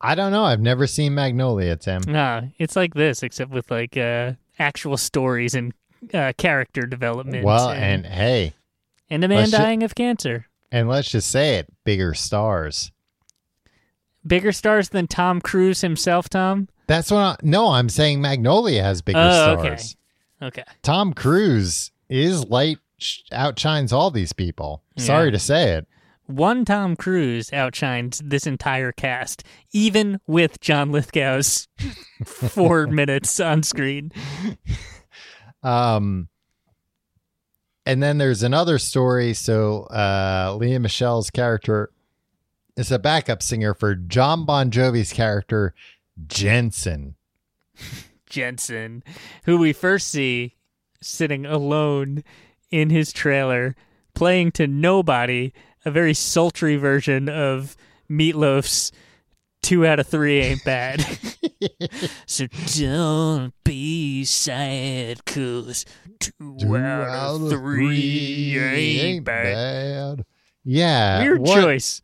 I 0.00 0.14
don't 0.16 0.32
know. 0.32 0.44
I've 0.44 0.60
never 0.60 0.86
seen 0.88 1.14
Magnolia, 1.14 1.76
Tim. 1.76 2.02
Nah, 2.08 2.42
it's 2.58 2.74
like 2.74 2.94
this, 2.94 3.22
except 3.22 3.52
with 3.52 3.70
like 3.70 3.96
uh, 3.96 4.32
actual 4.58 4.96
stories 4.96 5.54
and 5.54 5.72
uh, 6.12 6.32
character 6.36 6.82
development. 6.86 7.44
Well, 7.44 7.70
and 7.70 8.04
hey, 8.04 8.54
and 9.12 9.22
a 9.24 9.28
man 9.28 9.38
let's 9.38 9.50
ju- 9.52 9.56
dying 9.58 9.82
of 9.82 9.94
cancer. 9.94 10.46
and 10.72 10.88
let's 10.88 11.10
just 11.10 11.30
say 11.30 11.56
it: 11.56 11.72
bigger 11.84 12.14
stars. 12.14 12.90
Bigger 14.26 14.52
stars 14.52 14.90
than 14.90 15.06
Tom 15.08 15.40
Cruise 15.40 15.80
himself, 15.80 16.28
Tom? 16.28 16.68
That's 16.86 17.10
what. 17.10 17.18
I, 17.20 17.36
no, 17.42 17.70
I'm 17.72 17.88
saying 17.88 18.20
Magnolia 18.20 18.82
has 18.82 19.02
bigger 19.02 19.18
Oh, 19.20 19.56
okay. 19.58 19.76
stars. 19.76 19.96
Okay. 20.42 20.64
Tom 20.82 21.12
Cruise 21.12 21.90
is 22.08 22.44
light 22.46 22.78
outshines 23.32 23.92
all 23.92 24.10
these 24.12 24.32
people. 24.32 24.82
Sorry 24.96 25.30
to 25.32 25.38
say 25.38 25.72
it. 25.72 25.86
One 26.26 26.64
Tom 26.64 26.94
Cruise 26.94 27.52
outshines 27.52 28.22
this 28.24 28.46
entire 28.46 28.92
cast, 28.92 29.42
even 29.72 30.20
with 30.28 30.60
John 30.60 30.92
Lithgow's 30.92 31.66
four 32.24 32.86
minutes 32.88 33.40
on 33.40 33.62
screen. 33.64 34.12
Um, 35.64 36.28
and 37.86 38.02
then 38.02 38.18
there's 38.18 38.42
another 38.42 38.78
story. 38.78 39.34
So, 39.34 39.84
uh, 39.84 40.56
Lea 40.58 40.78
Michele's 40.78 41.30
character 41.30 41.90
is 42.76 42.90
a 42.90 42.98
backup 42.98 43.42
singer 43.42 43.74
for 43.74 43.94
John 43.94 44.44
Bon 44.44 44.70
Jovi's 44.70 45.12
character, 45.12 45.74
Jensen. 46.26 47.16
Jensen, 48.26 49.04
who 49.44 49.58
we 49.58 49.72
first 49.72 50.08
see 50.08 50.56
sitting 51.02 51.44
alone 51.44 52.24
in 52.70 52.88
his 52.90 53.12
trailer, 53.12 53.76
playing 54.14 54.52
to 54.52 54.66
nobody 54.66 55.52
a 55.84 55.90
very 55.90 56.14
sultry 56.14 56.76
version 56.76 57.28
of 57.28 57.76
Meatloaf's 58.08 58.92
two 59.62 59.86
out 59.86 59.98
of 60.00 60.06
three 60.06 60.40
ain't 60.40 60.64
bad. 60.64 61.00
so 62.26 62.46
don't 62.76 63.52
be 63.64 64.24
sad, 64.24 65.24
cause 65.24 65.84
two, 66.18 66.58
out, 66.76 67.40
of 67.40 67.50
three, 67.50 68.58
ain't, 68.58 69.24
bad. 69.24 70.16
bad. 70.16 70.24
Yeah. 70.64 71.22
Weird 71.22 71.38
what- 71.40 71.60
choice. 71.62 72.02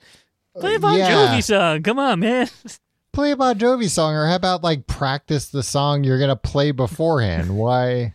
Play 0.59 0.75
a 0.75 0.79
Bon 0.81 0.99
yeah. 0.99 1.11
Jovi 1.13 1.45
song. 1.45 1.83
Come 1.83 1.99
on, 2.01 2.21
man. 2.21 2.49
Play 3.13 3.31
a 3.33 3.37
Bon 3.37 3.57
Jovi 3.57 3.89
song, 3.89 4.15
or 4.15 4.27
how 4.27 4.35
about 4.37 4.63
like 4.65 4.87
practice 4.87 5.49
the 5.49 5.63
song 5.63 6.03
you're 6.05 6.19
gonna 6.19 6.37
play 6.37 6.73
beforehand? 6.73 7.57
Why, 7.57 8.13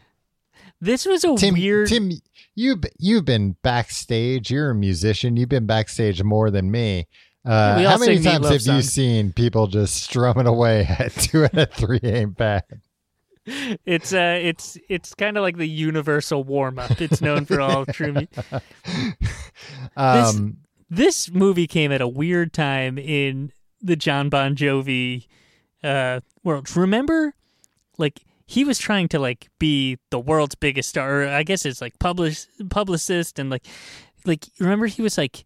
This 0.81 1.05
was 1.05 1.23
a 1.23 1.35
Tim? 1.35 1.53
weird. 1.55 1.87
Tim, 1.87 2.11
you 2.55 2.81
you've 2.99 3.25
been 3.25 3.55
backstage. 3.63 4.51
You're 4.51 4.71
a 4.71 4.75
musician. 4.75 5.37
You've 5.37 5.49
been 5.49 5.65
backstage 5.65 6.21
more 6.23 6.51
than 6.51 6.69
me. 6.69 7.07
Uh, 7.45 7.75
We 7.77 7.83
how 7.83 7.97
many 7.97 8.19
times 8.21 8.45
Meatloaf 8.45 8.65
have 8.65 8.75
you 8.75 8.81
seen 8.81 9.33
people 9.33 9.67
just 9.67 9.95
strumming 10.03 10.47
away 10.47 10.85
at 10.99 11.11
two 11.13 11.43
out 11.45 11.57
of 11.57 11.71
three 11.73 11.99
ain't 12.03 12.37
bad? 12.37 12.63
It's 13.45 14.13
uh, 14.13 14.39
it's 14.41 14.77
it's 14.87 15.13
kind 15.13 15.35
of 15.37 15.41
like 15.43 15.57
the 15.57 15.67
universal 15.67 16.45
warm 16.45 16.79
up. 16.79 17.01
It's 17.01 17.21
known 17.21 17.43
for 17.45 17.59
all 17.59 17.85
true. 17.85 18.13
mu- 18.13 18.27
Um, 19.97 20.57
This 20.89 21.29
movie 21.31 21.67
came 21.67 21.91
at 21.91 22.01
a 22.01 22.07
weird 22.07 22.53
time 22.53 22.97
in 22.97 23.51
the 23.81 23.95
John 23.97 24.29
Bon 24.29 24.55
Jovi 24.55 25.27
uh, 25.83 26.21
world. 26.43 26.73
Remember, 26.75 27.33
like 27.97 28.21
he 28.45 28.63
was 28.63 28.77
trying 28.77 29.09
to 29.09 29.19
like 29.19 29.49
be 29.59 29.97
the 30.09 30.19
world's 30.19 30.55
biggest 30.55 30.87
star. 30.89 31.23
Or 31.23 31.27
I 31.27 31.43
guess 31.43 31.65
it's 31.65 31.81
like 31.81 31.99
publish 31.99 32.45
publicist 32.69 33.39
and 33.39 33.49
like 33.49 33.65
like 34.25 34.45
remember 34.59 34.85
he 34.87 35.01
was 35.01 35.17
like. 35.17 35.43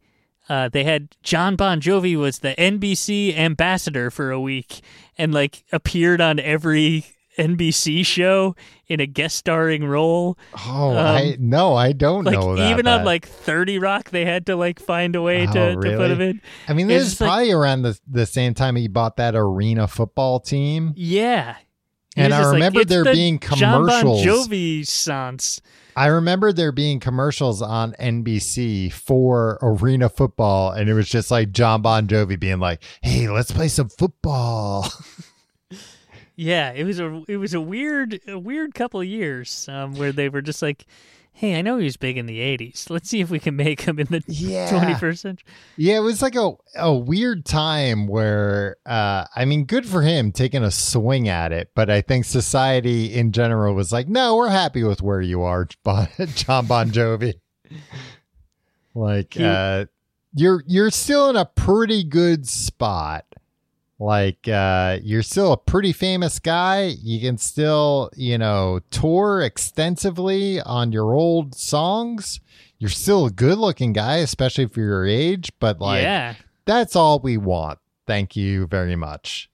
Uh, 0.50 0.70
they 0.70 0.84
had 0.84 1.10
John 1.24 1.56
Bon 1.56 1.82
Jovi 1.82 2.16
was 2.16 2.40
the 2.40 2.56
NBC 2.56 3.38
ambassador 3.38 4.10
for 4.10 4.32
a 4.32 4.40
week 4.40 4.82
and 5.18 5.34
like 5.34 5.64
appeared 5.72 6.22
on 6.22 6.40
every 6.40 7.06
NBC 7.38 8.04
show 8.06 8.56
in 8.88 9.00
a 9.00 9.06
guest 9.06 9.36
starring 9.38 9.86
role. 9.86 10.38
oh, 10.66 10.92
um, 10.92 10.98
I 10.98 11.38
no, 11.40 11.76
I 11.76 11.92
don't 11.92 12.24
Like 12.24 12.34
know 12.34 12.56
that. 12.56 12.72
even 12.72 12.88
on 12.88 13.04
like 13.06 13.28
Thirty 13.28 13.78
Rock, 13.78 14.10
they 14.10 14.26
had 14.26 14.46
to 14.48 14.56
like 14.56 14.80
find 14.80 15.16
a 15.16 15.22
way 15.22 15.46
Oh, 15.48 15.54
to, 15.54 15.76
to 15.76 15.98
put 15.98 16.10
him 16.12 16.22
in. 16.22 16.42
I 16.68 16.74
mean, 16.74 16.88
this 16.88 17.04
is 17.04 17.10
just 17.10 17.22
like- 17.22 17.28
probably 17.28 17.52
around 17.52 17.84
the 17.84 18.00
the 18.10 18.26
same 18.26 18.54
time 18.56 18.76
he 18.76 18.88
bought 18.88 19.18
that 19.18 19.36
arena 19.36 19.88
football 19.88 20.40
team. 20.40 20.94
Yeah. 20.96 21.58
And 22.18 22.34
I 22.34 22.38
just 22.40 22.48
like, 22.48 22.54
remember 22.56 22.86
there 22.86 23.04
the 23.04 23.12
being 23.12 23.40
John 23.40 23.86
Bon 23.86 24.02
commercials. 24.02 24.26
Jovi 24.26 24.86
sans. 24.86 25.62
I 25.96 26.08
remember 26.08 26.54
there 26.54 26.72
being 26.72 27.00
commercials 27.00 27.62
on 27.62 27.94
NBC 27.94 28.92
for 28.92 29.58
arena 29.62 30.10
football, 30.10 30.72
and 30.72 30.90
it 30.90 30.94
was 30.94 31.10
just 31.10 31.32
like 31.32 31.52
John 31.52 31.82
Bon 31.82 32.08
Jovi 32.08 32.40
being 32.40 32.60
like, 32.60 32.84
"Hey, 33.02 33.28
let's 33.30 33.52
play 33.52 33.68
some 33.68 33.90
football." 33.90 34.88
Yeah, 36.40 36.72
it 36.72 36.84
was 36.84 37.00
a 37.00 37.24
it 37.28 37.38
was 37.38 37.56
a 37.56 37.60
weird 37.60 38.20
a 38.28 38.38
weird 38.38 38.76
couple 38.76 39.02
of 39.02 39.08
years 39.08 39.68
um, 39.70 39.96
where 39.96 40.12
they 40.12 40.30
were 40.30 40.44
just 40.44 40.62
like, 40.62 40.86
"Hey, 41.40 41.58
I 41.58 41.62
know 41.62 41.78
he 41.78 41.84
was 41.86 41.98
big 41.98 42.18
in 42.18 42.26
the 42.26 42.40
'80s. 42.40 42.90
Let's 42.90 43.08
see 43.10 43.22
if 43.22 43.30
we 43.30 43.38
can 43.40 43.56
make 43.56 43.82
him 43.82 44.00
in 44.00 44.08
the 44.10 44.24
Yeah. 44.28 44.70
21st 44.72 45.20
century." 45.22 45.46
yeah, 45.78 45.98
it 45.98 46.02
was 46.02 46.22
like 46.22 46.36
a 46.36 46.54
a 46.76 46.94
weird 46.94 47.46
time 47.46 48.08
where, 48.08 48.78
uh, 48.86 49.26
I 49.36 49.46
mean, 49.46 49.66
good 49.66 49.86
for 49.86 50.02
him 50.02 50.32
taking 50.32 50.64
a 50.64 50.72
swing 50.72 51.28
at 51.30 51.52
it, 51.52 51.70
but 51.76 51.90
I 51.92 52.02
think 52.02 52.26
society 52.26 53.14
in 53.14 53.32
general 53.32 53.76
was 53.76 53.92
like, 53.92 54.08
"No, 54.08 54.36
we're 54.36 54.50
happy 54.50 54.84
with 54.84 55.02
where 55.02 55.22
you 55.22 55.44
are, 55.44 55.68
Bon- 55.84 56.08
John 56.36 56.66
Bon 56.66 56.90
Jovi." 56.90 57.36
Like, 58.96 59.36
He- 59.36 59.44
uh, 59.44 59.86
you're 60.34 60.64
you're 60.68 60.92
still 60.92 61.30
in 61.30 61.36
a 61.36 61.46
pretty 61.46 62.04
good 62.04 62.48
spot. 62.48 63.27
Like, 64.00 64.48
uh, 64.48 65.00
you're 65.02 65.24
still 65.24 65.54
a 65.54 65.58
pretty 65.58 65.92
famous 65.92 66.38
guy. 66.38 66.94
You 67.02 67.20
can 67.20 67.38
still, 67.40 68.12
you 68.16 68.38
know, 68.38 68.80
tour 68.92 69.42
extensively 69.42 70.62
on 70.62 70.92
your 70.92 71.14
old 71.14 71.56
songs. 71.56 72.40
You're 72.78 72.92
still 72.92 73.26
a 73.26 73.32
good 73.32 73.58
looking 73.58 73.94
guy, 73.94 74.18
especially 74.18 74.68
for 74.68 74.82
your 74.82 75.06
age, 75.08 75.52
but 75.60 75.82
like, 75.82 76.04
yeah, 76.04 76.36
that's 76.66 76.96
all 76.96 77.20
we 77.20 77.38
want. 77.38 77.80
Thank 78.06 78.36
you 78.36 78.68
very 78.68 78.96
much. 78.96 79.50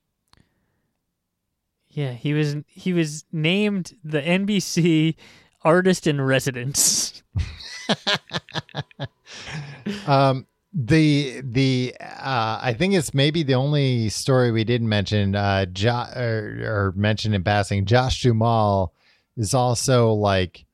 yeah, 1.89 2.11
he 2.11 2.33
was 2.33 2.57
he 2.67 2.91
was 2.91 3.23
named 3.31 3.95
the 4.03 4.21
NBC 4.21 5.15
Artist 5.63 6.05
in 6.05 6.19
Residence. 6.19 7.23
Um, 10.07 10.47
the 10.73 11.41
the 11.43 11.95
uh, 12.01 12.59
I 12.61 12.73
think 12.77 12.93
it's 12.95 13.13
maybe 13.13 13.43
the 13.43 13.53
only 13.55 14.09
story 14.09 14.51
we 14.51 14.63
didn't 14.63 14.89
mention. 14.89 15.35
Uh, 15.35 15.65
jo- 15.67 16.07
or, 16.15 16.59
or 16.63 16.93
mention 16.95 17.33
in 17.33 17.43
passing. 17.43 17.85
Josh 17.85 18.21
Duhamel 18.21 18.93
is 19.37 19.53
also 19.53 20.11
like 20.13 20.65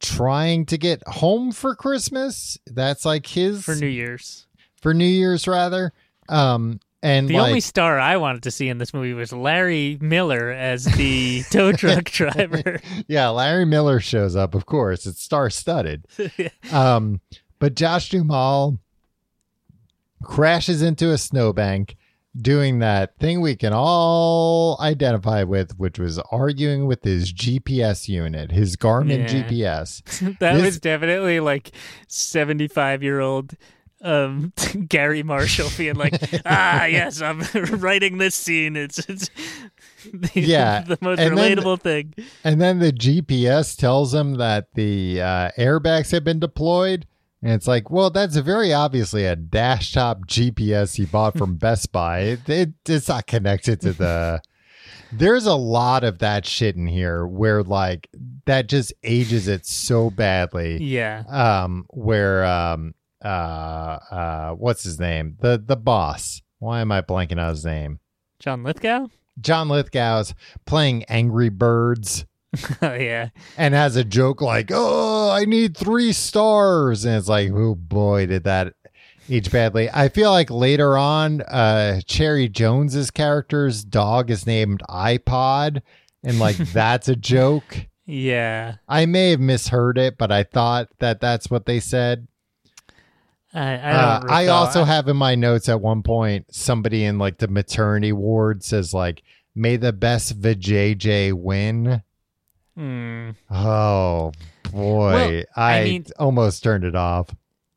trying 0.00 0.66
to 0.66 0.78
get 0.78 1.02
home 1.06 1.52
for 1.52 1.74
Christmas. 1.74 2.58
That's 2.66 3.04
like 3.04 3.26
his 3.26 3.64
for 3.64 3.74
New 3.74 3.86
Year's. 3.86 4.46
for 4.80 4.94
New 4.94 5.04
Year's 5.06 5.48
rather. 5.48 5.92
Um, 6.28 6.80
and 7.02 7.28
The 7.28 7.34
like 7.34 7.48
only 7.48 7.60
star 7.60 7.98
I 8.00 8.16
wanted 8.16 8.42
to 8.44 8.50
see 8.50 8.68
in 8.68 8.78
this 8.78 8.92
movie 8.92 9.12
was 9.12 9.32
Larry 9.32 9.96
Miller 10.00 10.50
as 10.50 10.84
the 10.86 11.42
tow 11.50 11.72
truck 11.72 12.04
driver. 12.06 12.80
yeah, 13.06 13.28
Larry 13.28 13.64
Miller 13.64 14.00
shows 14.00 14.34
up. 14.34 14.54
Of 14.54 14.66
course, 14.66 15.06
it's 15.06 15.22
star 15.22 15.50
studded. 15.50 16.06
Um, 16.72 17.20
but 17.58 17.74
Josh 17.74 18.08
Duhamel 18.10 18.78
crashes 20.26 20.82
into 20.82 21.10
a 21.12 21.18
snowbank, 21.18 21.96
doing 22.36 22.80
that 22.80 23.18
thing 23.18 23.40
we 23.40 23.56
can 23.56 23.72
all 23.72 24.76
identify 24.80 25.42
with, 25.42 25.78
which 25.78 25.98
was 25.98 26.18
arguing 26.30 26.86
with 26.86 27.02
his 27.04 27.32
GPS 27.32 28.08
unit, 28.08 28.50
his 28.52 28.76
Garmin 28.76 29.20
Yeah. 29.20 29.26
GPS. 29.48 30.38
that 30.40 30.54
This- 30.54 30.62
was 30.62 30.80
definitely 30.80 31.40
like 31.40 31.72
75 32.08 33.02
year 33.02 33.20
old 33.20 33.54
um 34.02 34.52
Garry 34.88 35.22
Marshall 35.22 35.70
being 35.78 35.94
like, 35.94 36.20
ah, 36.46 36.84
yes, 36.84 37.22
I'm 37.22 37.42
writing 37.80 38.18
this 38.18 38.34
scene. 38.34 38.76
It's, 38.76 38.98
it's 39.08 39.30
the, 40.12 40.30
Yeah, 40.34 40.82
the 40.82 40.98
most 41.00 41.18
and 41.18 41.36
then- 41.38 41.56
relatable 41.56 41.80
thing. 41.80 42.14
And 42.44 42.60
then 42.60 42.78
the 42.78 42.92
GPS 42.92 43.74
tells 43.76 44.12
him 44.12 44.34
that 44.34 44.74
the 44.74 45.22
uh, 45.22 45.50
airbags 45.58 46.10
have 46.12 46.24
been 46.24 46.38
deployed. 46.40 47.06
And 47.46 47.54
it's 47.54 47.68
like, 47.68 47.92
well, 47.92 48.10
that's 48.10 48.34
very 48.38 48.72
obviously 48.72 49.24
a 49.24 49.36
dash 49.36 49.92
top 49.92 50.26
GPS 50.26 50.96
he 50.96 51.04
bought 51.04 51.38
from 51.38 51.54
Best 51.58 51.92
Buy. 51.92 52.22
It, 52.22 52.48
it, 52.48 52.70
it's 52.88 53.06
not 53.06 53.28
connected 53.28 53.80
to 53.82 53.92
the. 53.92 54.42
There's 55.12 55.46
a 55.46 55.54
lot 55.54 56.02
of 56.02 56.18
that 56.18 56.44
shit 56.44 56.74
in 56.74 56.88
here 56.88 57.24
where, 57.24 57.62
like, 57.62 58.08
that 58.46 58.68
just 58.68 58.92
ages 59.04 59.46
it 59.46 59.64
so 59.64 60.10
badly. 60.10 60.82
Yeah. 60.82 61.22
Um, 61.28 61.86
where, 61.90 62.44
um, 62.44 62.94
uh, 63.24 63.28
uh, 64.10 64.50
what's 64.54 64.82
his 64.82 64.98
name? 64.98 65.36
The 65.38 65.62
the 65.64 65.76
boss. 65.76 66.42
Why 66.58 66.80
am 66.80 66.90
I 66.90 67.00
blanking 67.00 67.40
on 67.40 67.50
his 67.50 67.64
name? 67.64 68.00
John 68.40 68.64
Lithgow? 68.64 69.06
John 69.40 69.68
Lithgow's 69.68 70.34
playing 70.64 71.04
Angry 71.04 71.50
Birds 71.50 72.26
oh, 72.82 72.94
yeah. 72.94 73.30
and 73.56 73.74
has 73.74 73.96
a 73.96 74.04
joke 74.04 74.40
like, 74.40 74.70
"Oh, 74.72 75.30
I 75.30 75.44
need 75.44 75.76
three 75.76 76.12
stars," 76.12 77.04
and 77.04 77.16
it's 77.16 77.28
like, 77.28 77.50
"Oh 77.52 77.74
boy, 77.74 78.26
did 78.26 78.44
that 78.44 78.74
age 79.28 79.50
badly." 79.50 79.88
I 79.92 80.08
feel 80.08 80.30
like 80.30 80.50
later 80.50 80.96
on, 80.96 81.42
uh, 81.42 82.00
Cherry 82.06 82.48
Jones's 82.48 83.10
character's 83.10 83.84
dog 83.84 84.30
is 84.30 84.46
named 84.46 84.82
iPod, 84.88 85.82
and 86.22 86.38
like 86.38 86.56
that's 86.72 87.08
a 87.08 87.16
joke. 87.16 87.86
Yeah. 88.06 88.76
I 88.88 89.06
may 89.06 89.30
have 89.30 89.40
misheard 89.40 89.98
it, 89.98 90.16
but 90.16 90.30
I 90.30 90.44
thought 90.44 90.88
that 91.00 91.20
that's 91.20 91.50
what 91.50 91.66
they 91.66 91.80
said. 91.80 92.28
I, 93.52 93.76
I, 93.76 93.90
Uh, 93.90 94.22
I 94.28 94.46
also 94.48 94.84
have 94.84 95.08
in 95.08 95.16
my 95.16 95.34
notes 95.34 95.68
at 95.68 95.80
one 95.80 96.02
point 96.02 96.46
somebody 96.54 97.04
in 97.04 97.18
like 97.18 97.38
the 97.38 97.48
maternity 97.48 98.12
ward 98.12 98.62
says 98.62 98.92
like, 98.94 99.22
"May 99.54 99.76
the 99.76 99.92
best 99.92 100.40
vajayjay 100.40 101.32
win." 101.32 102.02
Hmm. 102.76 103.30
Oh 103.50 104.32
boy, 104.70 105.12
Well, 105.12 105.42
I, 105.56 105.80
I 105.80 105.84
mean- 105.84 106.06
almost 106.18 106.62
turned 106.62 106.84
it 106.84 106.94
off. 106.94 107.30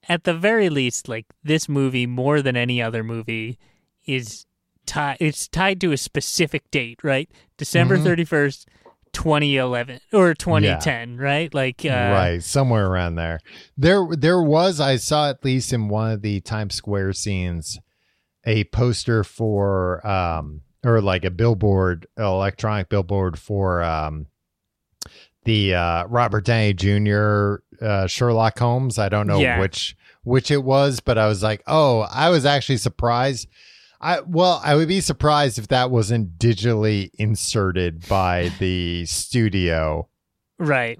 at 0.07 0.23
the 0.23 0.33
very 0.33 0.69
least, 0.69 1.07
like 1.07 1.25
this 1.43 1.69
movie, 1.69 2.05
more 2.07 2.41
than 2.41 2.57
any 2.57 2.81
other 2.81 3.03
movie, 3.03 3.57
is 4.05 4.45
tied. 4.85 5.17
It's 5.19 5.47
tied 5.47 5.79
to 5.81 5.91
a 5.91 5.97
specific 5.97 6.69
date, 6.71 7.03
right? 7.03 7.29
December 7.57 7.97
Mhm. 7.97 8.03
31st 8.03 8.65
2011 9.13 9.99
or 10.13 10.33
2010, 10.33 11.17
right? 11.17 11.53
Like, 11.53 11.85
uh, 11.85 11.89
right, 11.89 12.43
somewhere 12.43 12.87
around 12.87 13.15
there. 13.15 13.39
There, 13.77 14.07
there 14.15 14.41
was. 14.41 14.79
I 14.79 14.97
saw 14.97 15.29
at 15.29 15.43
least 15.45 15.71
in 15.73 15.89
one 15.89 16.11
of 16.11 16.21
the 16.21 16.41
Times 16.41 16.75
Square 16.75 17.13
scenes 17.13 17.79
a 18.45 18.63
poster 18.65 19.23
for, 19.23 20.05
um, 20.07 20.61
or 20.83 21.01
like 21.01 21.23
a 21.25 21.31
billboard, 21.31 22.07
electronic 22.17 22.89
billboard 22.89 23.37
for 23.37 23.83
um, 23.83 24.25
the 25.45 25.75
uh, 25.75 26.05
Robert 26.07 26.45
Downey 26.45 26.73
Jr. 26.73 27.55
Uh, 27.81 28.07
Sherlock 28.07 28.57
Holmes. 28.59 28.99
I 28.99 29.09
don't 29.09 29.27
know 29.27 29.39
Yeah. 29.39 29.59
which 29.59 29.95
which 30.23 30.51
it 30.51 30.63
was, 30.63 30.99
but 30.99 31.17
I 31.17 31.27
was 31.27 31.41
like, 31.41 31.63
oh, 31.65 32.01
I 32.11 32.29
was 32.29 32.45
actually 32.45 32.77
surprised. 32.77 33.47
I 34.01 34.21
well, 34.21 34.61
I 34.63 34.75
would 34.75 34.87
be 34.87 35.01
surprised 35.01 35.57
if 35.59 35.67
that 35.69 35.91
wasn't 35.91 36.37
digitally 36.37 37.09
inserted 37.15 38.07
by 38.07 38.51
the 38.59 39.05
studio. 39.05 40.07
right. 40.57 40.99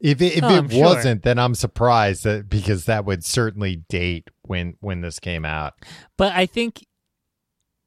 If 0.00 0.20
it, 0.20 0.36
if 0.36 0.44
Oh, 0.44 0.48
it 0.54 0.58
I'm 0.58 0.68
sure. 0.68 0.82
wasn't, 0.84 1.22
then 1.22 1.38
I'm 1.38 1.54
surprised 1.54 2.24
that 2.24 2.50
because 2.50 2.84
that 2.84 3.06
would 3.06 3.24
certainly 3.24 3.76
date 3.88 4.28
when 4.42 4.76
when 4.80 5.00
this 5.00 5.18
came 5.18 5.46
out. 5.46 5.72
But 6.18 6.32
I 6.32 6.44
think 6.44 6.86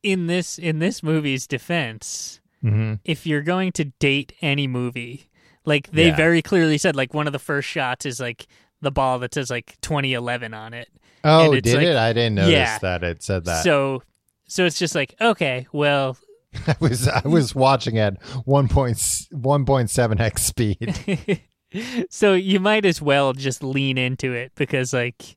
in 0.01 0.25
this 0.27 0.57
in 0.57 0.79
this 0.79 1.03
movie's 1.03 1.47
defense, 1.47 2.39
Mm-hmm. 2.63 2.95
if 3.05 3.27
you're 3.27 3.43
going 3.43 3.71
to 3.73 3.85
date 3.85 4.33
any 4.41 4.65
movie, 4.65 5.29
like 5.68 5.91
they 5.91 6.07
Yeah. 6.07 6.15
very 6.15 6.41
clearly 6.41 6.78
said, 6.80 6.95
like 6.95 7.13
one 7.13 7.28
of 7.28 7.34
the 7.34 7.39
first 7.39 7.68
shots 7.68 8.05
is 8.05 8.20
like 8.20 8.47
the 8.82 8.89
ball 8.91 9.20
that 9.20 9.34
says 9.34 9.49
like 9.51 9.76
2011 9.82 10.53
on 10.53 10.74
it. 10.74 10.88
Oh, 11.24 11.51
it's 11.53 11.65
did 11.65 11.76
like- 11.78 11.86
it? 11.88 11.95
I 11.95 12.13
didn't 12.13 12.36
notice 12.36 12.51
Yeah. 12.53 12.78
that 12.80 13.03
it 13.03 13.22
said 13.22 13.45
that. 13.45 13.63
So, 13.63 14.01
so 14.47 14.65
it's 14.65 14.80
just 14.80 14.95
like 14.95 15.13
okay, 15.22 15.68
well, 15.72 16.18
I 16.68 16.76
was 16.80 17.07
I 17.07 17.28
was 17.28 17.53
watching 17.53 17.97
at 17.99 18.20
1.1.7 18.47 20.20
x 20.20 20.43
speed. 20.43 21.41
so 22.09 22.34
you 22.34 22.59
might 22.59 22.86
as 22.86 23.01
well 23.01 23.34
just 23.34 23.63
lean 23.63 23.97
into 23.97 24.34
it 24.34 24.51
because 24.55 24.93
like 24.93 25.36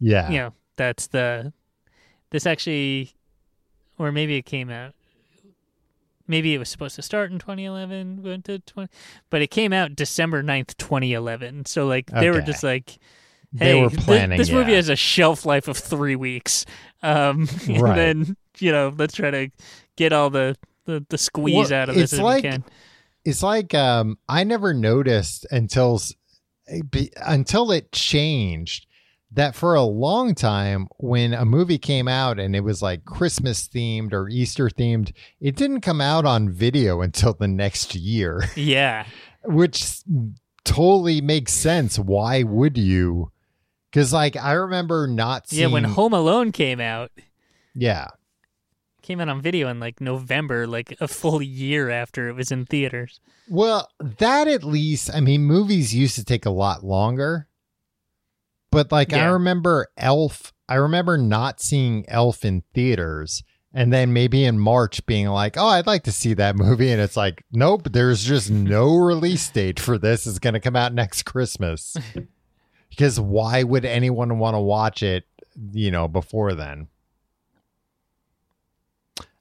Yeah. 0.00 0.28
you 0.30 0.36
know 0.38 0.52
that's 0.76 1.06
the 1.08 1.52
this 2.30 2.46
actually 2.46 3.12
or 3.98 4.12
maybe 4.12 4.36
it 4.36 4.42
came 4.42 4.68
out 4.70 4.94
maybe 6.26 6.54
it 6.54 6.58
was 6.58 6.68
supposed 6.68 6.96
to 6.96 7.02
start 7.02 7.30
in 7.32 7.38
2011 7.38 8.22
went 8.22 8.44
to 8.44 8.58
20 8.60 8.88
but 9.30 9.42
it 9.42 9.48
came 9.48 9.72
out 9.72 9.94
december 9.96 10.42
9th 10.42 10.76
2011 10.76 11.64
so 11.66 11.86
like 11.86 12.06
they 12.10 12.30
were 12.30 12.40
just 12.42 12.62
like 12.62 12.98
They 13.52 13.66
hey 13.76 13.82
were 13.82 13.90
thi- 13.90 13.96
planning, 13.98 14.38
this 14.38 14.50
movie 14.50 14.74
has 14.74 14.88
a 14.88 14.96
shelf 14.96 15.44
life 15.44 15.68
of 15.68 15.76
three 15.76 16.16
weeks. 16.16 16.64
Um 17.02 17.48
and 17.68 17.80
Right. 17.82 17.96
then 17.96 18.36
you 18.58 18.72
know 18.72 18.94
let's 18.96 19.14
try 19.14 19.30
to 19.30 19.50
get 19.96 20.12
all 20.12 20.30
the 20.30 20.56
the, 20.86 21.04
the 21.08 21.18
squeeze 21.18 21.70
Well, 21.70 21.82
out 21.82 21.88
of 21.90 21.94
this 21.94 22.12
it's 22.12 22.22
like- 22.22 22.42
can. 22.44 22.64
It's 23.24 23.42
like 23.42 23.72
um 23.74 24.18
I 24.28 24.42
never 24.44 24.72
noticed 24.74 25.46
until 25.50 26.00
until 27.16 27.72
it 27.72 27.92
changed 27.92 28.86
that 29.34 29.54
for 29.54 29.74
a 29.74 29.82
long 29.82 30.34
time 30.34 30.88
when 30.98 31.32
a 31.34 31.44
movie 31.44 31.78
came 31.78 32.06
out 32.08 32.38
and 32.38 32.54
it 32.54 32.60
was 32.60 32.82
like 32.82 33.04
Christmas 33.04 33.66
themed 33.68 34.12
or 34.12 34.28
Easter 34.28 34.68
themed, 34.68 35.12
it 35.40 35.56
didn't 35.56 35.80
come 35.80 36.00
out 36.00 36.24
on 36.26 36.50
video 36.50 37.00
until 37.00 37.32
the 37.34 37.48
next 37.48 37.94
year, 37.94 38.44
yeah 38.56 39.06
which 39.44 40.00
totally 40.64 41.20
makes 41.20 41.52
sense. 41.52 41.98
Why 41.98 42.42
would 42.44 42.78
you? 42.78 43.32
Cuz 43.92 44.12
like 44.12 44.36
I 44.36 44.52
remember 44.52 45.06
not 45.06 45.48
seeing 45.48 45.62
yeah 45.62 45.66
when 45.72 45.84
home 45.84 46.12
alone 46.12 46.52
came 46.52 46.80
out 46.80 47.10
Yeah. 47.74 48.06
came 49.02 49.20
out 49.20 49.28
on 49.28 49.40
video 49.42 49.68
in 49.68 49.80
like 49.80 50.00
november 50.00 50.66
like 50.66 50.96
a 51.00 51.08
full 51.08 51.42
year 51.42 51.90
after 51.90 52.28
it 52.28 52.34
was 52.34 52.52
in 52.52 52.64
theaters 52.66 53.18
Well, 53.48 53.88
that 54.18 54.46
at 54.46 54.62
least, 54.62 55.10
I 55.12 55.20
mean, 55.20 55.42
movies 55.42 55.92
used 55.94 56.14
to 56.14 56.24
take 56.24 56.46
a 56.46 56.50
lot 56.50 56.84
longer. 56.84 57.48
But 58.72 58.90
like, 58.90 59.12
I 59.12 59.26
remember 59.26 59.86
Elf, 59.96 60.52
I 60.68 60.74
remember 60.76 61.18
not 61.18 61.60
seeing 61.60 62.04
Elf 62.08 62.44
in 62.44 62.64
theaters. 62.74 63.44
And 63.74 63.92
then 63.92 64.12
maybe 64.12 64.44
in 64.44 64.58
March 64.58 65.04
being 65.06 65.28
like, 65.28 65.56
oh, 65.56 65.66
I'd 65.66 65.86
like 65.86 66.02
to 66.04 66.12
see 66.12 66.34
that 66.34 66.56
movie. 66.56 66.90
And 66.90 67.00
it's 67.00 67.16
like, 67.16 67.44
nope, 67.52 67.88
there's 67.92 68.24
just 68.24 68.50
no 68.50 68.96
release 68.96 69.48
date 69.48 69.78
for 69.78 69.96
this. 69.98 70.26
It's 70.26 70.38
going 70.38 70.54
to 70.54 70.60
come 70.60 70.76
out 70.76 70.92
next 70.92 71.22
Christmas. 71.22 71.96
because 72.90 73.20
why 73.20 73.62
would 73.62 73.84
anyone 73.84 74.38
want 74.38 74.54
to 74.54 74.60
watch 74.60 75.02
it, 75.02 75.24
you 75.72 75.90
know, 75.90 76.08
before 76.08 76.54
then? 76.54 76.88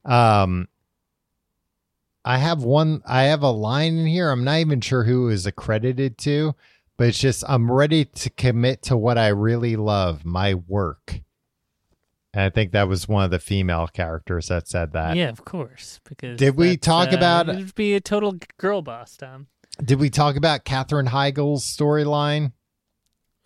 Um, 0.05 0.67
I 2.23 2.37
have 2.37 2.63
one. 2.63 3.01
I 3.05 3.23
have 3.23 3.43
a 3.43 3.49
line 3.49 3.97
in 3.97 4.07
here. 4.07 4.29
I'm 4.29 4.43
not 4.43 4.59
even 4.59 4.81
sure 4.81 5.03
who 5.03 5.29
it 5.29 5.45
accredited 5.45 6.17
to, 6.19 6.55
but 7.01 7.07
it's 7.07 7.17
just 7.17 7.43
I'm 7.47 7.71
ready 7.71 8.05
to 8.05 8.29
commit 8.29 8.83
to 8.83 8.95
what 8.95 9.17
I 9.17 9.29
really 9.29 9.75
love, 9.75 10.23
my 10.23 10.53
work. 10.53 11.21
And 12.31 12.43
I 12.43 12.51
think 12.51 12.73
that 12.73 12.87
was 12.87 13.07
one 13.07 13.25
of 13.25 13.31
the 13.31 13.39
female 13.39 13.87
characters 13.87 14.49
that 14.49 14.67
said 14.67 14.93
that. 14.93 15.15
yeah, 15.15 15.29
of 15.29 15.43
course. 15.43 15.99
Because 16.07 16.37
Did 16.37 16.55
we 16.57 16.77
talk 16.77 17.11
uh, 17.11 17.17
about- 17.17 17.49
It'd 17.49 17.73
be 17.73 17.95
a 17.95 17.99
total 18.01 18.35
girl 18.59 18.83
boss, 18.83 19.17
Tom. 19.17 19.47
Did 19.83 19.99
we 19.99 20.11
talk 20.11 20.35
about 20.35 20.63
Katherine 20.63 21.07
Heigl's 21.07 21.65
storyline? 21.65 22.51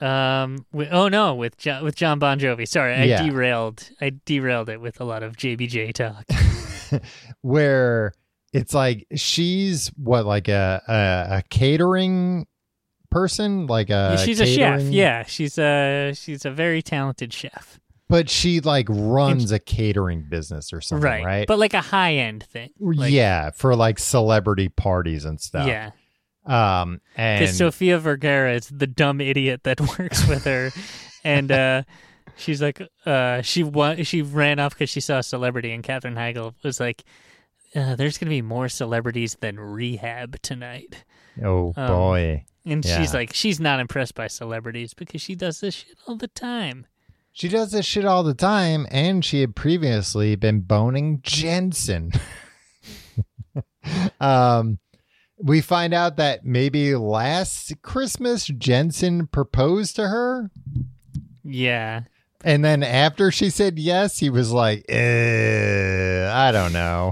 Um. 0.01 0.65
wi- 0.73 0.91
oh 0.91 1.07
no, 1.07 1.33
with 1.33 1.55
John, 1.55 1.81
with 1.85 1.95
John 1.95 2.19
Bon 2.19 2.37
Jovi. 2.37 2.67
Sorry, 2.67 2.93
I 2.93 3.03
Yeah. 3.05 3.23
derailed. 3.25 3.89
I 4.01 4.11
derailed 4.25 4.67
it 4.67 4.81
with 4.81 4.99
a 4.99 5.05
lot 5.05 5.23
of 5.23 5.37
JBJ 5.37 5.93
talk. 5.93 7.01
Where 7.41 8.11
it's 8.51 8.73
like 8.73 9.07
she's 9.15 9.87
what, 9.95 10.25
like 10.25 10.49
a 10.49 10.81
a, 10.89 11.37
a 11.37 11.43
catering 11.49 12.47
person, 13.15 13.67
like 13.67 13.89
a 13.89 14.17
she's 14.17 14.39
a 14.41 14.45
chef. 14.45 14.81
Yeah, 14.81 15.23
she's 15.23 15.57
a 15.57 16.11
she's 16.15 16.43
a 16.45 16.51
very 16.51 16.81
talented 16.81 17.31
chef. 17.33 17.79
but 18.09 18.29
she 18.29 18.59
like 18.59 18.87
runs 18.89 19.51
a 19.51 19.59
catering 19.59 20.25
business 20.29 20.73
or 20.73 20.81
something, 20.81 21.03
right? 21.09 21.23
right. 21.25 21.47
But 21.47 21.57
like 21.59 21.73
a 21.73 21.81
high 21.81 22.15
end 22.15 22.43
thing. 22.43 22.71
Like, 22.79 23.11
yeah, 23.13 23.51
for 23.51 23.75
like 23.75 23.99
celebrity 23.99 24.67
parties 24.69 25.23
and 25.25 25.39
stuff. 25.39 25.67
Yeah. 25.67 25.91
Um, 26.45 27.01
and 27.17 27.49
Sofia 27.49 27.97
Vergara 27.99 28.53
is 28.53 28.67
the 28.69 28.85
dumb 28.85 29.21
idiot 29.21 29.61
that 29.63 29.79
works 29.99 30.27
with 30.27 30.43
her, 30.43 30.71
and 31.23 31.51
uh, 31.51 31.83
She's 32.37 32.61
like, 32.61 32.81
uh, 33.05 33.41
she 33.43 33.63
wa- 33.63 33.95
she 34.03 34.21
ran 34.21 34.59
off 34.59 34.73
because 34.73 34.89
she 34.89 34.99
saw 34.99 35.19
a 35.19 35.23
celebrity, 35.23 35.71
and 35.71 35.81
Katherine 35.81 36.15
Heigl 36.15 36.53
was 36.63 36.81
like, 36.81 37.05
uh, 37.73 37.95
"There's 37.95 38.17
gonna 38.17 38.29
be 38.29 38.41
more 38.41 38.67
celebrities 38.67 39.37
than 39.39 39.57
rehab 39.57 40.41
tonight." 40.41 41.05
Oh 41.41 41.71
Um, 41.77 41.87
boy. 41.87 42.45
And 42.65 42.83
Yeah. 42.83 42.99
she's 42.99 43.13
like, 43.13 43.33
she's 43.33 43.59
not 43.59 43.79
impressed 43.79 44.15
by 44.15 44.27
celebrities 44.27 44.93
because 44.93 45.21
she 45.21 45.35
does 45.35 45.59
this 45.59 45.75
shit 45.75 45.97
all 46.07 46.15
the 46.15 46.27
time. 46.27 46.87
She 47.31 47.49
does 47.49 47.71
this 47.71 47.85
shit 47.85 48.05
all 48.05 48.23
the 48.23 48.33
time, 48.33 48.87
and 48.89 49.23
she 49.23 49.41
had 49.41 49.55
previously 49.55 50.35
been 50.35 50.61
boning 50.61 51.19
Jensen. 51.21 52.13
um, 54.19 54.79
we 55.37 55.61
find 55.61 55.93
out 55.93 56.15
that 56.17 56.45
maybe 56.45 56.95
last 56.95 57.81
Christmas 57.81 58.47
Jensen 58.47 59.27
proposed 59.27 59.95
to 59.97 60.07
her, 60.07 60.49
Yeah, 61.43 62.03
and 62.43 62.63
then 62.63 62.83
after 62.83 63.31
she 63.31 63.49
said 63.49 63.77
yes, 63.79 64.19
he 64.19 64.29
was 64.29 64.51
like, 64.53 64.85
eh, 64.87 66.29
"I 66.33 66.51
don't 66.53 66.71
know." 66.73 67.11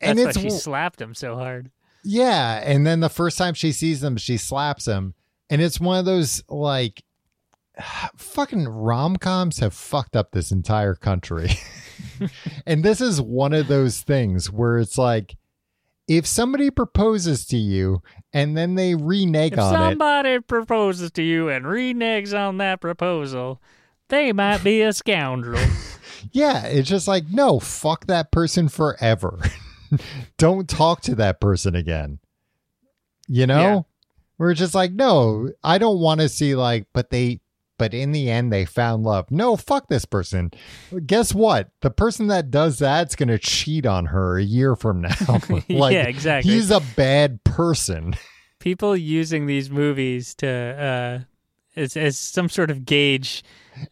that's 0.00 0.18
and 0.18 0.20
why 0.24 0.32
she 0.32 0.50
slapped 0.50 1.00
him 1.00 1.14
so 1.14 1.36
hard. 1.36 1.70
Yeah, 2.08 2.62
and 2.64 2.86
then 2.86 3.00
the 3.00 3.08
first 3.08 3.36
time 3.36 3.54
she 3.54 3.72
sees 3.72 4.00
him, 4.00 4.16
she 4.16 4.36
slaps 4.36 4.86
him, 4.86 5.14
and 5.50 5.60
it's 5.60 5.80
one 5.80 5.98
of 5.98 6.04
those 6.04 6.40
like 6.48 7.02
fucking 8.16 8.68
rom 8.68 9.16
coms 9.16 9.58
have 9.58 9.74
fucked 9.74 10.14
up 10.14 10.30
this 10.30 10.52
entire 10.52 10.94
country, 10.94 11.50
and 12.66 12.84
this 12.84 13.00
is 13.00 13.20
one 13.20 13.52
of 13.52 13.66
those 13.66 14.02
things 14.02 14.52
where 14.52 14.78
it's 14.78 14.96
like 14.96 15.34
if 16.06 16.26
somebody 16.26 16.70
proposes 16.70 17.44
to 17.46 17.56
you 17.56 18.00
and 18.32 18.56
then 18.56 18.76
they 18.76 18.94
renege 18.94 19.54
If 19.54 19.58
on 19.58 19.74
it, 19.74 19.76
somebody 19.76 20.38
proposes 20.38 21.10
to 21.10 21.24
you 21.24 21.48
and 21.48 21.64
reneges 21.64 22.38
on 22.38 22.58
that 22.58 22.80
proposal, 22.80 23.60
they 24.10 24.32
might 24.32 24.62
be 24.62 24.80
a 24.82 24.92
scoundrel. 24.92 25.60
yeah, 26.30 26.66
it's 26.66 26.88
just 26.88 27.08
like 27.08 27.24
no, 27.32 27.58
fuck 27.58 28.06
that 28.06 28.30
person 28.30 28.68
forever. 28.68 29.40
Don't 30.38 30.68
talk 30.68 31.00
to 31.02 31.14
that 31.16 31.40
person 31.40 31.74
again. 31.74 32.18
You 33.28 33.46
know? 33.46 33.60
Yeah. 33.60 33.80
We're 34.38 34.54
just 34.54 34.74
like, 34.74 34.92
no, 34.92 35.50
I 35.64 35.78
don't 35.78 35.98
want 35.98 36.20
to 36.20 36.28
see 36.28 36.54
like, 36.54 36.86
but 36.92 37.08
they, 37.08 37.40
but 37.78 37.94
in 37.94 38.12
the 38.12 38.30
end, 38.30 38.52
they 38.52 38.64
found 38.64 39.02
love. 39.02 39.30
No, 39.30 39.56
fuck 39.56 39.88
this 39.88 40.04
person. 40.04 40.50
Guess 41.06 41.34
what? 41.34 41.70
The 41.80 41.90
person 41.90 42.26
that 42.28 42.50
does 42.50 42.78
that's 42.78 43.16
going 43.16 43.28
to 43.28 43.38
cheat 43.38 43.86
on 43.86 44.06
her 44.06 44.38
a 44.38 44.42
year 44.42 44.76
from 44.76 45.00
now. 45.00 45.14
like, 45.48 45.66
yeah, 45.68 46.06
exactly. 46.06 46.52
he's 46.52 46.70
a 46.70 46.80
bad 46.96 47.42
person. 47.44 48.14
People 48.58 48.96
using 48.96 49.46
these 49.46 49.70
movies 49.70 50.34
to 50.36 50.48
uh, 50.48 51.24
as 51.76 51.96
as 51.96 52.18
some 52.18 52.48
sort 52.48 52.70
of 52.70 52.84
gauge. 52.84 53.42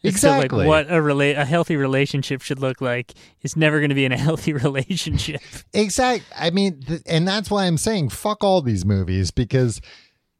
to, 0.01 0.07
Exactly. 0.07 0.59
like 0.59 0.67
what 0.67 0.87
a 0.87 0.95
rela- 0.99 1.37
a 1.37 1.45
healthy 1.45 1.75
relationship 1.75 2.41
should 2.41 2.59
look 2.59 2.81
like 2.81 3.13
is 3.43 3.55
never 3.55 3.79
going 3.79 3.89
to 3.89 3.95
be 3.95 4.05
in 4.05 4.11
a 4.11 4.17
healthy 4.27 4.51
relationship. 4.53 5.41
exactly. 5.73 6.25
I 6.35 6.49
mean, 6.49 6.81
th- 6.81 7.01
and 7.05 7.27
that's 7.27 7.51
why 7.51 7.65
I'm 7.65 7.77
saying 7.77 8.09
fuck 8.09 8.43
all 8.43 8.61
these 8.63 8.83
movies 8.85 9.29
because, 9.29 9.81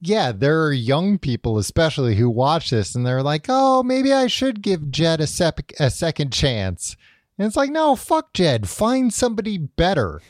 yeah, 0.02 0.32
there 0.32 0.64
are 0.64 0.74
young 0.74 1.20
people, 1.20 1.58
especially, 1.60 2.16
who 2.16 2.30
watch 2.30 2.72
this 2.72 2.96
and 2.96 3.06
they're 3.06 3.22
like, 3.24 3.46
oh, 3.48 3.84
maybe 3.84 4.12
I 4.12 4.26
should 4.28 4.62
give 4.64 4.89
Jed 4.89 5.22
a, 5.22 5.28
sep- 5.28 5.60
a 5.80 5.89
second 5.91 6.34
chance. 6.34 6.96
And 7.38 7.46
it's 7.46 7.56
like, 7.58 7.70
no, 7.70 7.96
fuck 7.96 8.34
Jed. 8.34 8.68
Find 8.70 9.14
somebody 9.14 9.58
better. 9.58 10.22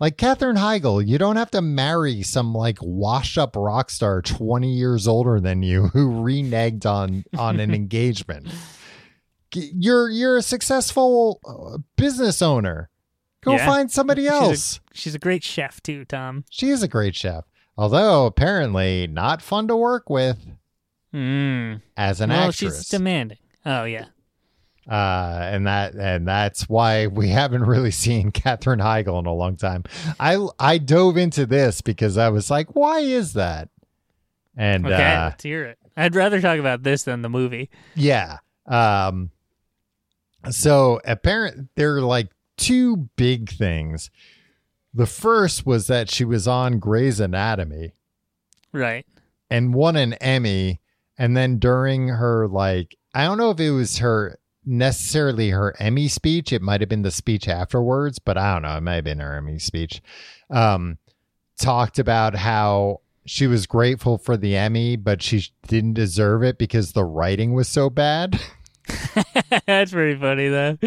Like 0.00 0.16
Katherine 0.16 0.56
Heigl, 0.56 1.06
you 1.06 1.18
don't 1.18 1.36
have 1.36 1.50
to 1.52 1.62
marry 1.62 2.22
some 2.22 2.52
like 2.52 2.78
wash 2.80 3.38
up 3.38 3.54
rock 3.56 3.90
star 3.90 4.20
20 4.22 4.72
years 4.72 5.06
older 5.06 5.40
than 5.40 5.62
you 5.62 5.88
who 5.88 6.10
reneged 6.10 6.84
on 6.84 7.24
on 7.38 7.60
an 7.60 7.72
engagement. 7.74 8.48
You're 9.54 10.10
you're 10.10 10.36
a 10.36 10.42
successful 10.42 11.40
uh, 11.46 11.78
business 11.96 12.42
owner. 12.42 12.90
Go 13.42 13.52
Yeah. 13.52 13.66
find 13.66 13.90
somebody 13.90 14.22
She's 14.22 14.30
a- 14.30 14.34
else. 14.34 14.80
She's 14.92 15.14
a 15.14 15.18
great 15.18 15.44
chef 15.44 15.80
too, 15.82 16.04
Tom. 16.06 16.44
She 16.50 16.70
is 16.70 16.82
a 16.82 16.88
great 16.88 17.14
chef, 17.14 17.44
although 17.78 18.26
apparently 18.26 19.06
not 19.06 19.42
fun 19.42 19.68
to 19.68 19.76
work 19.76 20.10
with 20.10 20.44
Mm. 21.14 21.80
as 21.96 22.20
an 22.20 22.30
well, 22.30 22.48
actress. 22.48 22.56
she's 22.78 22.88
demanding. 22.88 23.38
Oh 23.64 23.84
yeah. 23.84 24.06
Uh, 24.88 25.38
and 25.52 25.66
that 25.66 25.94
and 25.94 26.26
that's 26.28 26.68
why 26.68 27.06
we 27.06 27.28
haven't 27.40 27.64
really 27.64 27.90
seen 27.90 28.30
Katherine 28.32 28.80
Heigl 28.80 29.18
in 29.20 29.26
a 29.26 29.32
long 29.32 29.56
time. 29.56 29.84
I 30.20 30.44
I 30.58 30.78
dove 30.78 31.16
into 31.16 31.46
this 31.46 31.80
because 31.80 32.18
I 32.18 32.28
was 32.28 32.50
like, 32.50 32.74
why 32.74 33.00
is 33.00 33.32
that? 33.34 33.68
And 34.56 34.86
Okay, 34.86 34.94
uh, 34.94 35.24
let's 35.30 35.42
hear 35.42 35.64
it. 35.64 35.78
I'd 35.96 36.14
rather 36.14 36.40
talk 36.40 36.58
about 36.58 36.82
this 36.82 37.04
than 37.04 37.22
the 37.22 37.28
movie. 37.30 37.70
yeah, 37.94 38.38
um, 38.66 39.30
so 40.50 41.00
apparent 41.04 41.68
there 41.76 41.96
are 41.96 42.00
like 42.02 42.28
two 42.56 43.08
big 43.16 43.50
things. 43.50 44.10
The 44.92 45.06
first 45.06 45.66
was 45.66 45.86
that 45.88 46.10
she 46.10 46.24
was 46.24 46.46
on 46.46 46.78
Grey's 46.78 47.18
Anatomy. 47.20 47.92
Right. 48.72 49.06
and 49.50 49.72
won 49.74 49.94
an 49.96 50.14
Emmy. 50.14 50.80
And 51.16 51.36
then 51.36 51.58
during 51.58 52.08
her, 52.08 52.48
like, 52.48 52.96
I 53.14 53.24
don't 53.24 53.38
know 53.38 53.50
if 53.52 53.60
it 53.60 53.70
was 53.70 53.98
her 53.98 54.38
necessarily 54.66 55.50
her 55.50 55.74
Emmy 55.78 56.08
speech. 56.08 56.52
It 56.52 56.62
might 56.62 56.80
have 56.80 56.88
been 56.88 57.02
the 57.02 57.10
speech 57.10 57.48
afterwards, 57.48 58.18
but 58.18 58.36
I 58.38 58.54
don't 58.54 58.62
know. 58.62 58.76
It 58.76 58.82
might 58.82 58.94
have 58.94 59.04
been 59.04 59.20
her 59.20 59.36
Emmy 59.36 59.58
speech. 59.58 60.02
Um, 60.50 60.98
talked 61.58 61.98
about 61.98 62.34
how 62.34 63.00
she 63.26 63.46
was 63.46 63.66
grateful 63.66 64.18
for 64.18 64.36
the 64.36 64.56
Emmy, 64.56 64.96
but 64.96 65.22
she 65.22 65.46
didn't 65.66 65.94
deserve 65.94 66.42
it 66.42 66.58
because 66.58 66.92
the 66.92 67.04
writing 67.04 67.54
was 67.54 67.68
so 67.68 67.88
bad. 67.90 68.40
That's 69.66 69.92
pretty 69.92 70.18
funny 70.18 70.48
though. 70.48 70.78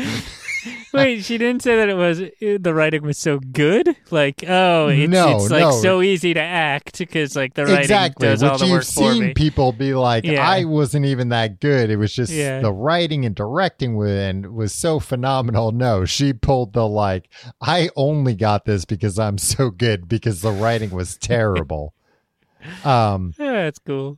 Wait, 0.93 1.23
she 1.23 1.37
didn't 1.37 1.61
say 1.63 1.75
that 1.75 1.89
it 1.89 1.95
was 1.95 2.21
uh, 2.21 2.29
the 2.59 2.73
writing 2.73 3.03
was 3.03 3.17
so 3.17 3.39
good. 3.39 3.95
Like, 4.11 4.43
oh, 4.47 4.87
it's, 4.87 5.09
No, 5.11 5.35
it's 5.37 5.49
like 5.49 5.61
no. 5.61 5.71
so 5.71 6.01
easy 6.01 6.33
to 6.33 6.39
act 6.41 6.97
because 6.97 7.35
like 7.35 7.53
the 7.53 7.63
writing 7.65 7.79
exactly. 7.79 8.27
does 8.27 8.41
Which 8.41 8.51
all 8.51 8.57
the 8.57 8.65
you've 8.65 8.73
work 8.73 8.83
for 8.83 9.13
seen 9.13 9.19
me. 9.27 9.33
people 9.33 9.71
be 9.71 9.93
like, 9.93 10.23
Yeah. 10.25 10.47
I 10.49 10.63
wasn't 10.65 11.05
even 11.05 11.29
that 11.29 11.59
good. 11.59 11.89
It 11.89 11.97
was 11.97 12.13
just 12.13 12.31
Yeah. 12.31 12.61
the 12.61 12.71
writing 12.71 13.25
and 13.25 13.35
directing 13.35 14.01
and 14.01 14.53
was 14.53 14.73
so 14.73 14.99
phenomenal. 14.99 15.71
No, 15.71 16.05
she 16.05 16.33
pulled 16.33 16.73
the 16.73 16.87
like, 16.87 17.29
I 17.61 17.89
only 17.95 18.35
got 18.35 18.65
this 18.65 18.85
because 18.85 19.19
I'm 19.19 19.37
so 19.37 19.69
good 19.69 20.07
because 20.07 20.41
the 20.41 20.51
writing 20.51 20.91
was 20.91 21.17
terrible. 21.17 21.93
um, 22.83 23.33
Yeah, 23.37 23.63
that's 23.63 23.79
cool. 23.79 24.17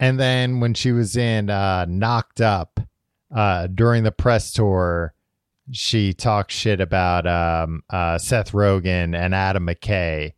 and 0.00 0.18
then 0.18 0.60
when 0.60 0.74
she 0.74 0.92
was 0.92 1.16
in 1.16 1.50
uh 1.50 1.86
Knocked 1.88 2.40
Up, 2.40 2.80
uh 3.34 3.66
during 3.68 4.02
the 4.02 4.12
press 4.12 4.52
tour, 4.52 5.12
she 5.72 6.12
talks 6.12 6.54
shit 6.54 6.80
about 6.80 7.26
um 7.26 7.82
uh 7.90 8.18
Seth 8.18 8.52
Rogen 8.52 9.16
and 9.16 9.34
Adam 9.34 9.66
McKay. 9.66 10.32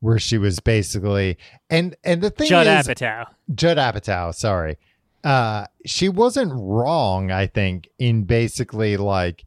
Where 0.00 0.18
she 0.18 0.38
was 0.38 0.60
basically 0.60 1.36
and 1.68 1.94
and 2.04 2.22
the 2.22 2.30
thing 2.30 2.48
Judd 2.48 2.66
is 2.66 2.86
Apatow. 2.88 3.26
Judd 3.54 3.76
Apatow, 3.76 4.34
sorry. 4.34 4.78
Uh 5.22 5.66
she 5.84 6.08
wasn't 6.08 6.52
wrong, 6.54 7.30
I 7.30 7.46
think, 7.46 7.88
in 7.98 8.24
basically 8.24 8.96
like 8.96 9.44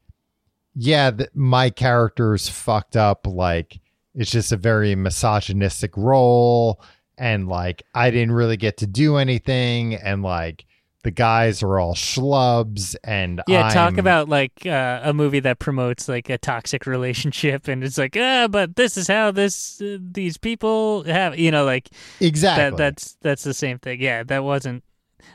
yeah, 0.76 1.12
th- 1.12 1.30
my 1.34 1.70
character's 1.70 2.50
fucked 2.50 2.96
up 2.96 3.26
like 3.28 3.80
it's 4.16 4.32
just 4.32 4.52
a 4.52 4.58
very 4.58 4.96
misogynistic 4.96 5.96
role 5.98 6.82
and 7.18 7.48
like 7.48 7.84
I 7.96 8.12
didn't 8.12 8.34
really 8.34 8.58
get 8.58 8.78
to 8.78 8.88
do 8.88 9.18
anything 9.18 9.96
and 9.96 10.22
like 10.24 10.66
the 11.04 11.12
guys 11.12 11.62
are 11.62 11.80
all 11.80 11.94
schlubs 11.96 12.96
and 13.04 13.42
Yeah, 13.48 13.70
talk 13.70 13.94
I'm- 13.94 14.00
about 14.00 14.30
like 14.30 14.66
uh, 14.66 15.02
a 15.04 15.14
movie 15.14 15.42
that 15.42 15.60
promotes 15.60 16.08
like 16.10 16.30
a 16.30 16.38
toxic 16.38 16.86
relationship, 16.88 17.68
and 17.68 17.84
it's 17.84 17.98
like, 17.98 18.16
ah, 18.18 18.48
but 18.50 18.76
this 18.76 18.98
is 18.98 19.08
how 19.08 19.32
this 19.32 19.82
uh, 19.82 19.98
these 20.02 20.38
people 20.38 21.04
have, 21.04 21.38
you 21.38 21.52
know, 21.52 21.66
like 21.66 21.90
exactly 22.20 22.72
that. 22.72 22.78
That's 22.78 23.18
that's 23.22 23.44
the 23.44 23.54
same 23.54 23.80
thing. 23.80 24.02
Yeah, 24.02 24.24
that 24.24 24.44
wasn't 24.44 24.84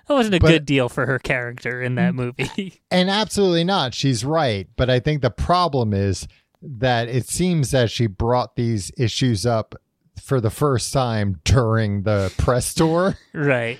that 0.07 0.15
wasn't 0.15 0.35
a 0.37 0.41
But- 0.41 0.49
good 0.49 0.65
deal 0.67 0.89
for 0.89 1.07
her 1.07 1.19
character 1.19 1.83
in 1.83 1.95
that 1.97 2.15
movie. 2.15 2.81
And 2.91 3.11
absolutely 3.11 3.65
not. 3.65 3.93
She's 3.95 4.25
right. 4.25 4.67
But 4.77 4.89
I 4.91 4.99
think 5.01 5.21
the 5.23 5.31
problem 5.31 5.93
is 5.93 6.27
that 6.63 7.09
it 7.09 7.29
seems 7.29 7.71
that 7.71 7.91
she 7.91 8.07
brought 8.07 8.57
these 8.57 8.91
issues 8.99 9.45
up 9.47 9.75
for 10.23 10.41
the 10.41 10.51
first 10.51 10.93
time 10.93 11.41
during 11.45 12.03
the 12.03 12.33
press 12.39 12.75
tour. 12.75 13.17
right. 13.35 13.79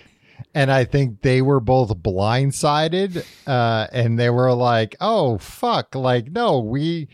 And 0.55 0.71
I 0.71 0.85
think 0.85 1.23
they 1.23 1.43
were 1.43 1.61
both 1.61 1.91
blindsided. 1.99 3.25
Uh, 3.47 3.87
and 3.93 4.19
they 4.19 4.31
were 4.31 4.53
like, 4.55 4.97
oh, 5.01 5.39
fuck. 5.39 5.95
Like, 5.95 6.31
no, 6.31 6.61
we. 6.61 7.09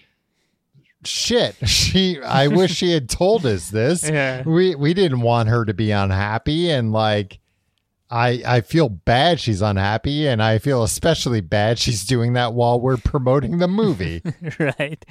Shit. 1.04 1.56
She 1.66 2.20
I 2.22 2.48
wish 2.48 2.74
she 2.74 2.92
had 2.92 3.08
told 3.10 3.44
us 3.44 3.68
this. 3.70 4.08
Yeah. 4.08 4.42
We 4.44 4.74
we 4.74 4.94
didn't 4.94 5.20
want 5.20 5.48
her 5.50 5.64
to 5.66 5.74
be 5.74 5.90
unhappy 5.90 6.70
and 6.70 6.92
like 6.92 7.40
I 8.10 8.42
I 8.46 8.60
feel 8.62 8.88
bad 8.88 9.38
she's 9.38 9.60
unhappy 9.60 10.26
and 10.26 10.42
I 10.42 10.56
feel 10.58 10.82
especially 10.82 11.40
bad 11.42 11.78
she's 11.78 12.04
doing 12.06 12.32
that 12.34 12.54
while 12.54 12.80
we're 12.80 12.96
promoting 12.96 13.58
the 13.58 13.68
movie. 13.68 14.22
right. 14.58 15.04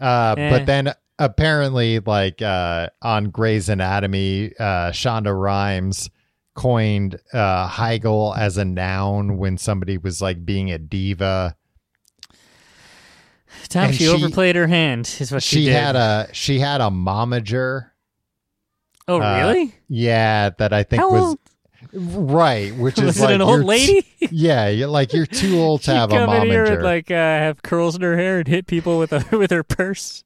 Uh 0.00 0.34
Eh. 0.38 0.50
but 0.50 0.64
then 0.66 0.94
apparently 1.18 1.98
like 2.00 2.40
uh 2.40 2.88
on 3.02 3.30
Grey's 3.30 3.68
Anatomy, 3.68 4.52
uh 4.58 4.92
Shonda 4.92 5.38
Rhimes 5.38 6.08
coined 6.54 7.18
uh, 7.32 7.68
Heigl 7.68 8.36
as 8.36 8.56
a 8.56 8.64
noun 8.64 9.38
when 9.38 9.58
somebody 9.58 9.98
was 9.98 10.22
like 10.22 10.44
being 10.46 10.70
a 10.70 10.78
diva. 10.78 11.56
Time 13.68 13.92
she, 13.92 14.04
she- 14.04 14.08
overplayed 14.08 14.56
her 14.56 14.66
hand 14.66 15.14
is 15.20 15.32
what 15.32 15.42
she, 15.42 15.56
She 15.56 15.64
did. 15.66 15.72
had 15.74 15.96
a 15.96 16.28
she 16.32 16.58
had 16.58 16.80
a 16.80 16.90
momager. 16.90 17.90
oh, 19.08 19.20
uh, 19.20 19.36
really? 19.38 19.74
Yeah, 19.88 20.50
that 20.58 20.72
I 20.72 20.82
think 20.82 21.00
How 21.00 21.10
was 21.10 21.22
old? 21.22 21.38
right, 21.92 22.74
which 22.76 22.96
Was 23.00 23.16
is 23.16 23.22
it 23.22 23.24
like 23.24 23.34
an 23.36 23.42
old 23.42 23.64
lady? 23.64 24.02
t- 24.02 24.28
yeah, 24.30 24.68
you're 24.68 24.88
like 24.88 25.12
you're 25.12 25.26
too 25.26 25.58
old 25.58 25.82
to 25.82 25.94
have 25.94 26.10
a 26.12 26.14
come 26.14 26.30
in 26.30 26.42
here 26.50 26.66
momager. 26.66 26.74
and 26.74 26.82
like 26.82 27.10
uh, 27.10 27.14
have 27.14 27.62
curls 27.62 27.94
in 27.96 28.02
her 28.02 28.16
hair 28.16 28.38
and 28.38 28.48
hit 28.48 28.66
people 28.66 28.98
with 28.98 29.12
a 29.12 29.24
with 29.36 29.50
her 29.50 29.62
purse. 29.62 30.24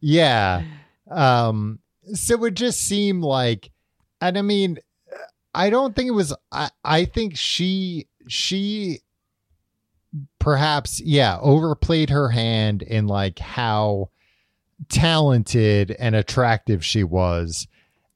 Yeah. 0.00 0.62
Um 1.10 1.80
so 2.12 2.34
it 2.34 2.40
would 2.40 2.56
just 2.56 2.80
seem 2.80 3.20
like 3.22 3.70
and 4.20 4.36
I 4.38 4.42
mean 4.42 4.78
I 5.54 5.70
don't 5.70 5.94
think 5.94 6.08
it 6.08 6.12
was 6.12 6.34
I, 6.52 6.70
I 6.84 7.04
think 7.04 7.36
she 7.36 8.08
she 8.28 9.00
perhaps 10.38 11.00
yeah 11.00 11.38
overplayed 11.40 12.10
her 12.10 12.28
hand 12.30 12.82
in 12.82 13.06
like 13.06 13.38
how 13.38 14.10
talented 14.88 15.94
and 15.98 16.14
attractive 16.14 16.84
she 16.84 17.04
was. 17.04 17.66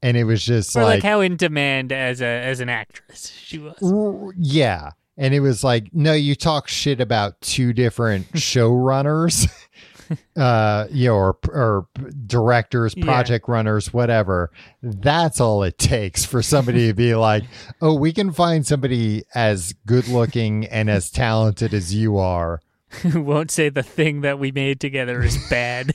And 0.01 0.17
it 0.17 0.25
was 0.25 0.45
just 0.45 0.77
like, 0.77 0.85
like, 0.85 1.03
how 1.03 1.21
in 1.21 1.37
demand 1.37 1.93
as 1.93 2.21
a 2.21 2.27
as 2.27 2.61
an 2.61 2.69
actress 2.69 3.33
she 3.37 3.59
was. 3.59 4.35
yeah. 4.37 4.93
And 5.17 5.35
it 5.35 5.41
was 5.41 5.65
like 5.65 5.93
no 5.93 6.13
you 6.13 6.35
talk 6.35 6.69
shit 6.69 7.01
about 7.01 7.41
two 7.41 7.73
different 7.73 8.31
showrunners 8.33 9.49
uh 10.37 10.87
you 10.91 11.09
know 11.09 11.15
or 11.15 11.39
or 11.49 11.87
directors 12.27 12.95
Yeah. 12.97 13.05
project 13.05 13.49
runners 13.49 13.93
whatever 13.93 14.51
that's 14.83 15.41
all 15.41 15.63
it 15.63 15.79
takes 15.79 16.25
for 16.25 16.43
somebody 16.43 16.87
to 16.89 16.95
be 16.95 17.15
like 17.29 17.45
oh 17.83 17.95
we 17.95 18.13
can 18.13 18.33
find 18.33 18.67
somebody 18.67 19.23
as 19.35 19.75
good 19.87 20.09
looking 20.09 20.67
and 20.67 20.89
as 20.91 21.11
talented 21.11 21.75
as 21.75 21.95
you 21.95 22.17
are 22.19 22.61
Who 23.03 23.21
won't 23.31 23.51
say 23.51 23.69
the 23.69 23.83
thing 23.83 24.23
that 24.23 24.39
we 24.39 24.51
made 24.53 24.81
together 24.81 25.23
is 25.23 25.37
bad 25.51 25.93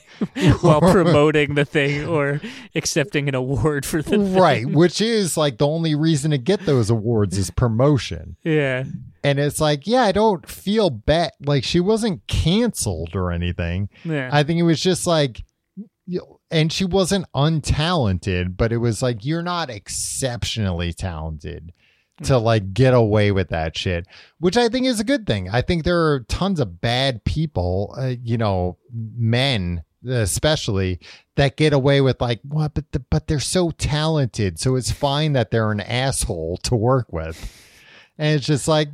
while 0.60 0.80
promoting 0.80 1.54
the 1.54 1.64
thing 1.64 2.06
or 2.06 2.40
accepting 2.74 3.28
an 3.28 3.34
award 3.34 3.84
for 3.84 4.00
the 4.02 4.10
thing. 4.10 4.34
right 4.34 4.66
which 4.66 5.00
is 5.00 5.36
like 5.36 5.58
the 5.58 5.66
only 5.66 5.94
reason 5.94 6.30
to 6.30 6.38
get 6.38 6.64
those 6.66 6.90
awards 6.90 7.36
is 7.36 7.50
promotion 7.50 8.36
Yeah. 8.44 8.84
And 9.24 9.38
it's 9.40 9.60
like 9.60 9.86
yeah 9.86 10.02
i 10.02 10.12
don't 10.12 10.48
feel 10.48 10.90
bad 10.90 11.32
like 11.44 11.64
she 11.64 11.80
wasn't 11.80 12.24
canceled 12.28 13.16
or 13.16 13.32
anything 13.32 13.88
Yeah. 14.04 14.28
I 14.32 14.42
think 14.44 14.60
it 14.60 14.64
was 14.64 14.80
just 14.80 15.06
like, 15.06 15.42
and 16.50 16.70
she 16.70 16.84
wasn't 16.84 17.24
untalented, 17.34 18.56
but 18.56 18.72
it 18.72 18.76
was 18.76 19.02
like 19.02 19.24
you're 19.24 19.42
not 19.42 19.70
exceptionally 19.70 20.92
talented 20.92 21.72
to 22.24 22.36
like 22.38 22.72
get 22.74 22.94
away 22.94 23.32
with 23.32 23.48
that 23.48 23.76
shit, 23.76 24.06
which 24.38 24.56
I 24.56 24.68
think 24.68 24.86
is 24.86 25.00
a 25.00 25.04
good 25.04 25.26
thing. 25.26 25.48
I 25.50 25.62
think 25.62 25.82
there 25.82 25.98
are 26.12 26.20
tons 26.28 26.60
of 26.60 26.80
bad 26.80 27.24
people, 27.24 27.94
uh, 27.98 28.14
you 28.22 28.36
know, 28.36 28.76
men 28.92 29.82
especially 30.06 31.00
that 31.36 31.56
get 31.56 31.72
away 31.72 32.02
with 32.02 32.20
like 32.20 32.40
what, 32.42 32.74
but 32.74 32.92
the, 32.92 33.00
but 33.00 33.26
they're 33.26 33.40
so 33.40 33.70
talented, 33.70 34.60
so 34.60 34.76
it's 34.76 34.90
fine 34.92 35.32
that 35.32 35.50
they're 35.50 35.72
an 35.72 35.80
asshole 35.80 36.58
to 36.58 36.76
work 36.76 37.06
with, 37.12 37.50
and 38.18 38.36
it's 38.36 38.46
just 38.46 38.68
like. 38.68 38.88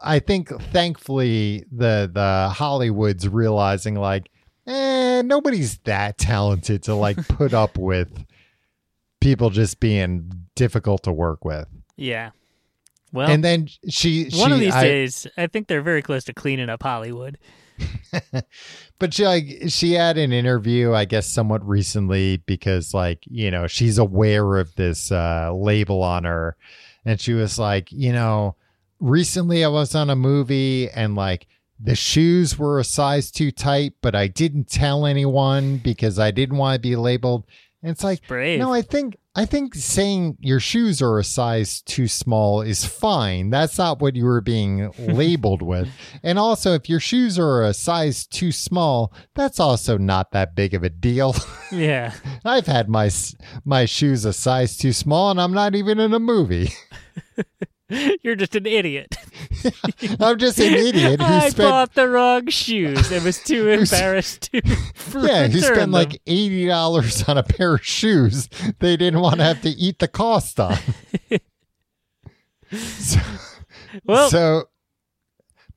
I 0.00 0.18
think 0.18 0.48
thankfully 0.72 1.64
the 1.72 2.10
the 2.12 2.50
Hollywood's 2.54 3.28
realizing 3.28 3.94
like 3.94 4.30
eh, 4.66 5.22
nobody's 5.22 5.78
that 5.78 6.18
talented 6.18 6.82
to 6.84 6.94
like 6.94 7.16
put 7.28 7.54
up 7.54 7.78
with 7.78 8.24
people 9.20 9.50
just 9.50 9.80
being 9.80 10.30
difficult 10.54 11.02
to 11.04 11.12
work 11.12 11.44
with. 11.44 11.66
yeah. 11.96 12.30
Well, 13.10 13.30
and 13.30 13.42
then 13.42 13.68
she, 13.88 14.28
she 14.28 14.38
one 14.38 14.52
of 14.52 14.60
these 14.60 14.74
I- 14.74 14.84
days, 14.84 15.26
I 15.38 15.46
think 15.46 15.66
they're 15.66 15.80
very 15.80 16.02
close 16.02 16.24
to 16.24 16.34
cleaning 16.34 16.68
up 16.68 16.82
Hollywood. 16.82 17.38
but 18.98 19.14
she 19.14 19.24
like 19.24 19.46
she 19.68 19.92
had 19.92 20.18
an 20.18 20.32
interview 20.32 20.92
i 20.92 21.04
guess 21.04 21.28
somewhat 21.28 21.64
recently 21.64 22.38
because 22.38 22.92
like 22.92 23.20
you 23.30 23.52
know 23.52 23.68
she's 23.68 23.98
aware 23.98 24.56
of 24.56 24.74
this 24.74 25.12
uh 25.12 25.52
label 25.54 26.02
on 26.02 26.24
her 26.24 26.56
and 27.04 27.20
she 27.20 27.34
was 27.34 27.56
like 27.56 27.92
you 27.92 28.12
know 28.12 28.56
recently 29.00 29.64
i 29.64 29.68
was 29.68 29.94
on 29.94 30.10
a 30.10 30.16
movie 30.16 30.90
and 30.90 31.14
like 31.14 31.46
the 31.80 31.94
shoes 31.94 32.58
were 32.58 32.78
a 32.78 32.84
size 32.84 33.30
too 33.30 33.50
tight 33.50 33.94
but 34.02 34.14
i 34.14 34.26
didn't 34.26 34.68
tell 34.68 35.06
anyone 35.06 35.78
because 35.78 36.18
i 36.18 36.30
didn't 36.30 36.56
want 36.56 36.74
to 36.74 36.80
be 36.80 36.96
labeled 36.96 37.46
and 37.82 37.92
it's 37.92 38.02
like 38.02 38.20
no 38.58 38.72
i 38.72 38.82
think 38.82 39.16
i 39.36 39.44
think 39.44 39.74
saying 39.74 40.36
your 40.40 40.58
shoes 40.58 41.00
are 41.00 41.18
a 41.18 41.24
size 41.24 41.80
too 41.82 42.08
small 42.08 42.60
is 42.60 42.84
fine 42.84 43.50
that's 43.50 43.78
not 43.78 44.00
what 44.00 44.16
you 44.16 44.24
were 44.24 44.40
being 44.40 44.92
labeled 44.98 45.62
with 45.62 45.88
and 46.22 46.38
also, 46.38 46.74
if 46.74 46.88
your 46.88 47.00
shoes 47.00 47.38
are 47.38 47.62
a 47.62 47.74
size 47.74 48.26
too 48.26 48.52
small, 48.52 49.12
that's 49.34 49.60
also 49.60 49.98
not 49.98 50.32
that 50.32 50.54
big 50.54 50.74
of 50.74 50.82
a 50.82 50.90
deal. 50.90 51.34
yeah. 51.72 52.12
I've 52.44 52.66
had 52.66 52.88
my 52.88 53.10
my 53.64 53.84
shoes 53.84 54.24
a 54.24 54.32
size 54.32 54.76
too 54.76 54.92
small, 54.92 55.30
and 55.30 55.40
I'm 55.40 55.52
not 55.52 55.74
even 55.74 55.98
in 55.98 56.12
a 56.12 56.18
movie. 56.18 56.72
You're 58.22 58.36
just 58.36 58.54
an 58.54 58.66
idiot. 58.66 59.16
I'm 60.20 60.38
just 60.38 60.58
an 60.58 60.74
idiot 60.74 61.20
who 61.20 61.26
I 61.26 61.48
spent 61.48 61.70
bought 61.70 61.94
the 61.94 62.08
wrong 62.08 62.48
shoes 62.48 63.10
I 63.12 63.18
was 63.24 63.42
too 63.42 63.68
embarrassed 63.70 64.52
to 64.52 64.60
yeah, 64.64 65.42
return 65.42 65.60
spent 65.60 65.74
them. 65.76 65.90
like 65.92 66.20
eighty 66.26 66.66
dollars 66.66 67.26
on 67.28 67.38
a 67.38 67.42
pair 67.42 67.74
of 67.74 67.84
shoes 67.84 68.48
they 68.78 68.96
didn't 68.96 69.20
want 69.20 69.36
to 69.36 69.44
have 69.44 69.62
to 69.62 69.70
eat 69.70 70.00
the 70.00 70.08
cost 70.08 70.60
on. 70.60 70.76
so, 72.72 73.20
well, 74.04 74.28
so 74.28 74.68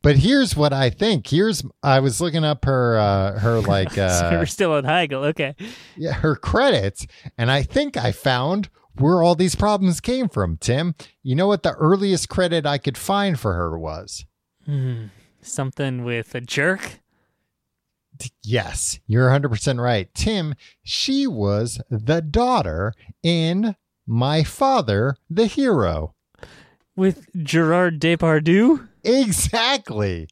but 0.01 0.17
here's 0.17 0.55
what 0.55 0.73
I 0.73 0.89
think. 0.89 1.27
Here's 1.27 1.63
I 1.81 2.01
was 2.01 2.19
looking 2.19 2.43
up 2.43 2.65
her 2.65 2.97
uh 2.97 3.39
her 3.39 3.61
like 3.61 3.91
so 3.91 4.03
uh 4.03 4.29
we're 4.33 4.45
still 4.47 4.73
on 4.73 4.83
Heigl. 4.83 5.27
Okay. 5.27 5.55
yeah, 5.95 6.13
her 6.13 6.35
credits, 6.35 7.07
and 7.37 7.49
I 7.49 7.63
think 7.63 7.95
I 7.95 8.11
found 8.11 8.69
where 8.97 9.21
all 9.23 9.35
these 9.35 9.55
problems 9.55 9.99
came 9.99 10.27
from, 10.29 10.57
Tim. 10.57 10.95
You 11.23 11.35
know 11.35 11.47
what 11.47 11.63
the 11.63 11.73
earliest 11.73 12.29
credit 12.29 12.65
I 12.65 12.77
could 12.77 12.97
find 12.97 13.39
for 13.39 13.53
her 13.53 13.77
was? 13.77 14.25
Hmm. 14.65 15.05
Something 15.41 16.03
with 16.03 16.35
a 16.35 16.41
jerk. 16.41 16.99
Yes, 18.43 18.99
you're 19.07 19.29
100% 19.29 19.81
right. 19.81 20.13
Tim, 20.13 20.53
she 20.83 21.25
was 21.25 21.81
the 21.89 22.21
daughter 22.21 22.93
in 23.23 23.75
My 24.05 24.43
Father, 24.43 25.15
the 25.29 25.47
Hero. 25.47 26.13
With 26.95 27.27
Gerard 27.43 27.99
Depardieu. 27.99 28.87
Exactly. 29.03 30.27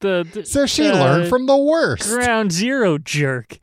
The, 0.00 0.26
the 0.32 0.44
So 0.44 0.66
she 0.66 0.88
uh, 0.88 0.94
learned 0.98 1.28
from 1.28 1.46
the 1.46 1.56
worst. 1.56 2.08
ground 2.08 2.50
zero 2.50 2.98
jerk. 2.98 3.58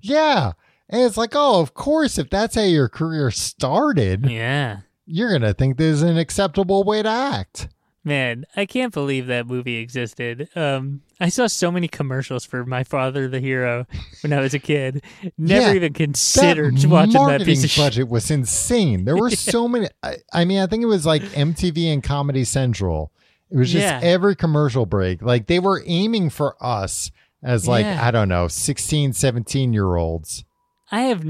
Yeah. 0.00 0.52
And 0.88 1.02
it's 1.02 1.16
like, 1.16 1.32
oh, 1.34 1.60
of 1.60 1.74
course, 1.74 2.18
if 2.18 2.30
that's 2.30 2.54
how 2.54 2.62
your 2.62 2.88
career 2.88 3.30
started, 3.30 4.30
Yeah. 4.30 4.78
you're 5.06 5.30
going 5.30 5.42
to 5.42 5.54
think 5.54 5.76
this 5.78 5.94
is 5.96 6.02
an 6.02 6.16
acceptable 6.18 6.84
way 6.84 7.02
to 7.02 7.08
act. 7.08 7.68
Man, 8.04 8.44
I 8.54 8.66
can't 8.66 8.94
believe 8.94 9.26
that 9.26 9.48
movie 9.48 9.78
existed. 9.78 10.48
Um, 10.54 11.00
I 11.18 11.28
saw 11.28 11.48
so 11.48 11.72
many 11.72 11.88
commercials 11.88 12.44
for 12.44 12.64
My 12.64 12.84
Father 12.84 13.26
the 13.26 13.40
Hero 13.40 13.84
when 14.22 14.32
I 14.32 14.38
was 14.38 14.54
a 14.54 14.60
kid. 14.60 15.02
Never 15.38 15.70
Yeah, 15.70 15.74
even 15.74 15.92
considered 15.92 16.76
that 16.76 16.88
watching 16.88 17.26
that 17.26 17.42
piece 17.44 17.64
of 17.64 17.70
shit. 17.70 17.82
budget 17.84 18.08
was 18.08 18.30
insane. 18.30 19.06
There 19.06 19.16
were 19.16 19.30
so 19.32 19.66
many. 19.66 19.88
I, 20.04 20.18
I 20.32 20.44
mean, 20.44 20.60
I 20.60 20.68
think 20.68 20.84
it 20.84 20.86
was 20.86 21.04
like 21.04 21.22
MTV 21.32 21.92
and 21.92 22.00
Comedy 22.00 22.44
Central. 22.44 23.10
It 23.50 23.56
was 23.56 23.72
just 23.72 23.82
Yeah. 23.82 23.98
every 24.00 24.36
commercial 24.36 24.86
break. 24.86 25.20
Like 25.20 25.48
they 25.48 25.58
were 25.58 25.82
aiming 25.84 26.30
for 26.30 26.54
us 26.64 27.10
as 27.42 27.66
like. 27.66 27.86
I 27.86 28.12
don't 28.12 28.28
know, 28.28 28.46
16, 28.46 29.14
17 29.14 29.72
year 29.72 29.96
olds. 29.96 30.44
I 30.90 31.00
have, 31.02 31.24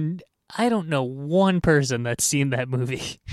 I 0.56 0.68
don't 0.68 0.88
know 0.88 1.02
one 1.02 1.60
person 1.60 2.02
that's 2.02 2.24
seen 2.24 2.50
that 2.50 2.68
movie. 2.68 3.02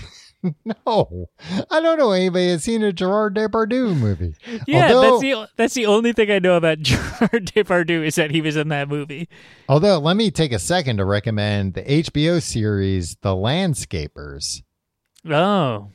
No, 0.65 1.30
I 1.71 1.80
don't 1.80 1.97
know 1.97 2.11
anybody 2.11 2.49
that's 2.49 2.65
seen 2.65 2.84
a 2.84 2.91
Gerard 2.91 3.34
Depardieu 3.34 3.95
movie. 3.95 4.36
Yeah, 4.67 4.91
Although- 4.91 5.11
that's 5.11 5.21
the 5.21 5.49
that's 5.55 5.74
the 5.74 5.86
only 5.86 6.11
thing 6.11 6.30
I 6.32 6.39
know 6.39 6.57
about 6.57 6.80
Gerard 6.82 7.45
Depardieu 7.55 8.05
is 8.05 8.15
that 8.15 8.30
he 8.32 8.41
was 8.41 8.57
in 8.57 8.67
that 8.67 8.89
movie. 8.89 9.30
Although, 9.69 9.99
let 9.99 10.17
me 10.17 10.32
take 10.32 10.51
a 10.51 10.59
second 10.59 10.97
to 10.97 11.05
recommend 11.05 11.76
the 11.76 11.84
HBO 11.84 12.41
series 12.43 13.15
The 13.21 13.30
Landscapers 13.30 14.63
Oh, 15.30 15.91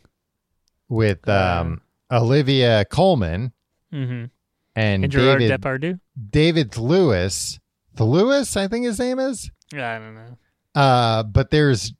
with 0.89 1.29
Uh. 1.29 1.59
um, 1.61 1.83
Olivia 2.11 2.87
Colman 2.87 3.53
hmm 3.91 4.25
and, 4.75 5.05
and 5.05 5.11
Gerard 5.13 5.41
David 5.41 5.61
Depardieu. 5.61 6.01
David 6.31 6.71
Thewlis. 6.71 7.59
The 7.97 8.05
Lewis, 8.05 8.57
I 8.57 8.67
think 8.67 8.87
his 8.87 8.99
name 8.99 9.19
is. 9.19 9.51
I 9.73 9.99
don't 9.99 10.15
know. 10.15 10.37
Uh, 10.75 11.23
but 11.25 11.51
there's 11.51 11.93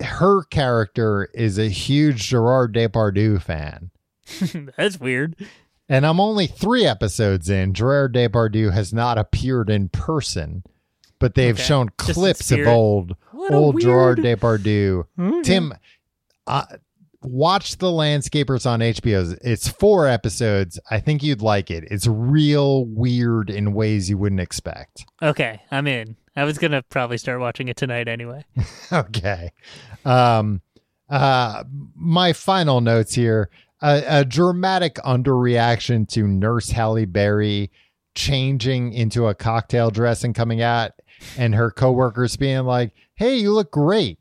her 0.00 0.42
character 0.44 1.28
is 1.34 1.58
a 1.58 1.68
huge 1.68 2.28
Gerard 2.28 2.74
Depardieu 2.74 3.40
fan. 3.40 3.90
that's 4.76 4.98
weird. 4.98 5.36
And 5.88 6.06
I'm 6.06 6.18
only 6.18 6.46
three 6.46 6.86
episodes 6.86 7.48
in. 7.50 7.74
Gerard 7.74 8.14
Depardieu 8.14 8.72
has 8.72 8.92
not 8.92 9.18
appeared 9.18 9.68
in 9.70 9.90
person, 9.90 10.64
but 11.18 11.34
they've 11.34 11.54
Okay. 11.54 11.62
shown 11.62 11.90
Just 12.00 12.14
clips 12.18 12.50
of 12.50 12.66
old 12.66 13.16
What 13.32 13.52
old 13.52 13.80
Gerard 13.80 14.18
weird- 14.18 14.40
Depardieu. 14.40 15.04
Okay. 15.18 15.42
Tim, 15.42 15.74
uh, 16.46 16.64
watch 17.24 17.78
The 17.78 17.86
Landscapers 17.86 18.66
on 18.66 18.80
HBO. 18.80 19.36
It's 19.42 19.68
four 19.68 20.06
episodes. 20.06 20.78
I 20.90 21.00
think 21.00 21.22
you'd 21.22 21.42
like 21.42 21.70
it. 21.70 21.84
It's 21.90 22.06
real 22.06 22.84
weird 22.86 23.50
in 23.50 23.72
ways 23.72 24.10
you 24.10 24.18
wouldn't 24.18 24.40
expect. 24.40 25.04
Okay, 25.22 25.60
I'm 25.70 25.86
in. 25.86 26.16
I 26.36 26.44
was 26.44 26.58
gonna 26.58 26.82
probably 26.82 27.18
start 27.18 27.40
watching 27.40 27.68
it 27.68 27.76
tonight 27.76 28.08
anyway. 28.08 28.44
okay. 28.92 29.52
Um, 30.04 30.62
uh, 31.08 31.64
my 31.94 32.32
final 32.32 32.80
notes 32.80 33.14
here: 33.14 33.50
a, 33.80 34.02
a 34.06 34.24
dramatic 34.24 34.96
underreaction 34.96 36.08
to 36.10 36.26
Nurse 36.26 36.70
Halle 36.70 37.04
Berry 37.04 37.70
changing 38.14 38.92
into 38.92 39.26
a 39.26 39.34
cocktail 39.34 39.90
dress 39.90 40.24
and 40.24 40.34
coming 40.34 40.60
out, 40.60 40.92
and 41.38 41.54
her 41.54 41.70
coworkers 41.70 42.36
being 42.36 42.64
like, 42.64 42.92
"Hey, 43.14 43.36
you 43.36 43.52
look 43.52 43.70
great." 43.70 44.18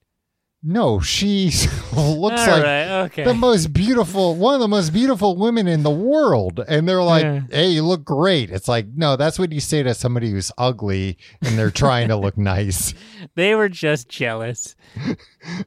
No, 0.65 1.01
she 1.01 1.45
looks 1.93 1.93
All 1.93 2.29
like 2.47 2.63
right, 2.63 3.01
okay. 3.05 3.25
the 3.25 3.33
most 3.33 3.73
beautiful, 3.73 4.35
one 4.35 4.53
of 4.53 4.61
the 4.61 4.67
most 4.69 4.93
beautiful 4.93 5.35
women 5.35 5.67
in 5.67 5.83
the 5.83 5.91
world. 5.91 6.61
And 6.67 6.87
they're 6.87 7.03
like, 7.03 7.23
Yeah. 7.23 7.41
hey, 7.51 7.67
you 7.71 7.83
look 7.83 8.05
great. 8.05 8.49
It's 8.49 8.69
like, 8.69 8.87
no, 8.95 9.17
that's 9.17 9.37
what 9.37 9.51
you 9.51 9.59
say 9.59 9.83
to 9.83 9.93
somebody 9.93 10.31
who's 10.31 10.53
ugly 10.57 11.17
and 11.41 11.59
they're 11.59 11.69
trying 11.69 12.07
to 12.07 12.15
look 12.15 12.37
nice. 12.37 12.93
they 13.35 13.55
were 13.55 13.69
just 13.69 14.07
jealous. 14.09 14.75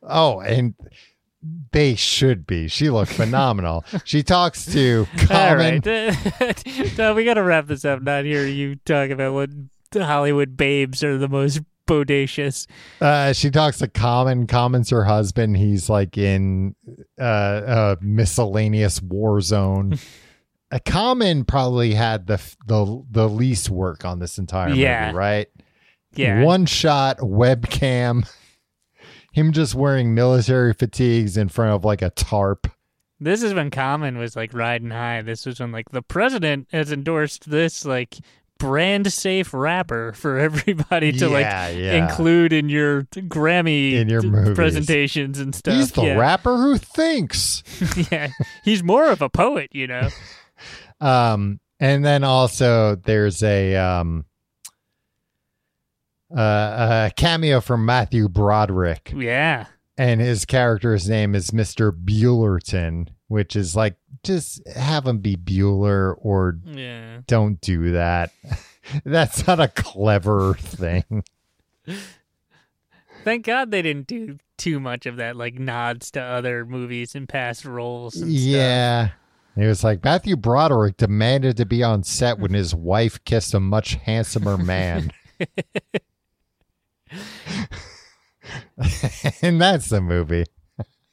Oh, 0.03 0.41
and 0.41 0.75
they 1.73 1.95
should 1.95 2.47
be. 2.47 2.67
She 2.67 2.89
looked 2.89 3.13
phenomenal. 3.13 3.85
she 4.05 4.23
talks 4.23 4.65
to 4.73 5.07
All 5.31 5.55
right, 5.55 5.85
no, 6.97 7.15
we 7.15 7.25
gotta 7.25 7.43
wrap 7.43 7.67
this 7.67 7.85
up. 7.85 8.01
Not 8.03 8.25
here. 8.25 8.47
you 8.47 8.77
talk 8.77 9.11
about 9.11 9.35
what 9.35 9.51
Hollywood 9.93 10.57
babes 10.57 11.05
are 11.05 11.19
the 11.19 11.29
most 11.29 11.61
bodacious. 11.87 12.67
Uh, 13.01 13.33
she 13.33 13.51
talks 13.51 13.79
to 13.79 13.89
Common. 13.89 14.47
Common's 14.47 14.91
her 14.91 15.05
husband. 15.05 15.57
He's 15.57 15.89
like 15.89 16.19
in 16.19 16.75
uh, 17.21 17.95
a 18.01 18.05
miscellaneous 18.05 19.01
war 19.03 19.41
zone. 19.41 19.99
a 20.71 20.81
Common 20.85 21.45
probably 21.45 21.95
had 21.95 22.27
the 22.27 22.41
the 22.67 23.03
the 23.11 23.29
least 23.29 23.71
work 23.71 24.05
on 24.05 24.19
this 24.19 24.39
entire 24.39 24.71
Yeah. 24.75 25.07
movie, 25.07 25.17
right? 25.19 25.47
Yeah, 26.15 26.43
One 26.45 26.65
shot 26.67 27.19
webcam. 27.19 28.27
Him 29.33 29.53
just 29.53 29.75
wearing 29.75 30.15
military 30.15 30.73
fatigues 30.73 31.37
in 31.37 31.51
front 31.51 31.73
of 31.75 31.85
like 31.85 32.01
a 32.01 32.09
tarp. 32.11 32.67
This 33.21 33.43
is 33.43 33.53
when 33.53 33.71
Common 33.71 34.17
was 34.17 34.35
like 34.35 34.55
riding 34.55 34.91
high. 34.91 35.21
This 35.23 35.45
was 35.45 35.61
when 35.61 35.73
like 35.73 35.91
the 35.91 36.01
president 36.03 36.69
has 36.73 36.91
endorsed 36.91 37.51
this 37.51 37.85
like 37.85 38.17
brand 38.59 39.13
safe 39.13 39.53
wrapper 39.55 40.13
for 40.13 40.39
everybody 40.49 41.13
to 41.13 41.29
like 41.29 41.45
Yeah, 41.45 41.69
yeah. 41.69 42.05
include 42.07 42.53
in 42.53 42.69
your 42.69 43.03
Grammy 43.03 43.93
In 43.93 44.09
your 44.09 44.23
movies. 44.23 44.55
presentations 44.55 45.39
and 45.39 45.55
stuff. 45.55 45.75
He's 45.75 45.93
the 45.93 46.03
yeah. 46.03 46.15
rapper 46.19 46.57
who 46.57 46.79
thinks. 46.79 47.63
yeah, 48.11 48.29
he's 48.65 48.83
more 48.83 49.11
of 49.11 49.21
a 49.23 49.29
poet, 49.29 49.71
you 49.73 49.87
know. 49.87 50.09
Um, 50.99 51.61
and 51.79 52.03
then 52.03 52.25
also 52.25 52.95
there's 52.97 53.43
a 53.43 53.77
um, 53.77 54.25
uh, 56.35 57.09
a 57.11 57.13
cameo 57.17 57.61
from 57.61 57.85
Matthew 57.85 58.29
Broderick, 58.29 59.13
Yeah, 59.15 59.67
and 59.99 60.21
his 60.21 60.47
character's 60.47 61.09
name 61.09 61.35
is 61.35 61.53
Mister 61.53 61.93
Buellerton, 61.93 63.09
which 63.29 63.57
is 63.57 63.75
like 63.75 63.97
just 64.23 64.67
have 64.69 65.07
him 65.07 65.19
be 65.19 65.37
Bueller 65.37 66.15
or 66.19 66.59
yeah. 66.65 67.21
don't 67.27 67.61
do 67.61 67.93
that. 67.93 68.33
That's 69.05 69.47
not 69.47 69.61
a 69.61 69.69
clever 69.69 70.55
thing. 70.55 71.25
Thank 73.25 73.45
God 73.45 73.73
they 73.73 73.83
didn't 73.83 74.07
do 74.07 74.39
too 74.57 74.79
much 74.79 75.07
of 75.07 75.17
that, 75.17 75.35
like 75.37 75.59
nods 75.59 76.13
to 76.13 76.23
other 76.23 76.65
movies 76.65 77.17
and 77.17 77.29
past 77.29 77.65
roles. 77.65 78.15
And 78.17 78.31
stuff. 78.31 78.41
Yeah. 78.41 79.09
It 79.57 79.67
was 79.67 79.83
like 79.83 80.05
Matthew 80.05 80.37
Broderick 80.37 80.99
demanded 80.99 81.57
to 81.57 81.65
be 81.65 81.83
on 81.83 82.05
set 82.05 82.39
when 82.39 82.53
his 82.53 82.75
wife 82.77 83.25
kissed 83.25 83.55
a 83.55 83.61
much 83.61 83.95
handsomer 83.95 84.59
man. 84.59 85.11
and 89.43 89.61
that's 89.61 89.89
the 89.89 90.01
movie. 90.01 90.45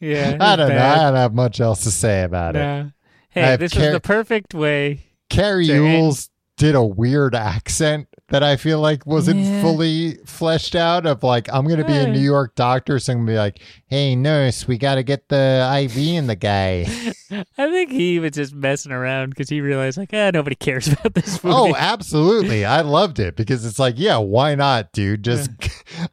Yeah. 0.03 0.37
I 0.41 0.55
don't 0.55 0.69
know. 0.69 0.77
I 0.77 0.95
don't 0.95 1.15
have 1.15 1.33
much 1.33 1.59
else 1.59 1.83
to 1.83 1.91
say 1.91 2.23
about 2.23 2.55
it. 2.55 2.59
No. 2.59 2.91
Hey, 3.29 3.55
this 3.55 3.73
Car- 3.73 3.83
was 3.83 3.93
the 3.93 3.99
perfect 3.99 4.53
way. 4.53 5.05
Cary 5.29 5.69
end- 5.71 6.27
did 6.57 6.75
a 6.75 6.83
weird 6.83 7.33
accent 7.33 8.07
that 8.29 8.43
I 8.43 8.57
feel 8.57 8.79
like 8.79 9.07
wasn't 9.07 9.39
Yeah. 9.39 9.61
fully 9.63 10.17
fleshed 10.25 10.75
out 10.75 11.07
of 11.07 11.23
like, 11.23 11.51
I'm 11.51 11.65
going 11.65 11.79
to 11.79 11.85
be 11.85 11.93
a. 11.97 12.07
New 12.07 12.19
York 12.19 12.53
doctor. 12.53 12.99
So 12.99 13.11
I'm 13.13 13.17
going 13.19 13.27
to 13.27 13.31
be 13.33 13.37
like, 13.37 13.59
hey, 13.87 14.15
nurse, 14.15 14.67
we 14.67 14.77
got 14.77 14.95
to 14.95 15.03
get 15.03 15.29
the 15.29 15.67
IV 15.83 15.97
in 15.97 16.27
the 16.27 16.35
guy. 16.35 16.85
I 17.57 17.71
think 17.71 17.91
he 17.91 18.19
was 18.19 18.31
just 18.33 18.53
messing 18.53 18.91
around 18.91 19.31
because 19.31 19.49
he 19.49 19.61
realized, 19.61 19.97
like, 19.97 20.11
ah, 20.13 20.29
nobody 20.31 20.55
cares 20.55 20.87
about 20.93 21.15
this 21.15 21.43
movie. 21.43 21.55
Oh, 21.57 21.75
absolutely. 21.75 22.65
I 22.65 22.81
loved 22.81 23.19
it 23.19 23.35
because 23.35 23.65
it's 23.65 23.79
like, 23.79 23.95
yeah, 23.97 24.17
why 24.17 24.53
not, 24.53 24.91
dude? 24.93 25.23
Just, 25.23 25.49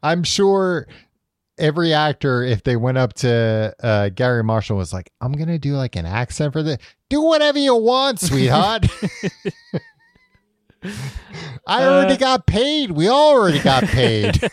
I'm 0.01 0.23
sure 0.23 0.87
every 1.57 1.93
actor, 1.93 2.43
if 2.43 2.63
they 2.63 2.75
went 2.75 2.97
up 2.97 3.13
to 3.13 3.73
uh, 3.83 4.09
Garry 4.09 4.43
Marshall, 4.43 4.77
was 4.77 4.93
like, 4.93 5.11
I'm 5.21 5.31
going 5.33 5.47
to 5.49 5.59
do 5.59 5.73
like 5.75 5.95
an 5.95 6.05
accent 6.05 6.53
for 6.53 6.63
this. 6.63 6.77
Do 7.09 7.21
whatever 7.21 7.59
you 7.59 7.75
want, 7.75 8.19
sweetheart. 8.21 8.85
I 11.67 11.83
already 11.85 12.13
Uh, 12.13 12.17
got 12.17 12.47
paid. 12.47 12.91
We 12.91 13.07
already 13.09 13.59
got 13.59 13.83
paid. 13.83 14.39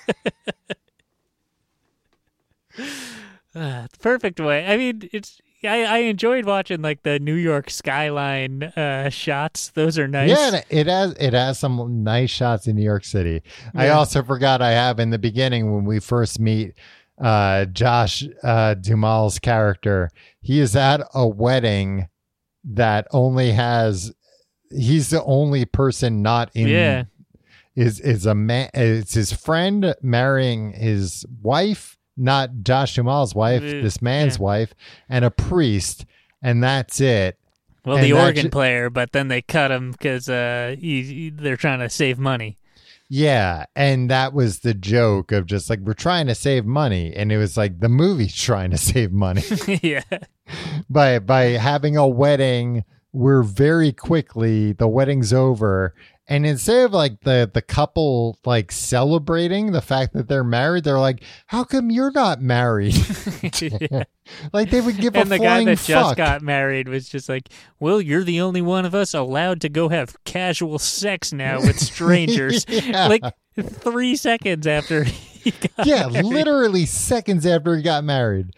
The 3.55 3.88
perfect 4.01 4.38
way. 4.38 4.66
I 4.66 4.76
mean, 4.76 5.09
it's. 5.12 5.40
I, 5.64 5.82
I 5.84 5.98
enjoyed 5.98 6.44
watching 6.44 6.82
like 6.82 7.02
the 7.02 7.18
New 7.18 7.34
York 7.34 7.70
skyline 7.70 8.62
uh, 8.62 9.09
shots. 9.09 9.70
Those 9.70 9.98
are 9.98 10.06
nice. 10.06 10.30
Yeah, 10.30 10.62
it 10.70 10.86
has 10.86 11.12
it 11.14 11.32
has 11.32 11.59
some 11.59 12.04
nice 12.04 12.30
shots 12.30 12.66
in 12.68 12.76
New 12.76 12.84
York 12.84 13.04
City. 13.04 13.42
I 13.74 13.88
also 13.88 14.22
forgot 14.22 14.62
I 14.62 14.70
have 14.70 15.00
in 15.00 15.11
the 15.11 15.18
beginning 15.18 15.74
when 15.74 15.84
we 15.84 15.98
first 15.98 16.38
meet 16.38 16.74
uh, 17.20 17.64
Josh 17.66 18.22
uh, 18.44 18.76
Duhamel's 18.76 19.38
character. 19.40 20.11
He 20.40 20.61
is 20.61 20.76
at 20.76 21.00
a 21.12 21.26
wedding 21.26 22.09
that 22.64 23.09
only 23.11 23.52
has. 23.52 24.12
He's 24.70 25.11
the 25.11 25.24
only 25.24 25.64
person 25.64 26.22
not 26.22 26.50
in. 26.54 26.68
Yeah. 26.68 27.04
Is 27.74 28.00
is 28.00 28.26
a 28.26 28.34
man? 28.34 28.70
It's 28.74 29.14
his 29.14 29.32
friend 29.32 29.94
marrying 30.02 30.72
his 30.72 31.24
wife, 31.42 31.97
not 32.18 32.62
Josh 32.62 32.96
Duhamel's 32.96 33.34
wife. 33.34 33.62
Uh, 33.62 33.82
this 33.82 34.02
man's 34.02 34.36
yeah. 34.36 34.42
wife, 34.42 34.74
and 35.08 35.24
a 35.24 35.30
priest, 35.30 36.04
and 36.42 36.62
that's 36.62 37.00
it. 37.00 37.38
Well, 37.84 37.96
And 37.96 38.04
the 38.04 38.12
organ 38.12 38.44
ju- 38.44 38.50
player, 38.50 38.90
but 38.90 39.12
then 39.12 39.28
they 39.28 39.40
cut 39.40 39.70
him 39.70 39.92
because 39.92 40.28
uh, 40.28 40.76
he, 40.78 41.02
he- 41.02 41.30
they're 41.30 41.56
trying 41.56 41.78
to 41.78 41.88
save 41.88 42.18
money. 42.18 42.58
Yeah, 43.08 43.64
and 43.74 44.10
that 44.10 44.34
was 44.34 44.58
the 44.58 44.74
joke 44.74 45.32
of 45.32 45.46
just 45.46 45.70
like 45.70 45.78
we're 45.80 45.94
trying 45.94 46.26
to 46.26 46.34
save 46.34 46.66
money, 46.66 47.14
and 47.14 47.32
it 47.32 47.38
was 47.38 47.56
like 47.56 47.80
the 47.80 47.88
movie's 47.88 48.34
trying 48.40 48.70
to 48.72 48.76
save 48.76 49.12
money 49.12 49.42
yeah. 49.82 50.02
by 50.90 51.18
by 51.18 51.44
having 51.44 51.96
a 51.96 52.06
wedding. 52.06 52.84
We're 53.14 53.42
very 53.42 53.92
quickly 53.92 54.72
the 54.72 54.86
wedding's 54.88 55.32
over, 55.32 55.94
and 56.29 56.45
instead 56.45 56.85
of 56.85 56.93
like 56.93 57.20
the 57.20 57.51
the 57.53 57.62
couple 57.62 58.39
like 58.45 58.70
celebrating 58.70 59.72
the 59.72 59.81
fact 59.81 60.12
that 60.12 60.29
they're 60.29 60.45
married, 60.45 60.85
they're 60.85 60.99
like, 60.99 61.22
"How 61.47 61.64
come 61.64 61.91
you're 61.91 62.11
not 62.12 62.43
married?" 62.43 62.95
like 64.53 64.70
they 64.70 64.83
would 64.83 64.99
give 64.99 65.16
and 65.16 65.33
a 65.33 65.37
flying 65.37 65.39
fuck. 65.39 65.39
And 65.39 65.39
the 65.39 65.39
guy 65.39 65.64
that 65.64 65.79
fuck. 65.79 65.87
just 65.87 66.16
got 66.16 66.43
married 66.43 66.87
was 66.89 67.09
just 67.09 67.31
like, 67.31 67.49
"Well, 67.81 68.01
you're 68.03 68.24
the 68.24 68.43
only 68.43 68.61
one 68.61 68.85
of 68.85 68.95
us 68.95 69.14
allowed 69.14 69.62
to 69.62 69.70
go 69.70 69.89
have 69.89 70.22
casual 70.24 70.79
sex 70.79 71.33
now 71.33 71.61
with 71.61 71.81
strangers." 71.81 72.66
Yeah. 72.68 73.09
Like 73.09 73.24
three 73.59 74.14
seconds 74.14 74.66
after 74.66 75.05
he 75.05 75.51
got 75.53 75.87
yeah, 75.87 76.09
married. 76.09 76.26
literally 76.26 76.85
seconds 76.85 77.47
after 77.47 77.74
he 77.74 77.83
got 77.83 78.05
married. 78.05 78.51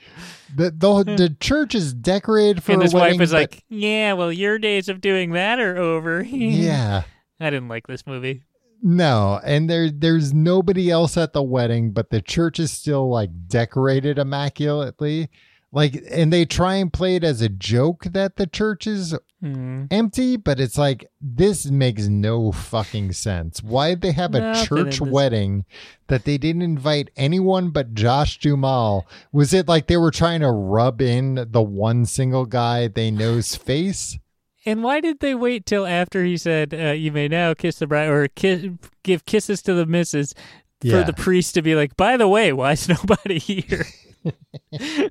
The 0.57 0.73
the, 0.73 1.05
the 1.05 1.37
church 1.39 1.77
is 1.77 1.95
decorated 1.95 2.64
for 2.64 2.73
and 2.73 2.83
his 2.83 2.93
wedding. 2.93 3.21
wife 3.21 3.31
but- 3.31 3.35
like, 3.35 3.64
"Yeah, 3.68 4.14
well, 4.14 4.33
your 4.33 4.59
days 4.59 4.89
of 4.89 5.01
doing 5.01 5.31
that 5.33 5.61
are 5.61 5.77
over." 5.79 6.21
"Yeah, 6.23 7.05
I 7.41 7.51
didn't 7.51 7.68
like 7.68 7.86
this 7.86 8.07
movie. 8.07 8.43
no," 8.82 9.41
and 9.45 9.68
there 9.68 9.91
there's 9.91 10.32
nobody 10.34 10.91
else 10.91 11.16
at 11.16 11.32
the 11.32 11.43
wedding, 11.43 11.93
but 11.93 12.11
the 12.11 12.20
church 12.22 12.59
is 12.61 12.70
still 12.70 13.09
like 13.09 13.30
decorated 13.49 14.18
immaculately. 14.18 15.28
Like, 15.72 16.03
and 16.11 16.32
they 16.32 16.45
try 16.47 16.74
and 16.74 16.93
play 16.93 17.14
it 17.14 17.22
as 17.22 17.41
a 17.41 17.49
joke 17.49 18.03
that 18.11 18.34
the 18.34 18.47
church 18.49 18.88
is 18.88 19.16
Hmm. 19.41 19.84
empty, 19.91 20.36
but 20.36 20.59
it's 20.61 20.76
like 20.76 21.09
this 21.20 21.66
makes 21.70 22.09
no 22.09 22.51
fucking 22.53 23.12
sense. 23.12 23.62
Why 23.62 23.91
did 23.91 24.01
they 24.03 24.12
have 24.12 24.34
a 24.34 24.41
Nothing 24.41 24.66
church 24.66 25.01
wedding 25.01 25.64
that 26.09 26.24
they 26.24 26.36
didn't 26.38 26.62
invite 26.62 27.11
anyone 27.16 27.70
but 27.70 27.95
Josh 27.95 28.38
Duhamel? 28.41 29.07
Was 29.32 29.55
it 29.55 29.68
like 29.68 29.86
they 29.86 29.97
were 29.97 30.11
trying 30.11 30.41
to 30.41 30.51
rub 30.51 31.01
in 31.01 31.47
the 31.51 31.62
one 31.62 32.05
single 32.05 32.47
guy 32.47 32.88
they 32.88 33.11
know's 33.12 33.55
face? 33.55 34.18
And 34.66 34.82
why 34.82 35.00
did 35.00 35.20
they 35.20 35.34
wait 35.34 35.64
till 35.66 35.86
after 35.86 36.24
he 36.24 36.36
said, 36.36 36.74
uh, 36.74 36.92
"You 36.92 37.12
may 37.12 37.28
now 37.28 37.54
kiss 37.54 37.78
the 37.78 37.86
bride" 37.86 38.08
or 38.08 38.28
kiss, 38.28 38.66
give 39.02 39.24
kisses 39.24 39.62
to 39.62 39.74
the 39.74 39.86
missus 39.86 40.34
for 40.80 40.86
Yeah. 40.88 41.02
the 41.02 41.12
priest 41.14 41.54
to 41.54 41.62
be 41.62 41.74
like, 41.74 41.96
"By 41.96 42.16
the 42.16 42.28
way, 42.28 42.52
why 42.52 42.72
is 42.72 42.88
nobody 42.88 43.38
here?" 43.38 43.86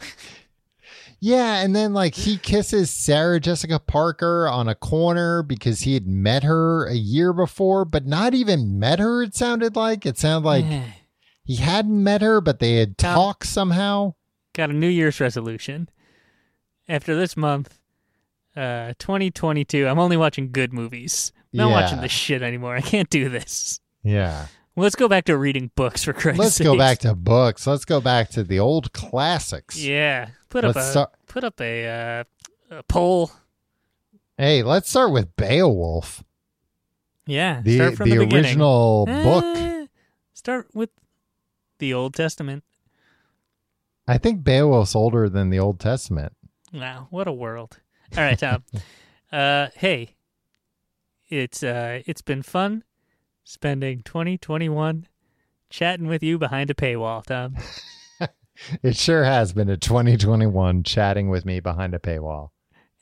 Yeah, 1.22 1.56
and 1.62 1.76
then 1.76 1.94
like 1.94 2.16
he 2.16 2.38
kisses 2.38 2.90
Sarah 2.90 3.42
Jessica 3.42 3.78
Parker 3.78 4.48
on 4.48 4.70
a 4.70 4.76
corner 4.76 5.44
because 5.44 5.82
he 5.82 5.94
had 5.94 6.08
met 6.08 6.44
her 6.44 6.86
a 6.88 6.94
year 6.96 7.34
before, 7.34 7.84
but 7.84 8.06
not 8.06 8.34
even 8.34 8.80
met 8.80 9.00
her. 9.00 9.22
It 9.24 9.36
sounded 9.36 9.76
like 9.76 10.06
it 10.06 10.18
sounded 10.18 10.48
like 10.48 10.66
he 11.44 11.58
hadn't 11.58 12.02
met 12.02 12.22
her, 12.22 12.40
but 12.40 12.60
they 12.60 12.76
had 12.76 12.98
Tom- 12.98 13.16
talked 13.16 13.48
somehow. 13.48 14.14
Got 14.54 14.70
a 14.70 14.74
New 14.74 14.88
Year's 14.88 15.20
resolution. 15.20 15.90
After 16.88 17.14
this 17.18 17.36
month, 17.36 17.78
uh, 18.56 18.94
2022, 19.00 19.88
I'm 19.88 20.00
only 20.00 20.18
watching 20.18 20.52
good 20.52 20.74
movies. 20.74 21.32
I'm 21.54 21.58
not 21.60 21.72
watching 21.72 21.98
Yeah. 21.98 22.02
this 22.04 22.12
shit 22.12 22.42
anymore. 22.42 22.76
I 22.76 22.82
can't 22.82 23.10
do 23.10 23.30
this. 23.30 23.80
Yeah. 24.04 24.48
Let's 24.76 24.96
go 24.96 25.08
back 25.10 25.26
to 25.26 25.38
reading 25.38 25.72
books 25.76 26.04
for 26.04 26.14
Christ's 26.14 26.40
Let's 26.40 26.60
go 26.60 26.78
back 26.78 27.00
to 27.00 27.14
books. 27.14 27.68
Let's 27.68 27.84
go 27.86 28.00
back 28.00 28.30
to 28.32 28.44
the 28.44 28.60
old 28.60 28.94
classics. 28.94 29.78
Yeah, 29.78 30.30
put 30.50 30.64
up 30.64 30.76
Let's 30.76 30.88
a 30.88 30.92
start- 30.92 31.12
put 31.28 31.44
up 31.44 31.60
a, 31.60 31.88
uh, 31.88 32.78
a 32.78 32.84
poll. 32.84 33.32
Hey, 34.38 34.64
let's 34.64 34.90
start 34.90 35.12
with 35.12 35.36
Beowulf, 35.36 36.24
Yeah, 37.26 37.62
the 37.62 37.76
start 37.76 37.96
from 37.98 38.10
the, 38.10 38.18
the, 38.20 38.26
beginning. 38.26 38.46
original 38.46 39.06
book. 39.06 39.44
Eh, 39.44 39.86
Start 40.34 40.70
with 40.74 40.92
the 41.80 41.94
Old 41.94 42.14
Testament. 42.14 42.64
I 44.08 44.18
think 44.18 44.44
Beowulf's 44.46 44.96
older 44.96 45.28
than 45.28 45.50
the 45.50 45.60
Old 45.60 45.80
Testament. 45.82 46.32
Wow, 46.74 47.08
what 47.10 47.28
a 47.28 47.34
world! 47.34 47.80
All 48.18 48.24
right, 48.24 48.40
Tom. 48.40 48.64
uh, 49.32 49.68
hey, 49.76 50.16
it's 51.30 51.64
uh, 51.64 52.02
it's 52.06 52.22
been 52.22 52.42
fun 52.42 52.84
spending 53.44 54.02
2021 54.04 55.08
chatting 55.70 56.08
with 56.08 56.24
you 56.24 56.38
behind 56.38 56.70
a 56.70 56.74
paywall, 56.74 57.24
Tom. 57.24 57.56
It 58.84 58.98
sure 58.98 59.24
has 59.24 59.54
been 59.54 59.70
a 59.70 59.78
2021 59.78 60.84
chatting 60.84 61.30
with 61.30 61.46
me 61.46 61.62
behind 61.62 61.94
a 61.94 62.00
paywall. 62.00 62.50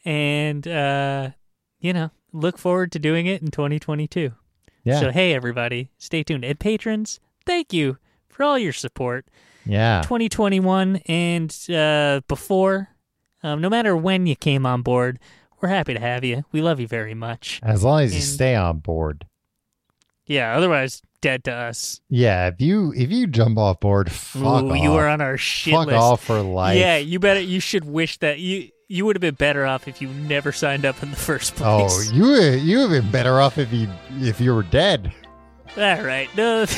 And 0.05 0.67
uh, 0.67 1.31
you 1.79 1.93
know, 1.93 2.11
look 2.31 2.59
forward 2.59 2.91
to 2.91 2.99
doing 2.99 3.25
it 3.25 3.41
in 3.41 3.49
2022. 3.49 4.33
Yeah. 4.83 4.99
So 4.99 5.11
hey, 5.11 5.33
everybody, 5.33 5.89
stay 5.97 6.21
tuned. 6.23 6.45
And 6.45 6.59
patrons, 6.59 7.19
thank 7.45 7.73
you 7.73 7.97
for 8.29 8.43
all 8.43 8.59
your 8.59 8.71
support. 8.73 9.27
yeah. 9.65 10.01
2021 10.03 10.97
and 11.07 11.69
uh, 11.73 12.21
before, 12.27 12.89
um, 13.43 13.61
no 13.61 13.69
matter 13.69 13.95
when 13.95 14.25
you 14.27 14.35
came 14.35 14.65
on 14.65 14.81
board, 14.81 15.19
we're 15.61 15.69
happy 15.69 15.93
to 15.93 15.99
have 15.99 16.23
you. 16.23 16.45
We 16.51 16.61
love 16.61 16.79
you 16.79 16.87
very 16.87 17.13
much. 17.13 17.59
As 17.63 17.83
long 17.83 18.01
as 18.01 18.11
you 18.13 18.17
And- 18.19 18.25
stay 18.25 18.55
on 18.55 18.79
board. 18.79 19.25
Yeah, 20.25 20.57
otherwise, 20.57 21.01
dead 21.21 21.45
to 21.45 21.53
us. 21.53 22.01
Yeah, 22.09 22.47
if 22.49 22.59
you 22.59 22.93
if 22.97 23.09
you 23.09 23.27
jump 23.27 23.57
off 23.57 23.79
board, 23.79 24.11
fuck 24.11 24.63
Ooh, 24.63 24.71
off. 24.71 24.77
you 24.79 24.93
are 24.95 25.07
on 25.07 25.21
our 25.21 25.37
shit 25.37 25.73
fuck 25.73 25.87
list. 25.87 25.97
off 25.97 26.23
for 26.23 26.41
life. 26.41 26.77
Yeah, 26.77 26.97
you 26.97 27.17
better. 27.19 27.39
You 27.39 27.61
should 27.61 27.85
wish 27.85 28.17
that 28.17 28.39
you 28.39 28.69
you 28.89 29.05
would 29.05 29.15
have 29.15 29.21
been 29.21 29.35
better 29.35 29.65
off 29.65 29.87
if 29.87 30.01
you 30.01 30.09
never 30.09 30.51
signed 30.51 30.85
up 30.85 31.01
in 31.01 31.11
the 31.11 31.17
first 31.17 31.55
place. 31.55 32.09
Oh, 32.11 32.13
you 32.13 32.35
you 32.57 32.79
have 32.79 32.89
been 32.89 33.09
better 33.09 33.39
off 33.39 33.57
if 33.57 33.71
you 33.71 33.87
if 34.19 34.41
you 34.41 34.53
were 34.53 34.63
dead. 34.63 35.13
All 35.77 36.03
right. 36.03 36.27
No. 36.35 36.65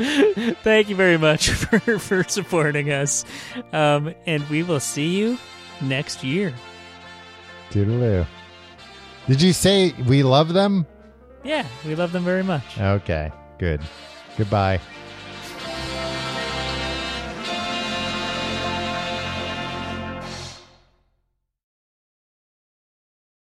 Thank 0.62 0.88
you 0.88 0.96
very 0.96 1.18
much 1.18 1.50
for, 1.50 1.98
for 1.98 2.24
supporting 2.24 2.90
us. 2.90 3.24
Um, 3.72 4.14
and 4.26 4.48
we 4.48 4.62
will 4.62 4.80
see 4.80 5.08
you 5.18 5.38
next 5.82 6.24
year. 6.24 6.54
Toodaloo. 7.70 8.26
Did 9.26 9.42
you 9.42 9.52
say 9.52 9.92
we 10.06 10.22
love 10.22 10.54
them? 10.54 10.86
Yeah, 11.44 11.66
we 11.86 11.94
love 11.94 12.12
them 12.12 12.24
very 12.24 12.42
much. 12.42 12.78
Okay, 12.78 13.30
good. 13.58 13.80
Goodbye. 14.38 14.80